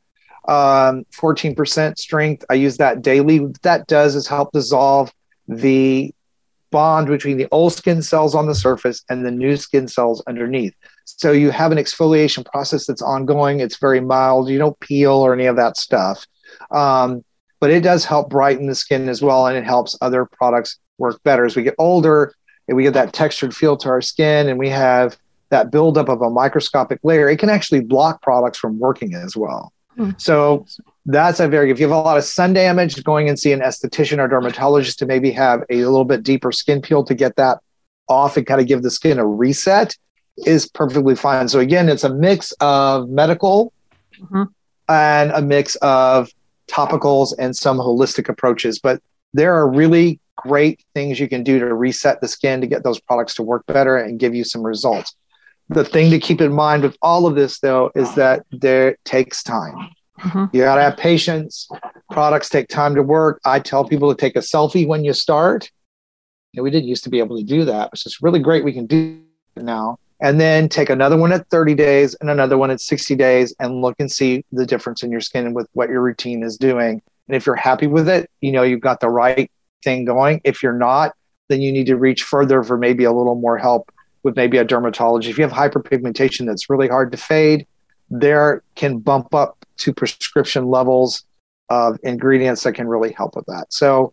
um, 0.49 1.05
14% 1.13 1.99
strength. 1.99 2.45
I 2.51 2.55
use 2.55 2.77
that 2.77 3.01
daily. 3.03 3.41
What 3.41 3.63
that 3.63 3.87
does 3.87 4.15
is 4.15 4.27
help 4.27 4.53
dissolve 4.53 5.13
the 5.49 6.13
bond 6.71 7.07
between 7.07 7.37
the 7.37 7.49
old 7.53 7.73
skin 7.73 8.03
cells 8.03 8.35
on 8.35 8.47
the 8.47 8.55
surface 8.55 9.03
and 9.09 9.25
the 9.25 9.31
new 9.31 9.57
skin 9.57 9.89
cells 9.89 10.23
underneath. 10.27 10.75
So 11.05 11.33
you 11.33 11.51
have 11.51 11.73
an 11.73 11.79
exfoliation 11.79 12.45
process 12.45 12.87
that's 12.87 13.03
ongoing. 13.03 13.61
It's 13.61 13.79
very 13.79 14.01
mild. 14.01 14.49
You 14.49 14.59
don't 14.59 14.79
peel 14.81 15.13
or 15.13 15.33
any 15.33 15.47
of 15.47 15.57
that 15.57 15.77
stuff. 15.77 16.27
Um, 16.71 17.25
but 17.61 17.71
it 17.71 17.83
does 17.83 18.05
help 18.05 18.29
brighten 18.29 18.67
the 18.67 18.75
skin 18.75 19.09
as 19.09 19.23
well. 19.23 19.47
And 19.47 19.57
it 19.57 19.65
helps 19.65 19.97
other 20.01 20.27
products 20.27 20.79
work 20.99 21.23
better. 21.23 21.45
As 21.45 21.57
we 21.57 21.63
get 21.63 21.75
older 21.79 22.35
and 22.69 22.77
we 22.77 22.83
get 22.83 22.95
that 22.95 23.13
textured 23.13 23.55
feel 23.55 23.77
to 23.79 23.89
our 23.89 24.03
skin 24.03 24.49
and 24.49 24.59
we 24.59 24.69
have 24.69 25.17
that 25.51 25.71
buildup 25.71 26.09
of 26.09 26.21
a 26.23 26.29
microscopic 26.29 26.99
layer, 27.03 27.29
it 27.29 27.39
can 27.39 27.49
actually 27.49 27.81
block 27.81 28.21
products 28.21 28.59
from 28.59 28.79
working 28.79 29.15
as 29.15 29.37
well. 29.37 29.73
Hmm. 29.97 30.11
So 30.19 30.67
that's 31.07 31.41
a 31.41 31.49
very, 31.49 31.67
good 31.67 31.73
if 31.73 31.81
you 31.81 31.89
have 31.89 31.97
a 31.97 32.01
lot 32.01 32.19
of 32.19 32.25
sun 32.25 32.53
damage, 32.53 33.03
going 33.05 33.29
and 33.29 33.39
see 33.39 33.53
an 33.53 33.61
esthetician 33.61 34.19
or 34.19 34.29
dermatologist 34.29 34.99
to 34.99 35.07
maybe 35.07 35.31
have 35.31 35.63
a 35.71 35.77
little 35.77 36.05
bit 36.05 36.23
deeper 36.23 36.53
skin 36.53 36.83
peel 36.83 37.05
to 37.05 37.15
get 37.15 37.37
that 37.37 37.59
off 38.09 38.37
and 38.37 38.47
kind 38.47 38.61
of 38.61 38.67
give 38.67 38.83
the 38.83 38.91
skin 38.91 39.19
a 39.19 39.27
reset 39.27 39.97
is 40.39 40.69
perfectly 40.69 41.15
fine. 41.17 41.49
So 41.49 41.61
again, 41.61 41.89
it's 41.89 42.05
a 42.05 42.13
mix 42.13 42.53
of 42.61 43.09
medical 43.09 43.73
Mhm. 44.21 44.49
and 44.89 45.31
a 45.31 45.41
mix 45.41 45.77
of 45.77 46.29
topicals 46.69 47.33
and 47.39 47.57
some 47.57 47.79
holistic 47.79 48.29
approaches. 48.29 48.79
But 48.79 49.01
there 49.33 49.55
are 49.55 49.69
really 49.69 50.21
great 50.37 50.85
things 50.95 51.19
you 51.19 51.29
can 51.29 51.43
do 51.43 51.59
to 51.59 51.75
reset 51.75 52.21
the 52.21 52.29
skin 52.29 52.61
to 52.61 52.67
get 52.67 52.85
those 52.85 53.01
products 53.01 53.35
to 53.37 53.43
work 53.43 53.65
better 53.67 53.97
and 53.97 54.19
give 54.19 54.35
you 54.35 54.45
some 54.45 54.63
results. 54.63 55.15
The 55.69 55.85
thing 55.85 56.11
to 56.11 56.19
keep 56.19 56.41
in 56.41 56.53
mind 56.53 56.83
with 56.83 56.97
all 57.03 57.27
of 57.27 57.35
this, 57.35 57.59
though, 57.59 57.91
is 57.95 58.15
that 58.15 58.45
there 58.53 58.97
takes 59.05 59.43
time. 59.43 59.91
Mhm. 60.19 60.53
You 60.53 60.63
got 60.63 60.77
to 60.77 60.83
have 60.83 60.97
patience. 60.97 61.69
Products 62.11 62.49
take 62.49 62.69
time 62.69 62.95
to 62.95 63.03
work. 63.03 63.41
I 63.45 63.61
tell 63.61 63.85
people 63.85 64.15
to 64.15 64.21
take 64.21 64.37
a 64.37 64.41
selfie 64.41 64.87
when 64.87 65.05
you 65.05 65.13
start. 65.13 65.71
Know, 66.55 66.63
we 66.63 66.71
didn't 66.71 66.89
used 66.89 67.05
to 67.05 67.11
be 67.11 67.19
able 67.19 67.37
to 67.37 67.45
do 67.45 67.65
that, 67.67 67.93
which 67.93 68.07
is 68.07 68.19
really 68.23 68.39
great. 68.39 68.65
We 68.65 68.73
can 68.73 68.87
do 68.87 69.21
it 69.57 69.63
now. 69.63 69.99
And 70.21 70.41
then 70.41 70.71
take 70.71 70.89
another 70.89 71.19
one 71.19 71.33
at 71.33 71.47
30 71.51 71.75
days 71.75 72.15
and 72.15 72.31
another 72.31 72.57
one 72.57 72.71
at 72.71 72.81
60 72.81 73.15
days 73.15 73.55
and 73.61 73.83
look 73.83 73.97
and 73.99 74.11
see 74.11 74.43
the 74.51 74.65
difference 74.65 75.03
in 75.03 75.11
your 75.11 75.21
skin 75.21 75.53
with 75.53 75.69
what 75.75 75.91
your 75.91 76.01
routine 76.01 76.43
is 76.43 76.57
doing. 76.57 77.03
And 77.29 77.37
if 77.37 77.45
you're 77.45 77.57
happy 77.57 77.87
with 77.87 78.09
it, 78.09 78.31
you 78.41 78.53
know 78.53 78.63
you've 78.63 78.81
got 78.81 79.01
the 79.01 79.11
right 79.11 79.51
thing 79.85 80.07
going. 80.07 80.41
If 80.45 80.63
you're 80.63 80.73
not, 80.73 81.15
then 81.49 81.61
you 81.61 81.71
need 81.71 81.87
to 81.87 81.97
reach 81.97 82.23
further 82.23 82.63
for 82.63 82.79
maybe 82.79 83.05
a 83.05 83.13
little 83.13 83.35
more 83.35 83.59
help 83.59 83.93
with 84.23 84.37
maybe 84.37 84.57
a 84.57 84.65
dermatologist. 84.65 85.31
If 85.31 85.39
you 85.39 85.47
have 85.47 85.53
hyperpigmentation 85.53 86.47
that's 86.47 86.71
really 86.71 86.89
hard 86.89 87.13
to 87.13 87.19
fade, 87.19 87.67
there 88.11 88.63
can 88.75 88.99
bump 88.99 89.35
up 89.35 89.65
to 89.79 89.93
prescription 89.93 90.67
levels 90.69 91.25
of 91.69 91.99
ingredients 92.03 92.63
that 92.63 92.73
can 92.73 92.87
really 92.89 93.13
help 93.13 93.35
with 93.37 93.47
that. 93.47 93.67
So, 93.71 94.13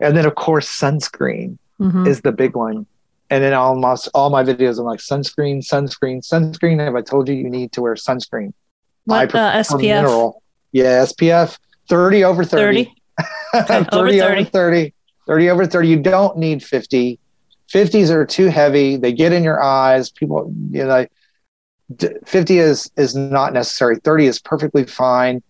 and 0.00 0.16
then 0.16 0.26
of 0.26 0.34
course, 0.34 0.68
sunscreen 0.68 1.58
Mhm. 1.80 2.06
is 2.06 2.20
the 2.20 2.32
big 2.32 2.54
one. 2.54 2.86
And 3.30 3.42
in 3.42 3.54
almost 3.54 4.08
all 4.14 4.28
my 4.28 4.44
videos, 4.44 4.78
I'm 4.78 4.84
like 4.84 5.00
sunscreen, 5.00 5.58
sunscreen, 5.66 6.18
sunscreen. 6.22 6.78
Have 6.80 6.94
I 6.94 7.00
told 7.00 7.28
you 7.28 7.34
you 7.34 7.48
need 7.48 7.72
to 7.72 7.80
wear 7.82 7.94
sunscreen? 7.94 8.52
I 9.08 9.24
What 9.24 9.34
uh, 9.34 9.52
SPF? 9.62 9.80
mineral. 9.80 10.42
Yeah, 10.72 11.02
SPF 11.04 11.58
30 11.88 12.24
over 12.24 12.44
30. 12.44 12.94
30? 13.54 13.66
30, 13.66 13.88
over 13.92 14.00
over 14.00 14.10
30. 14.12 14.44
30. 14.44 14.94
30 15.26 15.50
over 15.50 15.66
30. 15.66 15.88
You 15.88 16.00
don't 16.00 16.36
need 16.36 16.62
50. 16.62 17.18
50s 17.72 18.10
are 18.10 18.26
too 18.26 18.48
heavy. 18.48 18.96
They 18.96 19.12
get 19.14 19.32
in 19.32 19.42
your 19.42 19.62
eyes. 19.62 20.10
People, 20.10 20.52
you 20.70 20.84
know, 20.84 21.06
50 22.26 22.58
is 22.58 22.90
is 22.96 23.14
not 23.14 23.52
necessary. 23.52 23.96
30 23.96 24.26
is 24.26 24.38
perfectly 24.38 24.84
fine. 24.84 25.42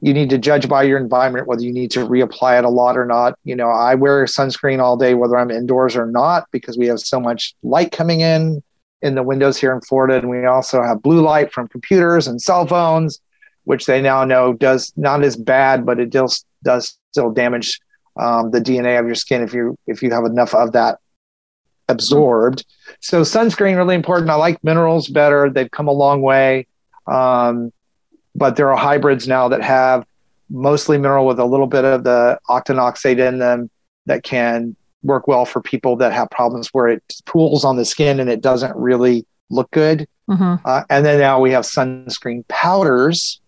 You 0.00 0.12
need 0.12 0.30
to 0.30 0.38
judge 0.38 0.68
by 0.68 0.82
your 0.82 0.98
environment 0.98 1.46
whether 1.46 1.62
you 1.62 1.72
need 1.72 1.90
to 1.92 2.00
reapply 2.00 2.58
it 2.58 2.64
a 2.64 2.68
lot 2.68 2.98
or 2.98 3.06
not. 3.06 3.38
You 3.44 3.54
know, 3.54 3.68
I 3.68 3.94
wear 3.94 4.24
sunscreen 4.24 4.80
all 4.80 4.96
day 4.96 5.14
whether 5.14 5.36
I'm 5.36 5.50
indoors 5.50 5.96
or 5.96 6.06
not 6.06 6.48
because 6.50 6.76
we 6.76 6.86
have 6.86 7.00
so 7.00 7.20
much 7.20 7.54
light 7.62 7.92
coming 7.92 8.20
in 8.20 8.62
in 9.02 9.14
the 9.16 9.22
windows 9.22 9.58
here 9.58 9.72
in 9.72 9.80
Florida 9.80 10.16
and 10.16 10.30
we 10.30 10.44
also 10.44 10.82
have 10.82 11.02
blue 11.02 11.20
light 11.20 11.52
from 11.52 11.68
computers 11.68 12.26
and 12.26 12.40
cell 12.40 12.66
phones 12.66 13.20
which 13.64 13.86
they 13.86 14.00
now 14.00 14.24
know 14.24 14.52
does 14.52 14.92
not 14.96 15.22
as 15.22 15.36
bad 15.36 15.84
but 15.84 15.98
it 15.98 16.10
does 16.10 16.44
does 16.62 16.98
still 17.10 17.30
damage 17.30 17.80
um, 18.20 18.50
the 18.50 18.60
DNA 18.60 18.98
of 18.98 19.06
your 19.06 19.14
skin 19.14 19.42
if 19.42 19.52
you 19.52 19.76
if 19.86 20.02
you 20.02 20.10
have 20.10 20.24
enough 20.24 20.54
of 20.54 20.72
that 20.72 20.98
absorbed. 21.92 22.64
So 23.00 23.22
sunscreen 23.22 23.76
really 23.76 23.94
important. 23.94 24.30
I 24.30 24.34
like 24.34 24.62
minerals 24.64 25.08
better. 25.08 25.48
They've 25.48 25.70
come 25.70 25.88
a 25.88 25.92
long 25.92 26.22
way, 26.22 26.66
um, 27.06 27.72
but 28.34 28.56
there 28.56 28.70
are 28.72 28.76
hybrids 28.76 29.28
now 29.28 29.48
that 29.48 29.62
have 29.62 30.04
mostly 30.50 30.98
mineral 30.98 31.26
with 31.26 31.38
a 31.38 31.44
little 31.44 31.66
bit 31.66 31.84
of 31.84 32.04
the 32.04 32.38
octinoxate 32.48 33.18
in 33.18 33.38
them 33.38 33.70
that 34.06 34.22
can 34.22 34.76
work 35.02 35.26
well 35.26 35.44
for 35.44 35.60
people 35.60 35.96
that 35.96 36.12
have 36.12 36.30
problems 36.30 36.68
where 36.72 36.88
it 36.88 37.02
pools 37.26 37.64
on 37.64 37.76
the 37.76 37.84
skin 37.84 38.20
and 38.20 38.30
it 38.30 38.40
doesn't 38.40 38.76
really 38.76 39.24
look 39.50 39.70
good. 39.70 40.06
Mhm. 40.30 40.60
Uh, 40.64 40.84
and 40.90 41.04
then 41.04 41.18
now 41.18 41.40
we 41.40 41.50
have 41.50 41.64
sunscreen 41.64 42.46
powders 42.48 43.40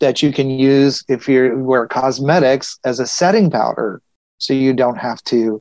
that 0.00 0.22
you 0.22 0.32
can 0.32 0.50
use 0.50 1.04
if 1.08 1.28
you 1.28 1.58
wear 1.58 1.86
cosmetics 1.86 2.78
as 2.84 3.00
a 3.00 3.06
setting 3.06 3.50
powder, 3.50 4.00
so 4.38 4.52
you 4.52 4.72
don't 4.72 4.98
have 4.98 5.22
to 5.24 5.60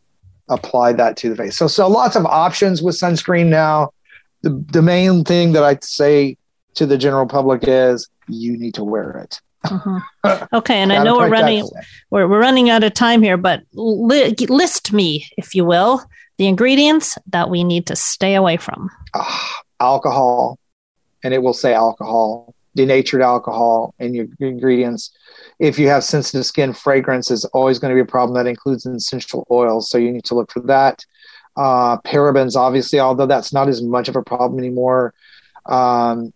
apply 0.50 0.94
that 0.94 1.18
to 1.18 1.30
the 1.30 1.36
face. 1.36 1.58
So, 1.58 1.68
so 1.68 1.88
lots 1.88 2.16
of 2.16 2.26
options 2.26 2.82
with 2.82 2.96
sunscreen 2.96 3.48
now. 3.48 3.92
The, 4.44 4.64
the 4.72 4.82
main 4.82 5.24
thing 5.24 5.54
that 5.54 5.64
I 5.64 5.78
say 5.82 6.38
to 6.76 6.86
the 6.86 6.98
general 6.98 7.26
public 7.26 7.64
is 7.68 8.08
you 8.28 8.58
need 8.58 8.76
to 8.76 8.84
wear 8.84 9.12
it. 9.24 9.42
Mhm. 9.66 10.02
Okay, 10.54 10.76
and 10.76 10.94
I 10.94 11.04
know 11.04 11.18
we're 11.18 11.30
running 11.30 11.68
we're, 12.12 12.28
we're 12.28 12.40
running 12.40 12.70
out 12.70 12.84
of 12.84 12.94
time 12.94 13.22
here, 13.22 13.38
but 13.38 13.64
li- 13.74 14.36
list 14.48 14.94
me, 14.94 15.26
if 15.38 15.56
you 15.56 15.66
will, 15.66 16.04
the 16.38 16.48
ingredients 16.48 17.18
that 17.28 17.50
we 17.50 17.64
need 17.64 17.88
to 17.88 17.96
stay 17.96 18.36
away 18.36 18.58
from. 18.58 18.90
Ah, 19.16 19.62
alcohol, 19.80 20.60
and 21.24 21.34
it 21.34 21.42
will 21.42 21.54
say 21.54 21.74
alcohol, 21.74 22.54
denatured 22.76 23.22
alcohol 23.22 23.96
and 24.00 24.16
your 24.16 24.28
ingredients. 24.40 25.12
If 25.60 25.80
you 25.80 25.88
have 25.90 26.04
sensitive 26.04 26.46
skin, 26.46 26.74
fragrance 26.74 27.32
is 27.32 27.46
always 27.46 27.80
going 27.80 27.90
to 27.90 27.96
be 27.96 28.02
a 28.02 28.06
problem. 28.06 28.36
That 28.36 28.50
includes 28.50 28.86
essential 28.86 29.48
oils, 29.50 29.90
so 29.90 29.98
you 29.98 30.12
need 30.12 30.26
to 30.26 30.36
look 30.36 30.52
for 30.52 30.60
that. 30.62 31.04
Uh, 31.56 31.98
parabens, 32.02 32.56
obviously, 32.56 33.00
although 33.00 33.26
that's 33.26 33.52
not 33.52 33.68
as 33.68 33.82
much 33.82 34.08
of 34.08 34.16
a 34.16 34.22
problem 34.22 34.60
anymore. 34.60 35.14
Um, 35.66 36.32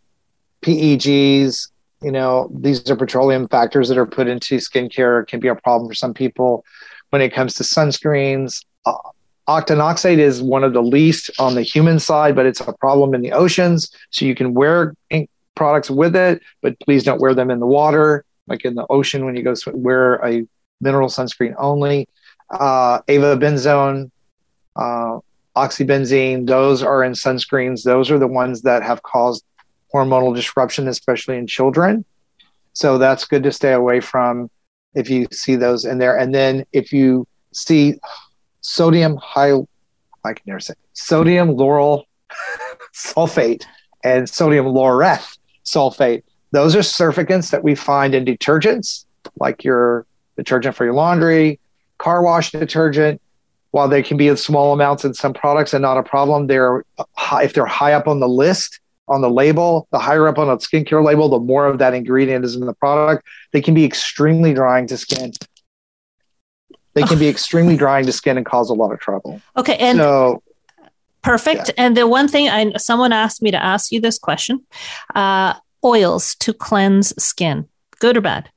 PEGs, 0.64 1.70
you 2.02 2.12
know, 2.12 2.50
these 2.54 2.90
are 2.90 2.96
petroleum 2.96 3.48
factors 3.48 3.90
that 3.90 3.98
are 3.98 4.08
put 4.08 4.28
into 4.28 4.58
skincare. 4.58 5.28
Can 5.28 5.40
be 5.40 5.48
a 5.48 5.56
problem 5.56 5.90
for 5.90 5.96
some 5.96 6.14
people 6.14 6.66
when 7.12 7.22
it 7.22 7.34
comes 7.34 7.54
to 7.56 7.64
sunscreens. 7.64 8.66
Uh, 8.86 8.94
octinoxate 9.48 10.18
is 10.18 10.42
one 10.42 10.64
of 10.64 10.74
the 10.74 10.82
least 10.82 11.30
on 11.38 11.54
the 11.54 11.62
human 11.62 12.00
side, 12.00 12.36
but 12.36 12.48
it's 12.48 12.62
a 12.62 12.74
problem 12.74 13.14
in 13.14 13.22
the 13.22 13.32
oceans. 13.32 13.92
So 14.10 14.26
you 14.26 14.34
can 14.34 14.56
wear 14.56 14.96
products 15.56 15.92
with 15.92 16.16
it, 16.16 16.42
but 16.62 16.80
please 16.80 17.04
don't 17.04 17.22
wear 17.22 17.36
them 17.36 17.52
in 17.52 17.60
the 17.60 17.68
water, 17.68 18.26
like 18.52 18.66
in 18.66 18.76
the 18.76 18.86
ocean 18.90 19.26
when 19.26 19.36
you 19.38 19.44
go 19.44 19.54
sw- 19.54 19.80
wear 19.88 20.16
a 20.32 20.46
mineral 20.82 21.10
sunscreen 21.10 21.54
only. 21.58 22.08
Uh, 22.50 23.02
avobenzone, 23.04 24.12
uh, 24.76 25.20
oxybenzone, 25.56 26.46
those 26.46 26.84
are 26.84 27.02
in 27.04 27.14
sunscreens. 27.14 27.84
Those 27.84 28.12
are 28.12 28.20
the 28.20 28.28
ones 28.28 28.62
that 28.64 28.84
have 28.84 29.02
caused 29.04 29.44
hormonal 29.94 30.36
disruption, 30.36 30.88
especially 30.88 31.38
in 31.38 31.48
children. 31.48 32.06
So 32.74 32.98
that's 32.98 33.26
good 33.26 33.44
to 33.44 33.52
stay 33.52 33.74
away 33.74 34.00
from 34.00 34.50
if 34.94 35.10
you 35.10 35.28
see 35.32 35.56
those 35.56 35.86
in 35.86 35.98
there. 35.98 36.18
And 36.18 36.34
then 36.36 36.66
if 36.74 36.92
you 36.92 37.28
see 37.54 37.96
sodium 38.62 39.18
high, 39.18 39.54
I 40.24 40.34
can 40.34 40.44
never 40.46 40.60
say 40.60 40.74
sodium 40.94 41.50
lauryl 41.56 42.04
sulfate 42.94 43.64
and 44.04 44.30
sodium 44.30 44.68
laureth 44.68 45.38
sulfate. 45.66 46.24
Those 46.52 46.76
are 46.76 46.80
surfactants 46.80 47.52
that 47.52 47.64
we 47.64 47.76
find 47.76 48.14
in 48.14 48.26
detergents, 48.26 49.06
like 49.40 49.64
your 49.64 50.06
detergent 50.38 50.76
for 50.76 50.86
your 50.86 50.94
laundry, 50.94 51.60
car 51.98 52.22
wash 52.22 52.52
detergent. 52.52 53.22
While 53.72 53.88
they 53.88 54.04
can 54.04 54.18
be 54.18 54.28
in 54.28 54.36
small 54.36 54.74
amounts 54.74 55.06
in 55.06 55.14
some 55.14 55.34
products 55.34 55.74
and 55.74 55.82
not 55.82 55.98
a 55.98 56.04
problem, 56.04 56.48
they're 56.48 56.84
high, 57.16 57.44
if 57.44 57.54
they're 57.54 57.66
high 57.66 57.94
up 57.94 58.06
on 58.06 58.20
the 58.20 58.28
list 58.28 58.82
on 59.08 59.22
the 59.22 59.30
label, 59.30 59.88
the 59.92 60.00
higher 60.00 60.28
up 60.28 60.38
on 60.38 60.50
a 60.50 60.58
skincare 60.58 61.04
label, 61.04 61.30
the 61.30 61.40
more 61.40 61.68
of 61.68 61.78
that 61.80 61.94
ingredient 61.94 62.44
is 62.44 62.56
in 62.56 62.66
the 62.66 62.74
product. 62.74 63.26
They 63.52 63.62
can 63.62 63.74
be 63.74 63.86
extremely 63.86 64.54
drying 64.54 64.88
to 64.88 64.98
skin. 64.98 65.32
They 66.94 67.04
can 67.04 67.18
be 67.18 67.28
extremely 67.28 67.78
drying 67.78 68.06
to 68.06 68.12
skin 68.12 68.38
and 68.38 68.46
cause 68.46 68.70
a 68.70 68.74
lot 68.74 68.92
of 68.92 69.00
trouble. 69.00 69.42
Okay, 69.56 69.78
and 69.78 69.98
so 69.98 70.44
perfect. 71.22 71.72
And 71.78 71.96
the 71.96 72.08
one 72.08 72.28
thing 72.28 72.50
I 72.50 72.74
someone 72.78 73.14
asked 73.14 73.42
me 73.42 73.52
to 73.52 73.62
ask 73.62 73.92
you 73.92 74.02
this 74.02 74.18
question: 74.18 74.66
uh, 75.16 75.54
oils 75.84 76.36
to 76.36 76.54
cleanse 76.54 77.14
skin, 77.22 77.68
good 78.00 78.18
or 78.18 78.22
bad? 78.22 78.50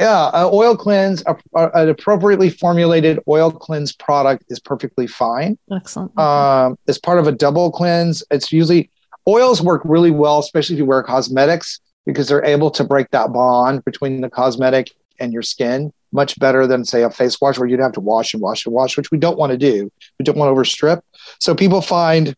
Yeah, 0.00 0.24
uh, 0.32 0.50
oil 0.52 0.76
cleanse, 0.76 1.22
a, 1.26 1.36
a- 1.54 1.70
an 1.82 1.88
appropriately 1.88 2.50
formulated 2.50 3.20
oil 3.28 3.50
cleanse 3.52 3.92
product 3.92 4.44
is 4.48 4.58
perfectly 4.58 5.06
fine. 5.06 5.58
Excellent. 5.70 6.16
Um, 6.18 6.76
as 6.88 6.98
part 6.98 7.18
of 7.18 7.26
a 7.28 7.32
double 7.32 7.70
cleanse, 7.70 8.24
it's 8.30 8.52
usually 8.52 8.90
oils 9.28 9.62
work 9.62 9.82
really 9.84 10.10
well, 10.10 10.40
especially 10.40 10.74
if 10.74 10.78
you 10.78 10.86
wear 10.86 11.02
cosmetics, 11.02 11.78
because 12.04 12.26
they're 12.26 12.44
able 12.44 12.70
to 12.72 12.82
break 12.82 13.10
that 13.10 13.32
bond 13.32 13.84
between 13.84 14.20
the 14.22 14.28
cosmetic 14.30 14.90
and 15.20 15.32
your 15.32 15.42
skin 15.42 15.92
much 16.10 16.38
better 16.40 16.66
than, 16.66 16.84
say, 16.84 17.04
a 17.04 17.10
face 17.10 17.40
wash 17.40 17.58
where 17.58 17.68
you'd 17.68 17.80
have 17.80 17.92
to 17.92 18.00
wash 18.00 18.34
and 18.34 18.42
wash 18.42 18.66
and 18.66 18.74
wash, 18.74 18.96
which 18.96 19.10
we 19.10 19.18
don't 19.18 19.38
want 19.38 19.50
to 19.52 19.56
do. 19.56 19.90
We 20.18 20.24
don't 20.24 20.36
want 20.36 20.54
to 20.54 20.60
overstrip. 20.60 21.00
So 21.38 21.54
people 21.54 21.80
find 21.80 22.34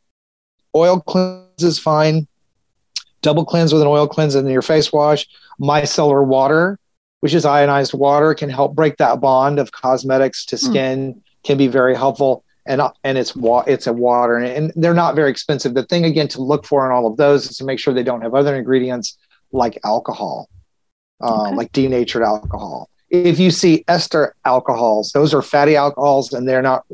oil 0.77 1.01
cleanse 1.01 1.63
is 1.63 1.79
fine, 1.79 2.29
double 3.25 3.45
cleanse 3.45 3.73
with 3.73 3.83
an 3.83 3.89
oil 3.89 4.07
cleanse 4.07 4.35
and 4.37 4.47
then 4.47 4.53
your 4.53 4.63
face 4.63 4.93
wash, 4.93 5.27
micellar 5.61 6.25
water 6.25 6.79
which 7.21 7.33
is 7.33 7.47
ionized 7.47 7.95
water, 7.95 8.35
can 8.35 8.51
help 8.51 8.75
break 8.75 8.99
that 8.99 9.19
bond 9.19 9.59
of 9.59 9.73
cosmetics 9.73 10.45
to 10.45 10.59
skin. 10.59 11.23
Can 11.43 11.57
be 11.57 11.69
very 11.69 11.95
helpful, 11.95 12.45
and 12.67 12.83
uh, 12.83 12.93
and 13.03 13.17
it's 13.17 13.35
wa- 13.35 13.65
it's 13.67 13.87
a 13.87 13.95
water, 13.95 14.37
and, 14.37 14.47
and 14.59 14.73
they're 14.77 14.93
not 15.05 15.15
very 15.15 15.31
expensive. 15.31 15.73
The 15.73 15.85
thing 15.85 16.05
again 16.05 16.29
to 16.29 16.43
look 16.43 16.67
for 16.67 16.85
in 16.85 16.93
all 16.93 17.07
of 17.07 17.17
those 17.17 17.47
is 17.51 17.57
to 17.59 17.65
make 17.65 17.79
sure 17.79 17.95
they 17.95 18.03
don't 18.03 18.21
have 18.21 18.35
other 18.35 18.55
ingredients 18.55 19.17
like 19.53 19.79
alcohol, 19.85 20.51
uh, 21.23 21.47
Okay. 21.47 21.57
like 21.57 21.73
denatured 21.73 22.23
alcohol. 22.23 22.91
If 23.09 23.39
you 23.39 23.51
see 23.51 23.85
ester 23.89 24.35
alcohols, 24.45 25.13
those 25.13 25.33
are 25.33 25.41
fatty 25.43 25.77
alcohols, 25.77 26.31
and 26.35 26.47
they're 26.47 26.63
not 26.71 26.85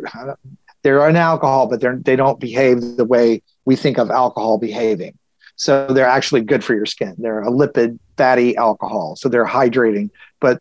they're 0.84 1.04
an 1.08 1.16
alcohol, 1.16 1.66
but 1.66 1.80
they're 1.80 1.96
they 1.96 2.14
don't 2.14 2.38
behave 2.38 2.96
the 2.96 3.04
way 3.04 3.42
we 3.64 3.74
think 3.74 3.98
of 3.98 4.10
alcohol 4.10 4.58
behaving. 4.58 5.14
So 5.60 5.86
they're 5.88 6.06
actually 6.06 6.40
good 6.40 6.64
for 6.64 6.74
your 6.74 6.86
skin. 6.86 7.14
They're 7.18 7.42
a 7.42 7.50
lipid 7.50 7.98
fatty 8.16 8.56
alcohol, 8.56 9.14
so 9.16 9.28
they're 9.28 9.44
hydrating. 9.44 10.08
But 10.40 10.58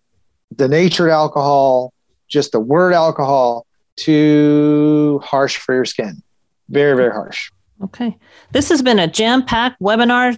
denatured 0.54 1.10
alcohol, 1.10 1.94
just 2.28 2.52
the 2.52 2.60
word 2.60 2.92
alcohol, 2.94 3.66
too 3.96 5.22
harsh 5.24 5.56
for 5.56 5.74
your 5.74 5.86
skin. 5.86 6.22
Very 6.68 6.98
very 6.98 7.14
harsh. 7.14 7.50
Okay. 7.82 8.18
This 8.52 8.68
has 8.68 8.82
been 8.82 9.00
a 9.00 9.08
jam 9.08 9.46
packed 9.46 9.82
webinar, 9.82 10.36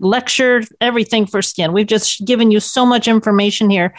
lecture, 0.00 0.62
everything 0.80 1.26
for 1.26 1.42
skin. 1.42 1.74
We've 1.74 1.86
just 1.86 2.24
given 2.24 2.50
you 2.50 2.60
so 2.60 2.86
much 2.86 3.08
information 3.08 3.68
here. 3.68 3.94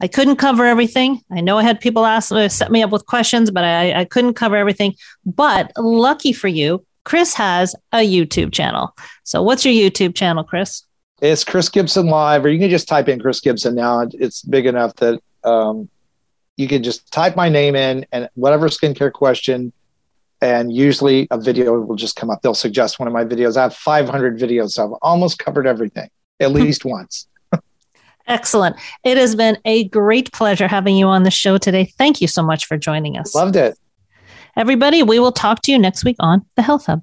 I 0.00 0.08
couldn't 0.08 0.36
cover 0.36 0.64
everything. 0.64 1.20
I 1.30 1.42
know 1.42 1.58
I 1.58 1.62
had 1.62 1.78
people 1.80 2.06
ask, 2.06 2.32
uh, 2.32 2.48
set 2.48 2.70
me 2.70 2.82
up 2.82 2.90
with 2.90 3.04
questions, 3.04 3.50
but 3.50 3.64
I, 3.64 4.00
I 4.00 4.04
couldn't 4.06 4.32
cover 4.32 4.56
everything. 4.56 4.94
But 5.26 5.72
lucky 5.76 6.32
for 6.32 6.48
you, 6.48 6.86
Chris 7.06 7.34
has 7.34 7.76
a 7.92 7.98
YouTube 7.98 8.52
channel. 8.52 8.92
So, 9.22 9.40
what's 9.40 9.64
your 9.64 9.72
YouTube 9.72 10.16
channel, 10.16 10.42
Chris? 10.42 10.82
It's 11.22 11.44
Chris 11.44 11.68
Gibson 11.68 12.08
Live, 12.08 12.44
or 12.44 12.48
you 12.48 12.58
can 12.58 12.68
just 12.68 12.88
type 12.88 13.08
in 13.08 13.20
Chris 13.20 13.40
Gibson 13.40 13.76
now. 13.76 14.04
It's 14.10 14.42
big 14.42 14.66
enough 14.66 14.96
that 14.96 15.20
um, 15.44 15.88
you 16.56 16.66
can 16.66 16.82
just 16.82 17.10
type 17.12 17.36
my 17.36 17.48
name 17.48 17.76
in 17.76 18.04
and 18.10 18.28
whatever 18.34 18.68
skincare 18.68 19.12
question, 19.12 19.72
and 20.42 20.74
usually 20.74 21.28
a 21.30 21.40
video 21.40 21.80
will 21.80 21.94
just 21.94 22.16
come 22.16 22.28
up. 22.28 22.42
They'll 22.42 22.54
suggest 22.54 22.98
one 22.98 23.06
of 23.06 23.14
my 23.14 23.24
videos. 23.24 23.56
I 23.56 23.62
have 23.62 23.76
500 23.76 24.36
videos, 24.36 24.72
so 24.72 24.86
I've 24.86 24.98
almost 25.00 25.38
covered 25.38 25.68
everything 25.68 26.10
at 26.40 26.50
least 26.50 26.84
once. 26.84 27.28
Excellent. 28.26 28.74
It 29.04 29.16
has 29.16 29.36
been 29.36 29.58
a 29.64 29.84
great 29.84 30.32
pleasure 30.32 30.66
having 30.66 30.96
you 30.96 31.06
on 31.06 31.22
the 31.22 31.30
show 31.30 31.56
today. 31.56 31.84
Thank 31.84 32.20
you 32.20 32.26
so 32.26 32.42
much 32.42 32.66
for 32.66 32.76
joining 32.76 33.16
us. 33.16 33.32
Loved 33.32 33.54
it. 33.54 33.78
Everybody, 34.56 35.02
we 35.02 35.18
will 35.18 35.32
talk 35.32 35.60
to 35.62 35.72
you 35.72 35.78
next 35.78 36.02
week 36.02 36.16
on 36.18 36.46
the 36.56 36.62
Health 36.62 36.86
Hub. 36.86 37.02